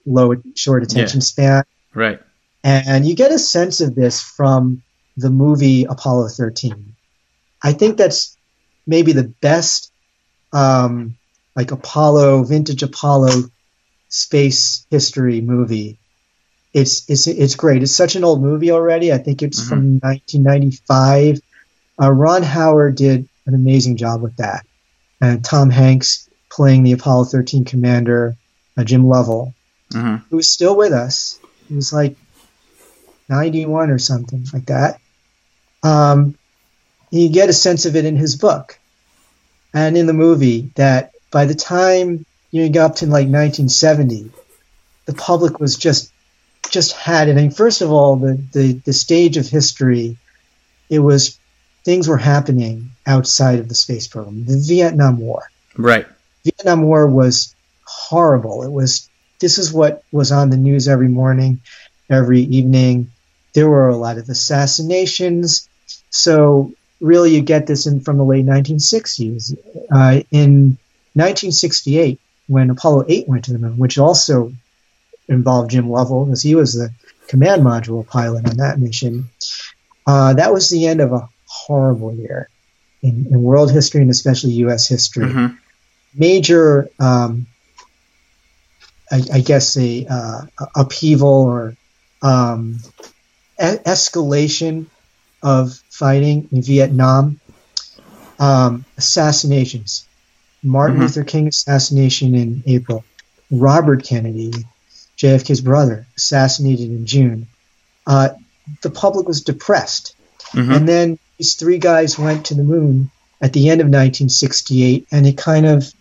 [0.06, 2.20] low, short attention span, Right.
[2.64, 4.82] and you get a sense of this from
[5.18, 6.96] the movie Apollo 13.
[7.62, 8.36] I think that's
[8.88, 9.92] maybe the best,
[10.52, 11.16] um,
[11.56, 13.52] like Apollo, vintage Apollo
[14.10, 16.00] space history movie.
[16.74, 17.84] It's it's it's great.
[17.84, 19.12] It's such an old movie already.
[19.12, 21.40] I think it's from 1995.
[22.02, 24.66] Uh, Ron Howard did an amazing job with that,
[25.20, 28.36] and Tom Hanks playing the Apollo 13 commander,
[28.78, 29.54] uh, Jim Lovell,
[29.92, 30.24] Mm-hmm.
[30.30, 31.38] who's still with us.
[31.68, 32.16] He was like
[33.30, 35.00] 91 or something like that.
[35.84, 36.36] Um,
[37.10, 38.78] you get a sense of it in his book
[39.74, 44.32] and in the movie that by the time you got up to like 1970,
[45.06, 46.12] the public was just
[46.70, 47.38] just had it.
[47.38, 50.18] I mean, first of all, the, the, the stage of history,
[50.90, 51.40] it was
[51.84, 54.46] things were happening outside of the space program.
[54.46, 55.50] The Vietnam War.
[55.78, 56.08] Right.
[56.44, 57.56] Vietnam War was
[57.86, 58.64] horrible.
[58.64, 59.10] It was
[59.40, 61.62] this is what was on the news every morning,
[62.10, 63.12] every evening.
[63.54, 65.68] There were a lot of assassinations.
[66.10, 69.58] So really, you get this in from the late 1960s.
[69.92, 70.78] Uh, in
[71.14, 74.54] 1968, when Apollo 8 went to the moon, which also
[75.28, 76.90] involved Jim Lovell, because he was the
[77.28, 79.30] command module pilot on that mission.
[80.06, 82.50] Uh, that was the end of a horrible year
[83.04, 84.88] in, in world history and especially U.S.
[84.88, 85.56] history Mm-hmm.
[86.16, 87.46] major, um,
[89.12, 90.42] I, I guess, a uh,
[90.76, 91.76] upheaval or
[92.22, 92.78] um,
[93.62, 94.88] e- escalation
[95.44, 97.40] of fighting in Vietnam.
[98.40, 100.08] Um, assassinations.
[100.64, 101.02] Martin Mhm.
[101.02, 103.04] Luther King assassination in April.
[103.52, 104.52] Robert Kennedy,
[105.22, 107.48] JFK's brother, assassinated in June.
[108.08, 108.30] Uh,
[108.82, 110.16] the public was depressed.
[110.54, 110.72] Mm-hmm.
[110.72, 115.28] And then these three guys went to the moon at the end of 1968, and
[115.28, 115.94] it kind of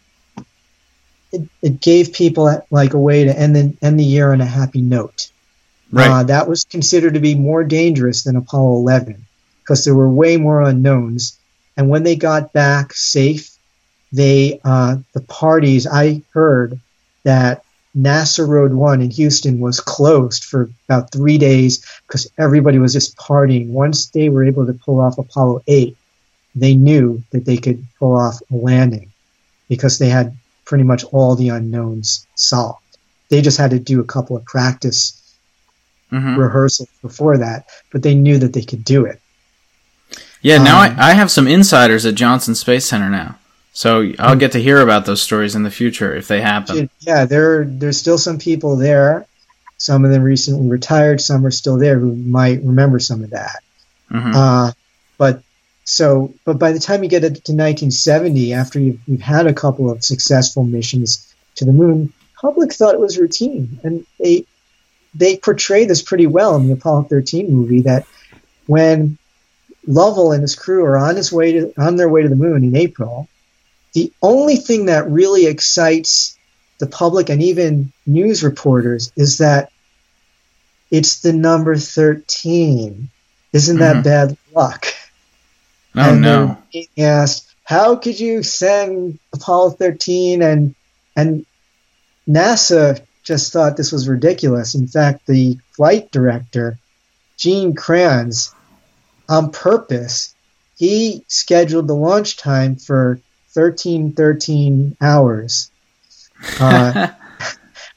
[1.32, 4.46] it, it gave people like a way to end the end the year on a
[4.46, 5.30] happy note.
[5.92, 6.08] Right.
[6.08, 9.26] Uh, that was considered to be more dangerous than Apollo 11
[9.62, 11.38] because there were way more unknowns.
[11.76, 13.50] And when they got back safe,
[14.12, 16.80] they uh, the parties I heard
[17.24, 17.64] that
[17.96, 23.16] NASA Road One in Houston was closed for about three days because everybody was just
[23.16, 23.68] partying.
[23.68, 25.96] Once they were able to pull off Apollo 8,
[26.54, 29.10] they knew that they could pull off a landing
[29.68, 32.78] because they had pretty much all the unknowns solved.
[33.28, 35.20] They just had to do a couple of practice
[36.12, 36.36] mm-hmm.
[36.36, 39.20] rehearsals before that, but they knew that they could do it.
[40.42, 43.38] Yeah, now Um, I, I have some insiders at Johnson Space Center now.
[43.72, 46.90] So I'll get to hear about those stories in the future if they happen.
[47.00, 49.26] Yeah, there there's still some people there.
[49.78, 51.20] Some of them recently retired.
[51.20, 53.62] Some are still there who might remember some of that.
[54.08, 54.72] hmm Uh,
[55.18, 55.42] but
[55.84, 59.90] so, but by the time you get to 1970, after you've, you've had a couple
[59.90, 64.44] of successful missions to the moon, public thought it was routine, and they
[65.14, 67.82] they portray this pretty well in the Apollo 13 movie.
[67.82, 68.06] That
[68.66, 69.18] when
[69.86, 72.62] Lovell and his crew are on his way to on their way to the moon
[72.64, 73.28] in April,
[73.92, 76.36] the only thing that really excites
[76.78, 79.70] the public and even news reporters is that
[80.90, 83.10] it's the number 13.
[83.52, 84.04] Isn't that Mhm.
[84.04, 84.86] bad luck?
[85.96, 86.58] Oh and no.
[86.96, 90.42] asked, how could you send Apollo 13?
[90.42, 90.74] And
[91.16, 91.44] and
[92.28, 94.74] NASA just thought this was ridiculous.
[94.74, 96.78] In fact, the flight director,
[97.36, 98.54] Gene Kranz,
[99.28, 100.34] on purpose,
[100.76, 103.20] he scheduled the launch time for
[103.54, 105.70] 13, 13 hours.
[106.58, 107.08] Uh,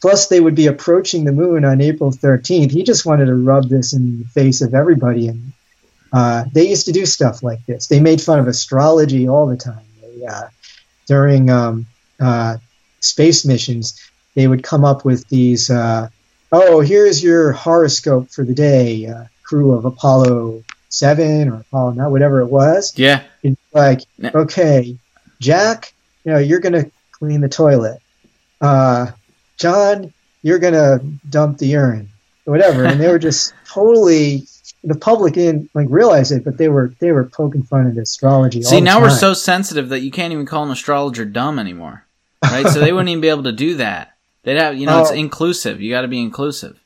[0.02, 2.72] plus, they would be approaching the moon on April 13th.
[2.72, 5.30] He just wanted to rub this in the face of everybody.
[5.30, 5.54] And
[6.12, 7.88] uh, they used to do stuff like this.
[7.88, 9.86] They made fun of astrology all the time.
[10.02, 10.50] They, uh,
[11.08, 11.86] during um,
[12.20, 12.58] uh,
[13.00, 13.98] space missions,
[14.36, 15.70] they would come up with these.
[15.70, 16.10] Uh,
[16.52, 22.12] oh, here's your horoscope for the day, uh, crew of Apollo Seven or Apollo Nine,
[22.12, 22.94] whatever it was.
[22.98, 23.24] yeah.
[23.42, 24.98] It's like, okay,
[25.44, 25.94] Jack,
[26.24, 28.00] you know, you're gonna clean the toilet.
[28.62, 29.12] Uh,
[29.58, 31.00] John, you're gonna
[31.30, 32.10] dump the urine,
[32.46, 32.86] whatever.
[32.86, 34.48] And they were just totally.
[34.86, 38.60] The public didn't like realize it, but they were they were poking fun at astrology.
[38.64, 42.06] all See, now we're so sensitive that you can't even call an astrologer dumb anymore.
[42.44, 42.68] Right?
[42.68, 44.14] so they wouldn't even be able to do that.
[44.44, 45.16] They'd have, you know, it's Oh.
[45.16, 45.80] inclusive.
[45.80, 46.78] You got to be inclusive.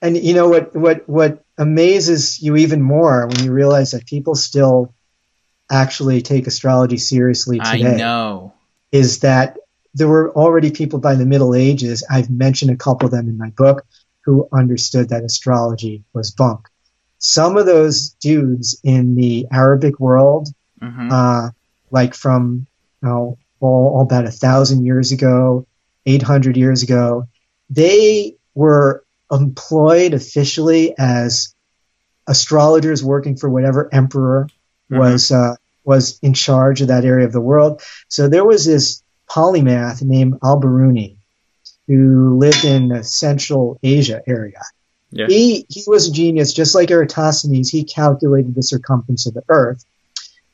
[0.00, 4.34] And you know what what what amazes you even more when you realize that people
[4.36, 4.92] still
[5.70, 7.94] actually take astrology seriously today.
[7.94, 8.52] I know.
[8.92, 9.56] is that
[9.94, 12.04] there were already people by the Middle Ages.
[12.10, 13.84] I've mentioned a couple of them in my book
[14.24, 16.68] who understood that astrology was bunk.
[17.18, 20.48] Some of those dudes in the Arabic world,
[20.80, 21.50] hmm uh,
[21.90, 22.66] like from
[23.02, 25.66] you know, all, all about a thousand years ago,
[26.04, 27.26] 800 years ago,
[27.70, 31.54] they were employed officially as
[32.26, 34.48] astrologers working for whatever emperor
[34.90, 34.98] Mhm.
[34.98, 37.80] was uh, was in charge of that area of the world.
[38.08, 41.16] So there was this polymath named Al-Biruni
[41.86, 44.60] who lived in the Central Asia area.
[45.10, 45.26] Yeah.
[45.28, 47.70] He he was a genius, just like Eratosthenes.
[47.70, 49.84] He calculated the circumference of the Earth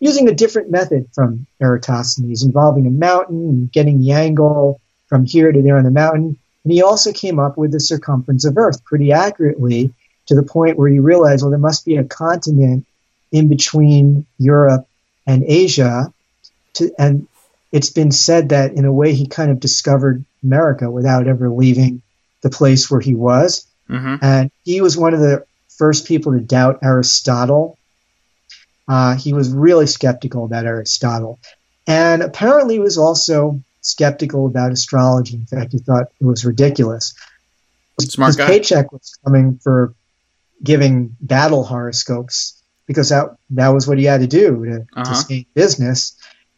[0.01, 5.53] using a different method from Eratosthenes, involving a mountain and getting the angle from here
[5.53, 6.37] to there on the mountain.
[6.65, 9.93] And he also came up with the circumference of Earth pretty accurately
[10.27, 12.87] to the point where he realized, well, there must be a continent
[13.33, 14.87] in between Europe
[15.27, 16.13] and Asia.
[16.75, 17.27] To, and
[17.73, 22.03] it's been said that in a way he kind of discovered America without ever leaving
[22.43, 23.67] the place where he was.
[23.89, 27.79] hmm And he was one of the first people to doubt Aristotle.
[28.87, 31.39] Uh, he was really skeptical about Aristotle.
[31.87, 35.35] And apparently was also skeptical about astrology.
[35.37, 37.15] In fact, he thought it was ridiculous.
[38.01, 38.47] Smart His guy.
[38.47, 39.95] paycheck was coming for
[40.63, 45.05] giving battle horoscopes because that, that was what he had to do to, Uh-huh.
[45.05, 46.17] to stay in business.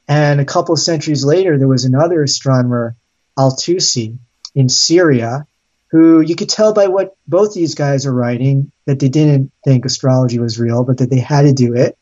[0.09, 2.97] And a couple of centuries later, there was another astronomer,
[3.39, 4.19] Al-Tusi,
[4.55, 5.47] in Syria,
[5.91, 9.85] who you could tell by what both these guys are writing that they didn't think
[9.85, 11.97] astrology was real, but that they had to do it.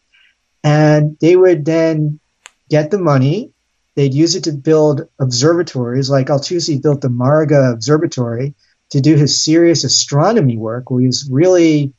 [0.64, 2.20] And they would then
[2.68, 3.50] get the money.
[3.94, 8.54] They'd use it to build observatories, like Al-Tusi built the Maragheh Observatory
[8.90, 11.92] to do his serious astronomy work, where he was really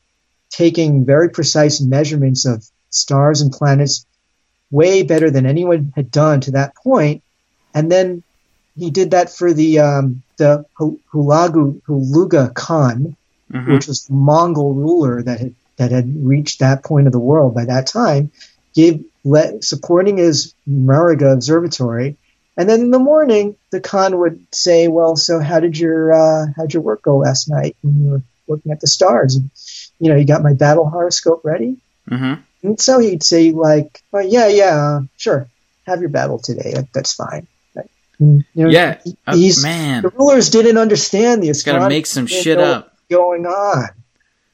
[0.53, 4.05] taking very precise measurements of stars and planets
[4.69, 7.23] way better than anyone had done to that point.
[7.73, 8.23] And then
[8.77, 13.15] he did that for the um, the Hulagu Huluga Khan,
[13.51, 17.19] hmm which was the Mongol ruler that had that had reached that point of the
[17.19, 18.31] world by that time,
[18.75, 22.15] gave let, supporting his Maragheh observatory.
[22.57, 26.45] And then in the morning, the Khan would say, "Well, so how did your uh,
[26.55, 29.35] how'd your work go last night when you were looking at the stars?
[29.35, 29.49] And,
[29.99, 31.77] you know, you got my battle horoscope ready."
[32.09, 32.33] hmm
[32.63, 35.47] And so he'd say, like, well, yeah, yeah, uh, sure,
[35.85, 36.73] have your battle today.
[36.93, 37.47] That's fine.
[38.19, 38.99] You know, Yeah.
[39.27, 42.95] Uh, man, the rulers didn't understand the got to make some shit up.
[43.09, 43.89] going on.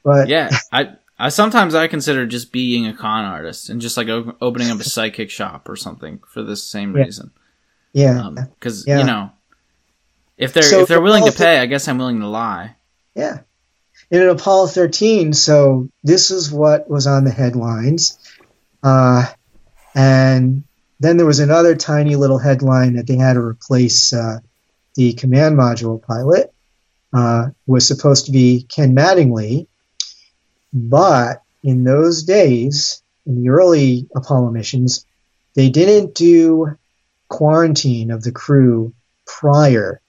[0.03, 4.07] But Yeah, I, I sometimes I consider just being a con artist and just like
[4.07, 7.03] o- opening up a psychic shop or something for this same Yeah.
[7.03, 7.31] reason.
[7.93, 8.29] yeah,
[8.59, 8.99] Because Yeah.
[8.99, 9.29] you know,
[10.37, 12.75] if they're So if they're willing to pay, I guess I'm willing to lie.
[13.13, 13.39] yeah.
[14.11, 18.17] In Apollo 13, so this is what was on the headlines.
[18.81, 19.27] Uh,
[19.93, 20.63] and
[20.99, 24.39] then there was another tiny little headline that they had to replace uh,
[24.95, 26.53] the command module pilot.
[27.13, 29.67] Uh, was supposed to be Ken Mattingly,
[30.73, 35.05] but in those days, in the early Apollo missions,
[35.55, 36.77] they didn't do
[37.27, 38.93] quarantine of the crew
[39.25, 40.01] prior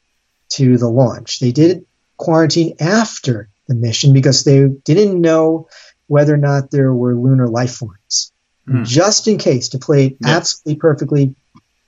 [0.51, 1.39] to the launch.
[1.39, 1.87] They did
[2.17, 5.69] quarantine after the mission because they didn't know
[6.09, 8.33] whether or not there were lunar life forms.
[8.69, 8.85] Mm.
[8.85, 10.37] Just in case, to play it yeah.
[10.37, 11.35] absolutely perfectly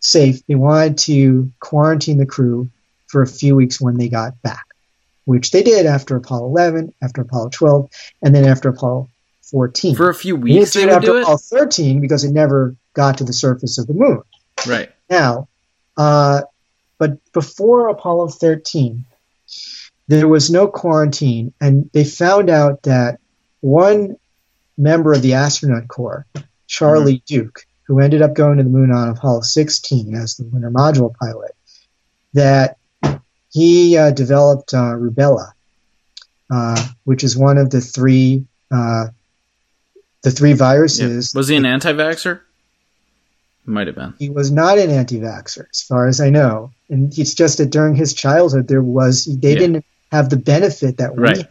[0.01, 2.71] safe, they wanted to quarantine the crew
[3.09, 4.65] for a few weeks when they got back,
[5.25, 7.91] which they did after Apollo 11, after Apollo 12,
[8.23, 9.11] and then after Apollo
[9.51, 9.97] 14.
[9.97, 13.33] For a few weeks, they, they after Apollo 13 because it never got to the
[13.33, 14.23] surface of the moon.
[14.67, 14.91] Right.
[15.11, 15.49] Now,
[15.97, 16.43] uh,
[16.99, 19.05] but before Apollo 13,
[20.13, 23.19] there was no quarantine, and they found out that
[23.61, 24.17] one
[24.77, 26.27] member of the astronaut corps,
[26.67, 27.35] Charlie mm-hmm.
[27.35, 31.15] Duke, who ended up going to the moon on Apollo 16 as the lunar module
[31.15, 31.53] pilot,
[32.35, 32.77] that
[33.51, 35.53] he uh, developed uh, rubella,
[36.51, 39.07] uh, which is one of the three uh,
[40.23, 41.33] the three viruses.
[41.35, 41.39] Yeah.
[41.39, 42.41] Was he an anti-vaxxer?
[43.65, 44.15] Might have been.
[44.19, 47.95] He was not an anti-vaxxer, as far as I know, and it's just that during
[47.95, 49.59] his childhood there was they yeah.
[49.59, 51.39] didn't have the benefit that right.
[51.39, 51.45] we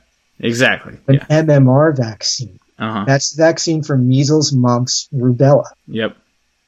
[0.48, 1.44] exactly an yeah.
[1.44, 2.60] MMR vaccine.
[2.80, 3.04] Uh-huh.
[3.06, 5.66] That's the vaccine for measles, mumps, rubella.
[5.88, 6.16] Yep.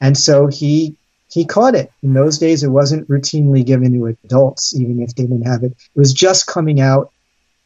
[0.01, 0.95] And so he
[1.31, 1.91] he caught it.
[2.03, 5.71] In those days, it wasn't routinely given to adults, even if they didn't have it.
[5.71, 7.11] It was just coming out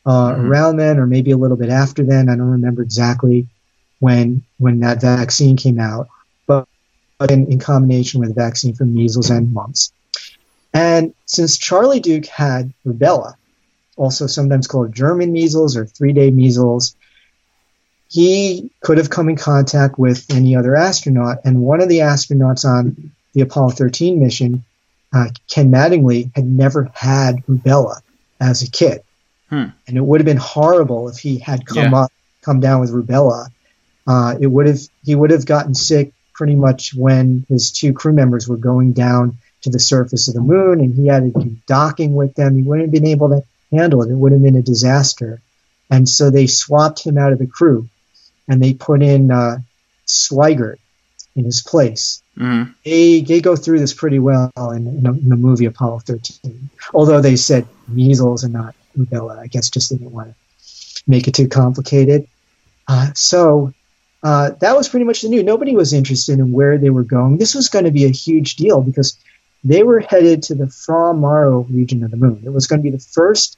[0.05, 0.45] uh, mm-hmm.
[0.45, 2.29] around then, or maybe a little bit after then.
[2.29, 3.47] I don't remember exactly
[3.99, 6.07] when when that vaccine came out,
[6.45, 6.67] but,
[7.17, 9.91] but in, in combination with the vaccine for measles and mumps.
[10.73, 13.33] And since Charlie Duke had rubella,
[13.97, 16.95] also sometimes called German measles or three day measles,
[18.09, 21.39] he could have come in contact with any other astronaut.
[21.43, 24.63] And one of the astronauts on the Apollo 13 mission,
[25.13, 28.01] uh, Ken Mattingly, had never had rubella
[28.39, 29.01] as a kid.
[29.49, 29.65] Hmm.
[29.87, 32.03] And it would have been horrible if he had come yeah.
[32.03, 32.11] up,
[32.41, 33.47] come down with rubella.
[34.05, 38.13] Uh, it would have, he would have gotten sick pretty much when his two crew
[38.13, 41.57] members were going down to the surface of the moon and he had to be
[41.65, 42.55] docking with them.
[42.55, 44.11] He wouldn't have been able to handle it.
[44.11, 45.41] It would have been a disaster.
[45.89, 47.89] And so they swapped him out of the crew
[48.47, 49.57] and they put in uh,
[50.05, 50.77] Swigert
[51.35, 52.21] in his place.
[52.37, 52.71] Mm-hmm.
[52.83, 57.21] They, they go through this pretty well in, in, in, the movie Apollo 13, although
[57.21, 59.37] they said measles and not rubella.
[59.37, 62.27] I guess just they didn't want to make it too complicated.
[62.87, 63.73] Uh, so
[64.23, 65.43] uh, that was pretty much the news.
[65.43, 67.37] Nobody was interested in where they were going.
[67.37, 69.17] This was going to be a huge deal because
[69.67, 72.41] they were headed to the Fra Mauro region of the moon.
[72.45, 73.57] It was going to be the first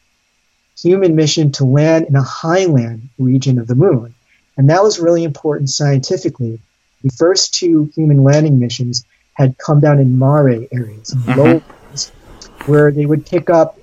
[0.76, 4.16] human mission to land in a highland region of the moon.
[4.58, 6.60] And that was really important scientifically.
[7.04, 11.40] The first two human landing missions had come down in mare areas, in mm-hmm.
[11.40, 12.12] lowlands,
[12.66, 13.78] where they would pick up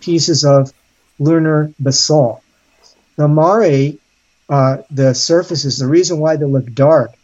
[0.00, 0.72] pieces of
[1.18, 2.40] lunar basalt.
[3.16, 3.94] The mare,
[4.48, 7.14] uh, the surfaces, the reason why they look dark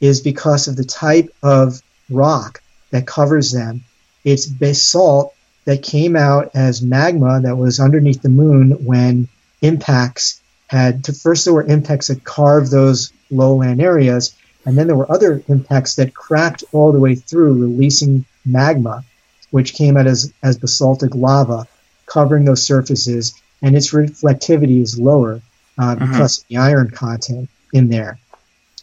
[0.00, 1.80] is because of the type of
[2.10, 2.60] rock
[2.90, 3.84] that covers them
[4.24, 5.34] it's basalt
[5.64, 9.28] that came out as magma that was underneath the moon when
[9.62, 14.34] impacts had to first there were impacts that carved those lowland areas
[14.64, 19.04] and then there were other impacts that cracked all the way through releasing magma
[19.50, 21.66] which came out as, as basaltic lava
[22.06, 25.42] covering those surfaces and its reflectivity is lower
[25.78, 26.10] uh, mm-hmm.
[26.10, 28.18] because of the iron content in there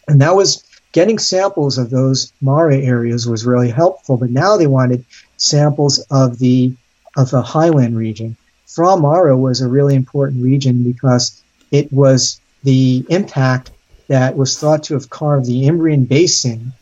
[0.06, 0.62] and that was
[0.92, 5.04] getting samples of those mare areas was really helpful but now they wanted
[5.36, 6.74] samples of the
[7.16, 8.36] of the highland region.
[8.66, 13.72] Fra Mauro was a really important region because it was the impact
[14.08, 16.72] that was thought to have carved the Imbrian basin.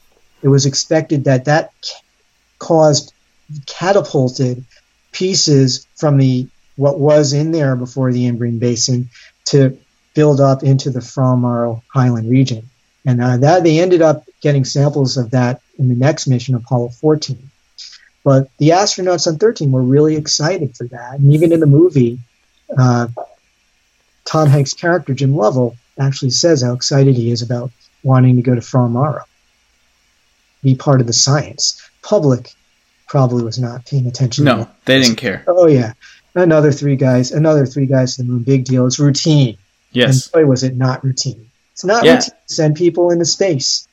[0.43, 1.73] It was expected that that
[2.59, 3.13] caused
[3.67, 4.65] catapulted
[5.13, 9.09] pieces from the what was in there before the Imbrian basin
[9.47, 9.79] to
[10.15, 12.69] build up into the Fra Mauro highland region.
[13.07, 16.91] And uh, that they ended up getting samples of that in the next mission, Apollo
[17.01, 17.51] 14.
[18.25, 21.21] But the astronauts on 13 were really excited for that.
[21.21, 22.19] And even in the movie,
[22.77, 23.07] uh,
[24.25, 27.71] Tom Hanks' character, Jim Lovell, actually says how excited he is about
[28.03, 29.23] wanting to go to Fra Mauro,
[30.63, 31.81] be part of the science.
[32.03, 32.53] Public
[33.07, 34.45] probably was not paying attention.
[34.45, 35.45] No, they didn't care.
[35.47, 35.93] Oh, yeah.
[36.35, 38.43] Another three guys, another three guys to the moon.
[38.43, 38.87] Big deal.
[38.87, 39.57] It's routine.
[39.93, 40.27] Yes.
[40.27, 41.51] And boy, was it not routine.
[41.77, 42.15] It's not yeah.
[42.15, 43.87] routine to send people into space.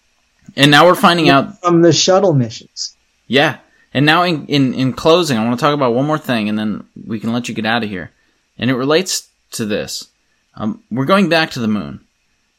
[0.56, 2.96] And now we're finding out from the shuttle missions.
[3.28, 3.58] Yeah.
[3.94, 6.58] And now, in, in, in closing, I want to talk about one more thing, and
[6.58, 8.12] then we can let you get out of here.
[8.58, 10.08] And it relates to this.
[10.56, 12.00] Um, we're going back to the moon.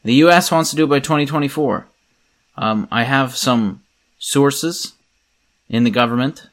[0.03, 0.51] The U.S.
[0.51, 1.87] wants to do it by 2024.
[2.55, 3.81] Um, I have some
[4.19, 4.93] sources
[5.67, 6.49] in the government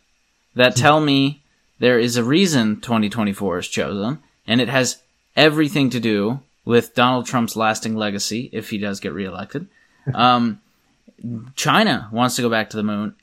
[0.55, 1.43] that tell me
[1.79, 5.03] there is a reason 2024 is chosen, and it has
[5.37, 9.67] everything to do with Donald Trump's lasting legacy if he does get reelected.
[10.15, 10.61] Um,
[11.55, 13.15] China wants to go back to the moon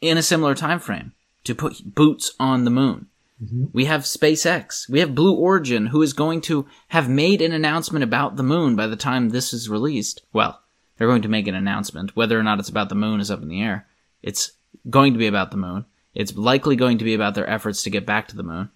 [0.00, 1.12] in a similar time frame
[1.44, 3.06] to put boots on the moon.
[3.42, 3.66] Mm-hmm.
[3.72, 4.88] We have SpaceX.
[4.88, 8.74] We have Blue Origin, who is going to have made an announcement about the moon
[8.76, 10.22] by the time this is released.
[10.32, 10.60] Well,
[10.96, 12.16] they're going to make an announcement.
[12.16, 13.86] Whether or not it's about the moon is up in the air.
[14.22, 14.52] It's
[14.90, 15.84] going to be about the moon.
[16.14, 18.70] It's likely going to be about their efforts to get back to the moon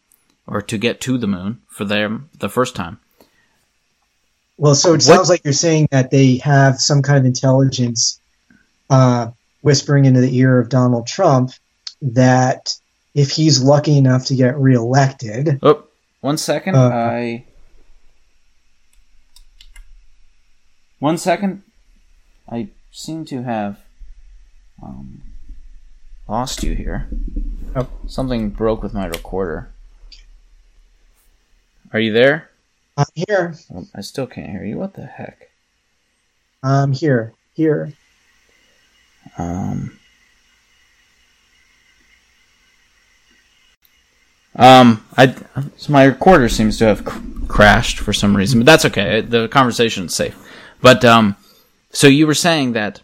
[0.46, 3.00] or to get to the moon for them the first time.
[4.58, 5.02] Well, so it what?
[5.02, 8.20] sounds like you're saying that they have some kind of intelligence
[8.90, 9.30] uh,
[9.62, 11.52] whispering into the ear of Donald Trump
[12.02, 12.76] that
[13.14, 15.58] if he's lucky enough to get reelected.
[15.62, 15.84] Oh,
[16.20, 16.76] one second.
[16.76, 17.44] Uh, I.
[20.98, 21.62] One second.
[22.48, 23.80] I seem to have
[24.82, 25.22] um,
[26.28, 27.08] lost you here.
[27.74, 27.88] Oh.
[28.06, 29.70] Something broke with my recorder.
[31.92, 32.50] Are you there?
[33.02, 33.54] I'm here.
[33.68, 34.78] Well, I still can't hear you.
[34.78, 35.50] What the heck?
[36.62, 37.32] I'm here.
[37.54, 37.92] Here.
[39.38, 39.98] Um.
[44.54, 45.34] Um, I
[45.76, 47.18] so my recorder seems to have cr-
[47.48, 49.22] crashed for some reason, but that's okay.
[49.22, 50.36] The conversation is safe.
[50.80, 51.36] But um,
[51.90, 53.02] so you were saying that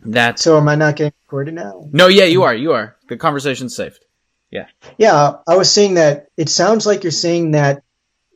[0.00, 0.38] that.
[0.38, 1.88] So am I not getting recorded now?
[1.92, 2.54] No, yeah, you are.
[2.54, 2.96] You are.
[3.08, 4.04] The conversation's saved.
[4.50, 4.66] Yeah.
[4.98, 7.82] Yeah, I was saying that it sounds like you're saying that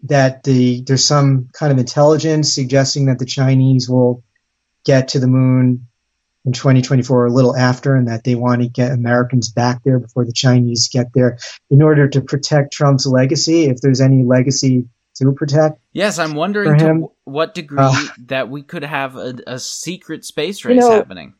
[0.04, 4.22] that the there's some kind of intelligence suggesting that the Chinese will
[4.84, 5.86] get to the moon
[6.44, 10.26] in 2024 a little after and that they want to get Americans back there before
[10.26, 11.38] the Chinese get there
[11.70, 14.86] in order to protect Trump's legacy, if there's any legacy
[15.16, 15.80] to protect.
[15.92, 20.64] Yes, I'm wondering to what degree uh, that we could have a, a secret space
[20.64, 21.34] race you know, happening.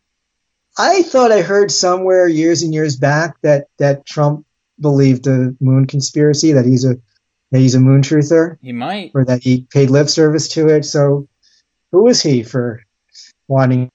[0.78, 4.47] I thought I heard somewhere years and years back that, that Trump
[4.81, 6.97] believed the moon conspiracy, that he's a
[7.55, 8.59] that he's a moon truther.
[8.61, 9.13] He might.
[9.15, 10.85] Or that he paid lip service to it.
[10.85, 11.29] So
[11.93, 12.83] who is he for
[13.47, 13.91] wanting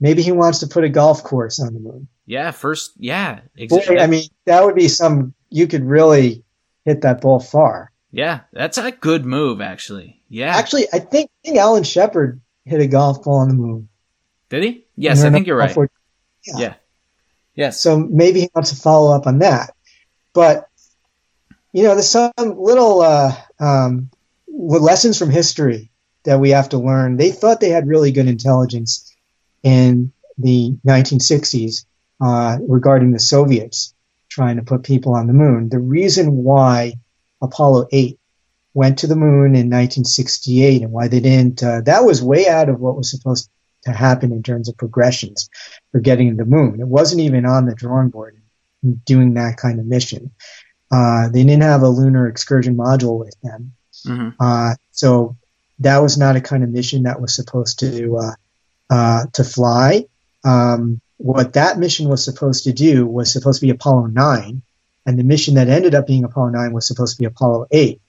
[0.00, 2.08] Maybe he wants to put a golf course on the moon.
[2.26, 3.96] Yeah, first, yeah, exactly.
[3.96, 5.34] Boy, I mean, that would be some.
[5.48, 6.44] You could really
[6.84, 7.90] hit that ball far.
[8.10, 10.20] Yeah, that's a good move, actually.
[10.28, 13.88] Yeah, actually, I think, I think Alan Shepard hit a golf ball on the moon.
[14.50, 14.86] Did he?
[14.96, 15.74] Yes, I think you're right.
[16.46, 16.58] Yeah.
[16.58, 16.74] yeah.
[17.54, 17.80] Yes.
[17.80, 19.74] So maybe he wants to follow up on that,
[20.34, 20.68] but
[21.72, 24.10] you know, there's some little uh, um,
[24.48, 25.90] lessons from history
[26.24, 27.16] that we have to learn.
[27.16, 29.14] They thought they had really good intelligence
[29.62, 31.84] in the 1960s
[32.20, 33.94] uh, regarding the Soviets
[34.28, 35.68] trying to put people on the moon.
[35.68, 36.94] The reason why
[37.42, 38.18] Apollo 8
[38.74, 42.68] went to the moon in 1968 and why they didn't, uh, that was way out
[42.68, 43.50] of what was supposed
[43.84, 45.50] to happen in terms of progressions
[45.90, 46.80] for getting to the moon.
[46.80, 48.40] It wasn't even on the drawing board
[49.04, 50.32] doing that kind of mission.
[50.92, 53.72] Uh, they didn't have a lunar excursion module with them.
[54.06, 54.28] Mm-hmm.
[54.38, 55.36] Uh, so
[55.78, 58.34] that was not a kind of mission that was supposed to uh,
[58.90, 60.04] uh, to fly.
[60.44, 64.62] Um, what that mission was supposed to do was supposed to be Apollo 9,
[65.06, 68.00] and the mission that ended up being Apollo 9 was supposed to be Apollo 8.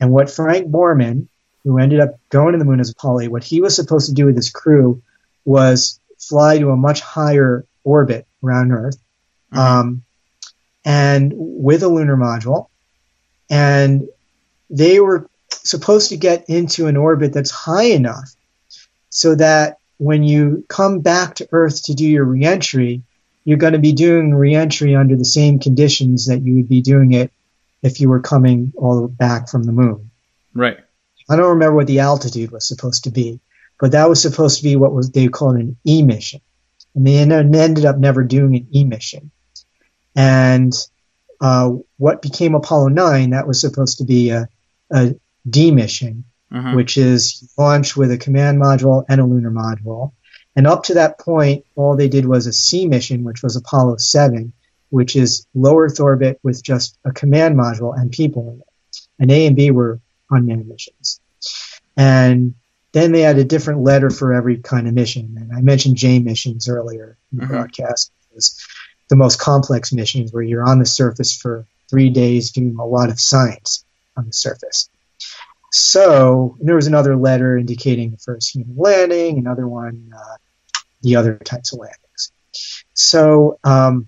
[0.00, 1.28] And what Frank Borman,
[1.64, 4.14] who ended up going to the moon as Apollo 8, what he was supposed to
[4.14, 5.02] do with his crew
[5.44, 8.98] was fly to a much higher orbit around Earth,
[9.52, 9.58] mm-hmm.
[9.58, 10.02] um,
[10.84, 12.68] and with a lunar module,
[13.48, 14.08] and
[14.70, 18.34] they were supposed to get into an orbit that's high enough
[19.10, 23.02] so that when you come back to Earth to do your reentry,
[23.44, 27.12] you're going to be doing reentry under the same conditions that you would be doing
[27.12, 27.32] it
[27.82, 30.10] if you were coming all back from the moon.
[30.54, 30.78] Right.
[31.28, 33.40] I don't remember what the altitude was supposed to be,
[33.78, 36.40] but that was supposed to be what was they called an E mission,
[36.94, 39.30] and they ended up never doing an E mission.
[40.14, 40.72] And
[41.40, 44.48] uh, what became Apollo 9, that was supposed to be a,
[44.90, 45.14] a
[45.48, 46.76] D mission, mm-hmm.
[46.76, 50.12] which is launched with a command module and a lunar module.
[50.56, 53.98] And up to that point, all they did was a C mission, which was Apollo
[53.98, 54.52] 7,
[54.90, 58.66] which is low Earth orbit with just a command module and people in it.
[59.18, 60.00] And A and B were
[60.30, 61.20] unmanned missions.
[61.96, 62.54] And
[62.92, 65.36] then they had a different letter for every kind of mission.
[65.38, 67.54] And I mentioned J missions earlier in the mm-hmm.
[67.54, 68.12] broadcast.
[68.34, 68.64] Was
[69.10, 73.10] the most complex missions where you're on the surface for three days doing a lot
[73.10, 73.84] of science
[74.16, 74.88] on the surface.
[75.72, 80.36] So there was another letter indicating the first human landing, another one, uh,
[81.02, 82.32] the other types of landings.
[82.94, 84.06] So um,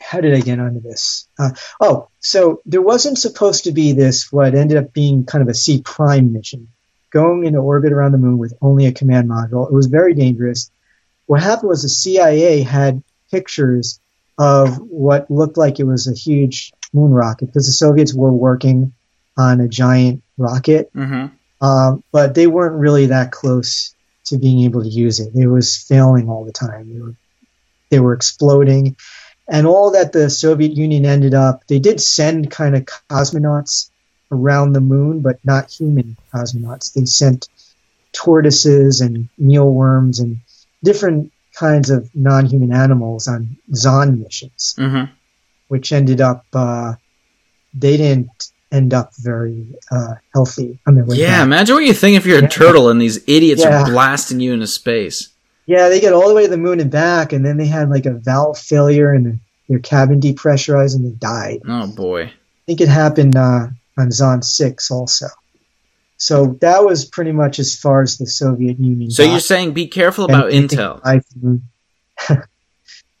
[0.00, 1.26] how did I get onto this?
[1.38, 1.50] Uh,
[1.80, 5.54] oh, so there wasn't supposed to be this what ended up being kind of a
[5.54, 6.68] C prime mission,
[7.10, 9.66] going into orbit around the moon with only a command module.
[9.66, 10.70] It was very dangerous.
[11.26, 14.00] what happened was the CIA had pictures
[14.38, 18.92] of what looked like it was a huge moon rocket because the Soviets were working
[19.36, 21.64] on a giant rocket, Mm-hmm.
[21.66, 23.94] um, but they weren't really that close
[24.26, 25.34] to being able to use it.
[25.34, 26.92] It was failing all the time.
[26.92, 27.14] They were,
[27.90, 28.96] they were exploding,
[29.48, 31.66] and all that the Soviet Union ended up.
[31.66, 33.90] They did send kind of cosmonauts
[34.32, 36.92] around the moon, but not human cosmonauts.
[36.94, 37.48] They sent
[38.12, 40.38] tortoises and mealworms and
[40.82, 45.04] different kinds of non-human animals on Zond missions Mm-hmm.
[45.68, 46.94] which ended up uh,
[47.74, 48.30] they didn't
[48.72, 51.46] end up very uh, healthy on their way Yeah, back.
[51.46, 53.82] imagine what you think if you're a turtle and these idiots Yeah.
[53.82, 55.28] are blasting you into space.
[55.66, 57.90] Yeah, they get all the way to the moon and back, and then they had
[57.90, 61.60] like a valve failure and their cabin depressurized, and they died.
[61.66, 62.22] Oh boy.
[62.24, 62.32] I
[62.66, 63.66] think it happened uh,
[63.98, 65.26] on Zond six also.
[66.18, 69.10] So that was pretty much as far as the Soviet Union.
[69.10, 69.30] So got.
[69.32, 71.00] you're saying be careful about think intel.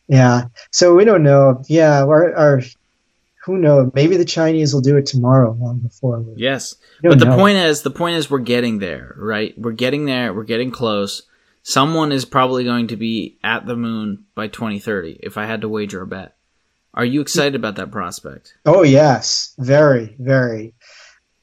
[0.08, 0.44] yeah.
[0.70, 1.62] So we don't know.
[1.68, 2.04] Yeah.
[2.04, 2.62] Our, our,
[3.44, 3.90] who knows?
[3.94, 6.20] Maybe the Chinese will do it tomorrow, long before.
[6.20, 6.74] We, Yes.
[7.02, 7.36] we But the know.
[7.36, 9.54] point is, the point is, we're getting there, right?
[9.58, 10.32] We're getting there.
[10.32, 11.22] We're getting close.
[11.62, 15.20] Someone is probably going to be at the moon by 2030.
[15.22, 16.36] If I had to wager a bet,
[16.94, 18.54] are you excited about that prospect?
[18.64, 20.74] Oh yes, very, very.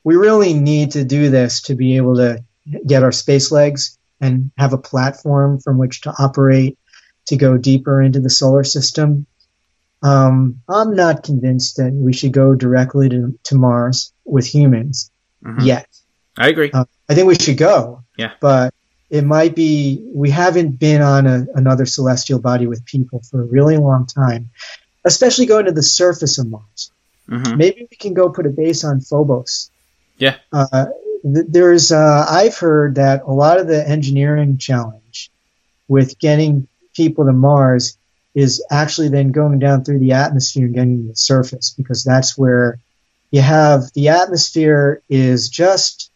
[0.04, 2.44] We really need to do this to be able to
[2.86, 6.78] get our space legs and have a platform from which to operate
[7.28, 9.26] to go deeper into the solar system.
[10.02, 15.10] Um, I'm not convinced that we should go directly to, to Mars with humans
[15.44, 15.66] Mhm.
[15.66, 15.88] yet.
[16.38, 16.72] I agree.
[16.74, 18.04] Uh, I think we should go.
[18.18, 18.32] Yeah.
[18.42, 18.74] But
[19.10, 23.46] it might be, we haven't been on a, another celestial body with people for a
[23.46, 24.50] really long time,
[25.06, 26.92] especially going to the surface of Mars.
[27.30, 29.70] hmm Maybe we can go put a base on Phobos.
[30.24, 30.38] Yeah.
[30.52, 30.86] Uh,
[31.24, 35.32] th- there's, uh, I've heard that a lot of the engineering challenge
[35.88, 37.98] with getting people to Mars
[38.36, 42.38] is actually then going down through the atmosphere and getting to the surface because that's
[42.38, 42.80] where
[43.32, 46.12] you have the atmosphere is just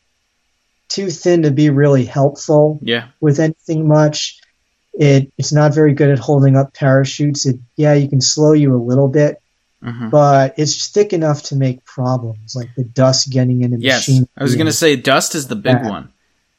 [0.87, 3.07] too thin to be really helpful Yeah.
[3.19, 4.39] with anything much.
[4.93, 7.45] It, it's not very good at holding up parachutes.
[7.45, 9.39] It, yeah, you can slow you a little bit,
[9.83, 14.07] hmm but it's thick enough to make problems, like the dust getting into Yes.
[14.07, 14.27] machine.
[14.37, 15.89] I was going to say dust is the big Yeah.
[15.89, 16.09] one.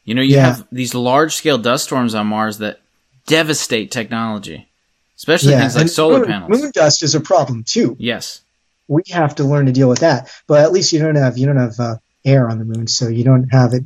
[0.05, 0.47] You know, you Yeah.
[0.47, 2.81] have these large scale dust storms on Mars that
[3.27, 4.69] devastate technology,
[5.17, 6.51] especially things like and solar moon, panels.
[6.63, 7.97] Moon dust is a problem too.
[7.99, 8.41] Yes.
[8.87, 10.31] We have to learn to deal with that.
[10.47, 13.09] But at least you don't have you don't have uh, air on the moon, so
[13.09, 13.85] you don't have it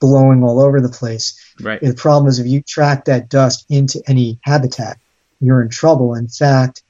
[0.00, 1.38] blowing all over the place.
[1.60, 1.80] Right.
[1.80, 4.98] The problem is if you track that dust into any habitat,
[5.40, 6.14] you're in trouble.
[6.14, 6.82] In fact,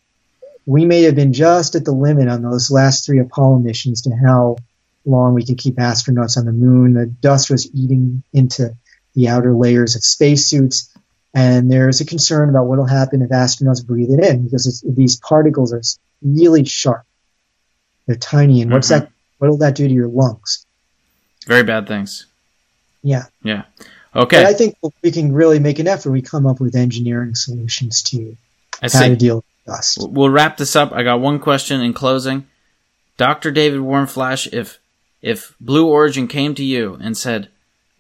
[0.67, 4.11] we may have been just at the limit on those last three Apollo missions to
[4.15, 4.57] how
[5.05, 6.95] long we could keep astronauts on the moon.
[6.95, 8.75] The dust was eating into
[9.15, 10.89] the outer layers of spacesuits.
[11.35, 14.83] And there's a concern about what will happen if astronauts breathe it in because it's,
[14.83, 15.83] these particles are
[16.23, 17.05] really sharp.
[18.07, 18.63] They're tiny.
[18.63, 19.01] And what's Mhm.
[19.01, 19.11] that?
[19.39, 20.65] What will that do to your lungs?
[21.47, 22.27] Very bad things.
[23.03, 23.25] Yeah.
[23.43, 23.63] Yeah.
[24.15, 24.45] But Okay.
[24.45, 26.11] I think we can really make an effort.
[26.11, 28.37] We come up with engineering solutions to
[28.83, 29.99] I how to deal with dust.
[30.01, 30.93] We'll wrap this up.
[30.93, 32.47] I got one question in closing.
[33.17, 33.51] Dr.
[33.51, 34.79] David Warmflash, if
[35.21, 37.49] if Blue Origin came to you and said,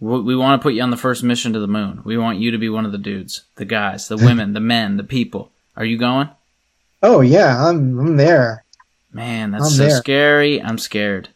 [0.01, 2.01] "We want to put you on the first mission to the moon.
[2.05, 4.97] We want you to be one of the dudes, the guys, the women, the men,
[4.97, 5.51] the people.
[5.77, 6.29] Are you going?"
[7.03, 8.65] Oh yeah, I'm I'm there.
[9.13, 9.97] Man, that's I'm so there.
[9.97, 10.63] scary.
[10.63, 11.29] I'm scared.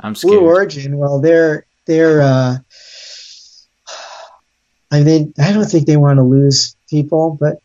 [0.00, 0.38] I'm scared.
[0.38, 0.98] Blue Origin.
[0.98, 2.20] Well, they're they're.
[2.22, 2.58] Uh,
[4.90, 7.62] I mean, I don't think they want to lose people, but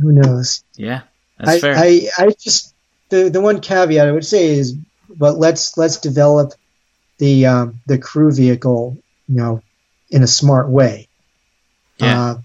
[0.00, 0.64] who knows?
[0.74, 1.02] yeah,
[1.42, 1.74] that's I, fair.
[1.76, 2.74] I I just
[3.10, 4.74] the the one caveat I would say is,
[5.08, 6.52] but let's let's develop
[7.18, 8.96] the um, the crew vehicle,
[9.28, 9.62] you know,
[10.10, 11.08] in a smart way.
[11.98, 12.20] Yeah.
[12.20, 12.38] Uh,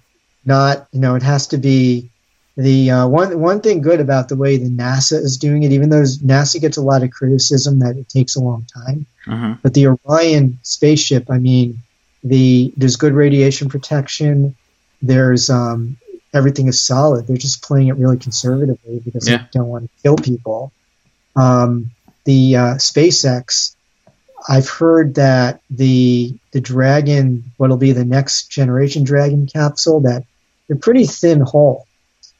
[0.45, 2.09] not you know, it has to be
[2.55, 5.89] the uh, one one thing good about the way the NASA is doing it, even
[5.89, 9.05] though NASA gets a lot of criticism that it takes a long time.
[9.25, 11.83] hmm But the Orion spaceship, I mean,
[12.23, 14.55] the there's good radiation protection.
[15.03, 15.97] There's um,
[16.37, 17.27] everything is solid.
[17.27, 19.37] They're just playing it really conservatively because Yeah.
[19.39, 20.71] they don't want to kill people.
[21.35, 21.91] Um,
[22.25, 23.75] the uh, SpaceX,
[24.47, 30.23] I've heard that the the Dragon, what'll be the next generation Dragon capsule, that
[30.67, 31.85] they're pretty thin hull,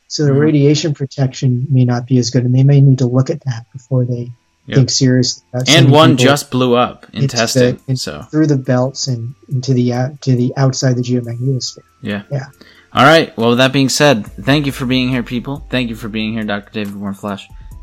[0.08, 0.40] so the Mhm.
[0.40, 3.66] radiation protection may not be as good, and they may need to look at that
[3.74, 4.32] before they
[4.68, 4.76] Yep.
[4.76, 5.44] think seriously.
[5.54, 9.74] about And one just blew up in into the- so through the belts and into
[9.74, 11.84] the out to the outside the geomagnetosphere.
[12.02, 12.24] yeah.
[12.32, 12.48] Yeah.
[12.94, 13.36] All right.
[13.38, 15.66] Well, with that being said, thank you for being here, people.
[15.70, 16.72] Thank you for being here, Dr.
[16.72, 17.16] David Warren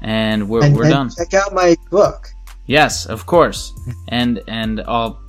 [0.02, 1.10] And we're and, we're and done.
[1.10, 2.28] check out my book.
[2.66, 3.72] Yes, of course.
[4.08, 5.20] And and I'll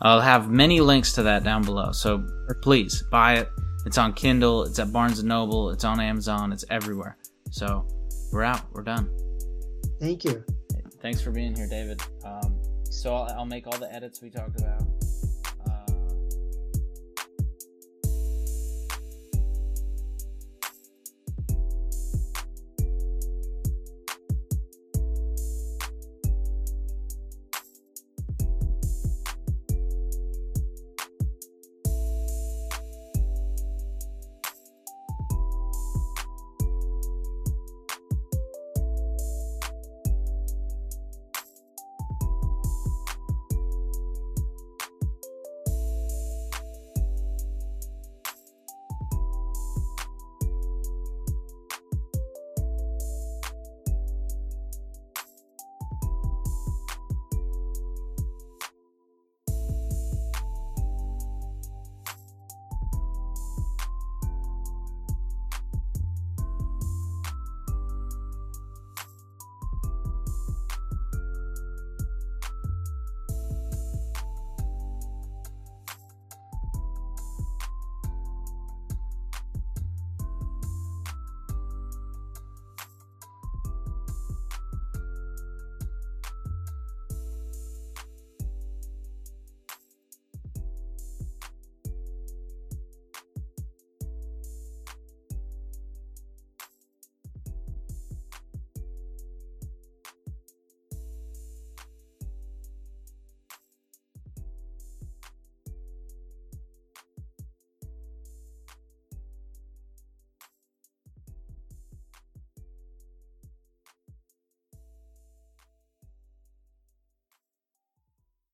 [0.00, 1.92] I'll have many links to that down below.
[1.92, 2.24] So
[2.62, 3.48] please buy it.
[3.84, 4.62] It's on Kindle.
[4.64, 5.70] It's at Barnes and Noble.
[5.70, 6.52] It's on Amazon.
[6.52, 7.16] It's everywhere.
[7.50, 7.86] So
[8.32, 8.62] we're out.
[8.72, 9.10] We're done.
[10.00, 10.44] Thank you.
[11.00, 12.00] Thanks for being here, David.
[12.24, 14.82] Um, so I'll, I'll make all the edits we talked about.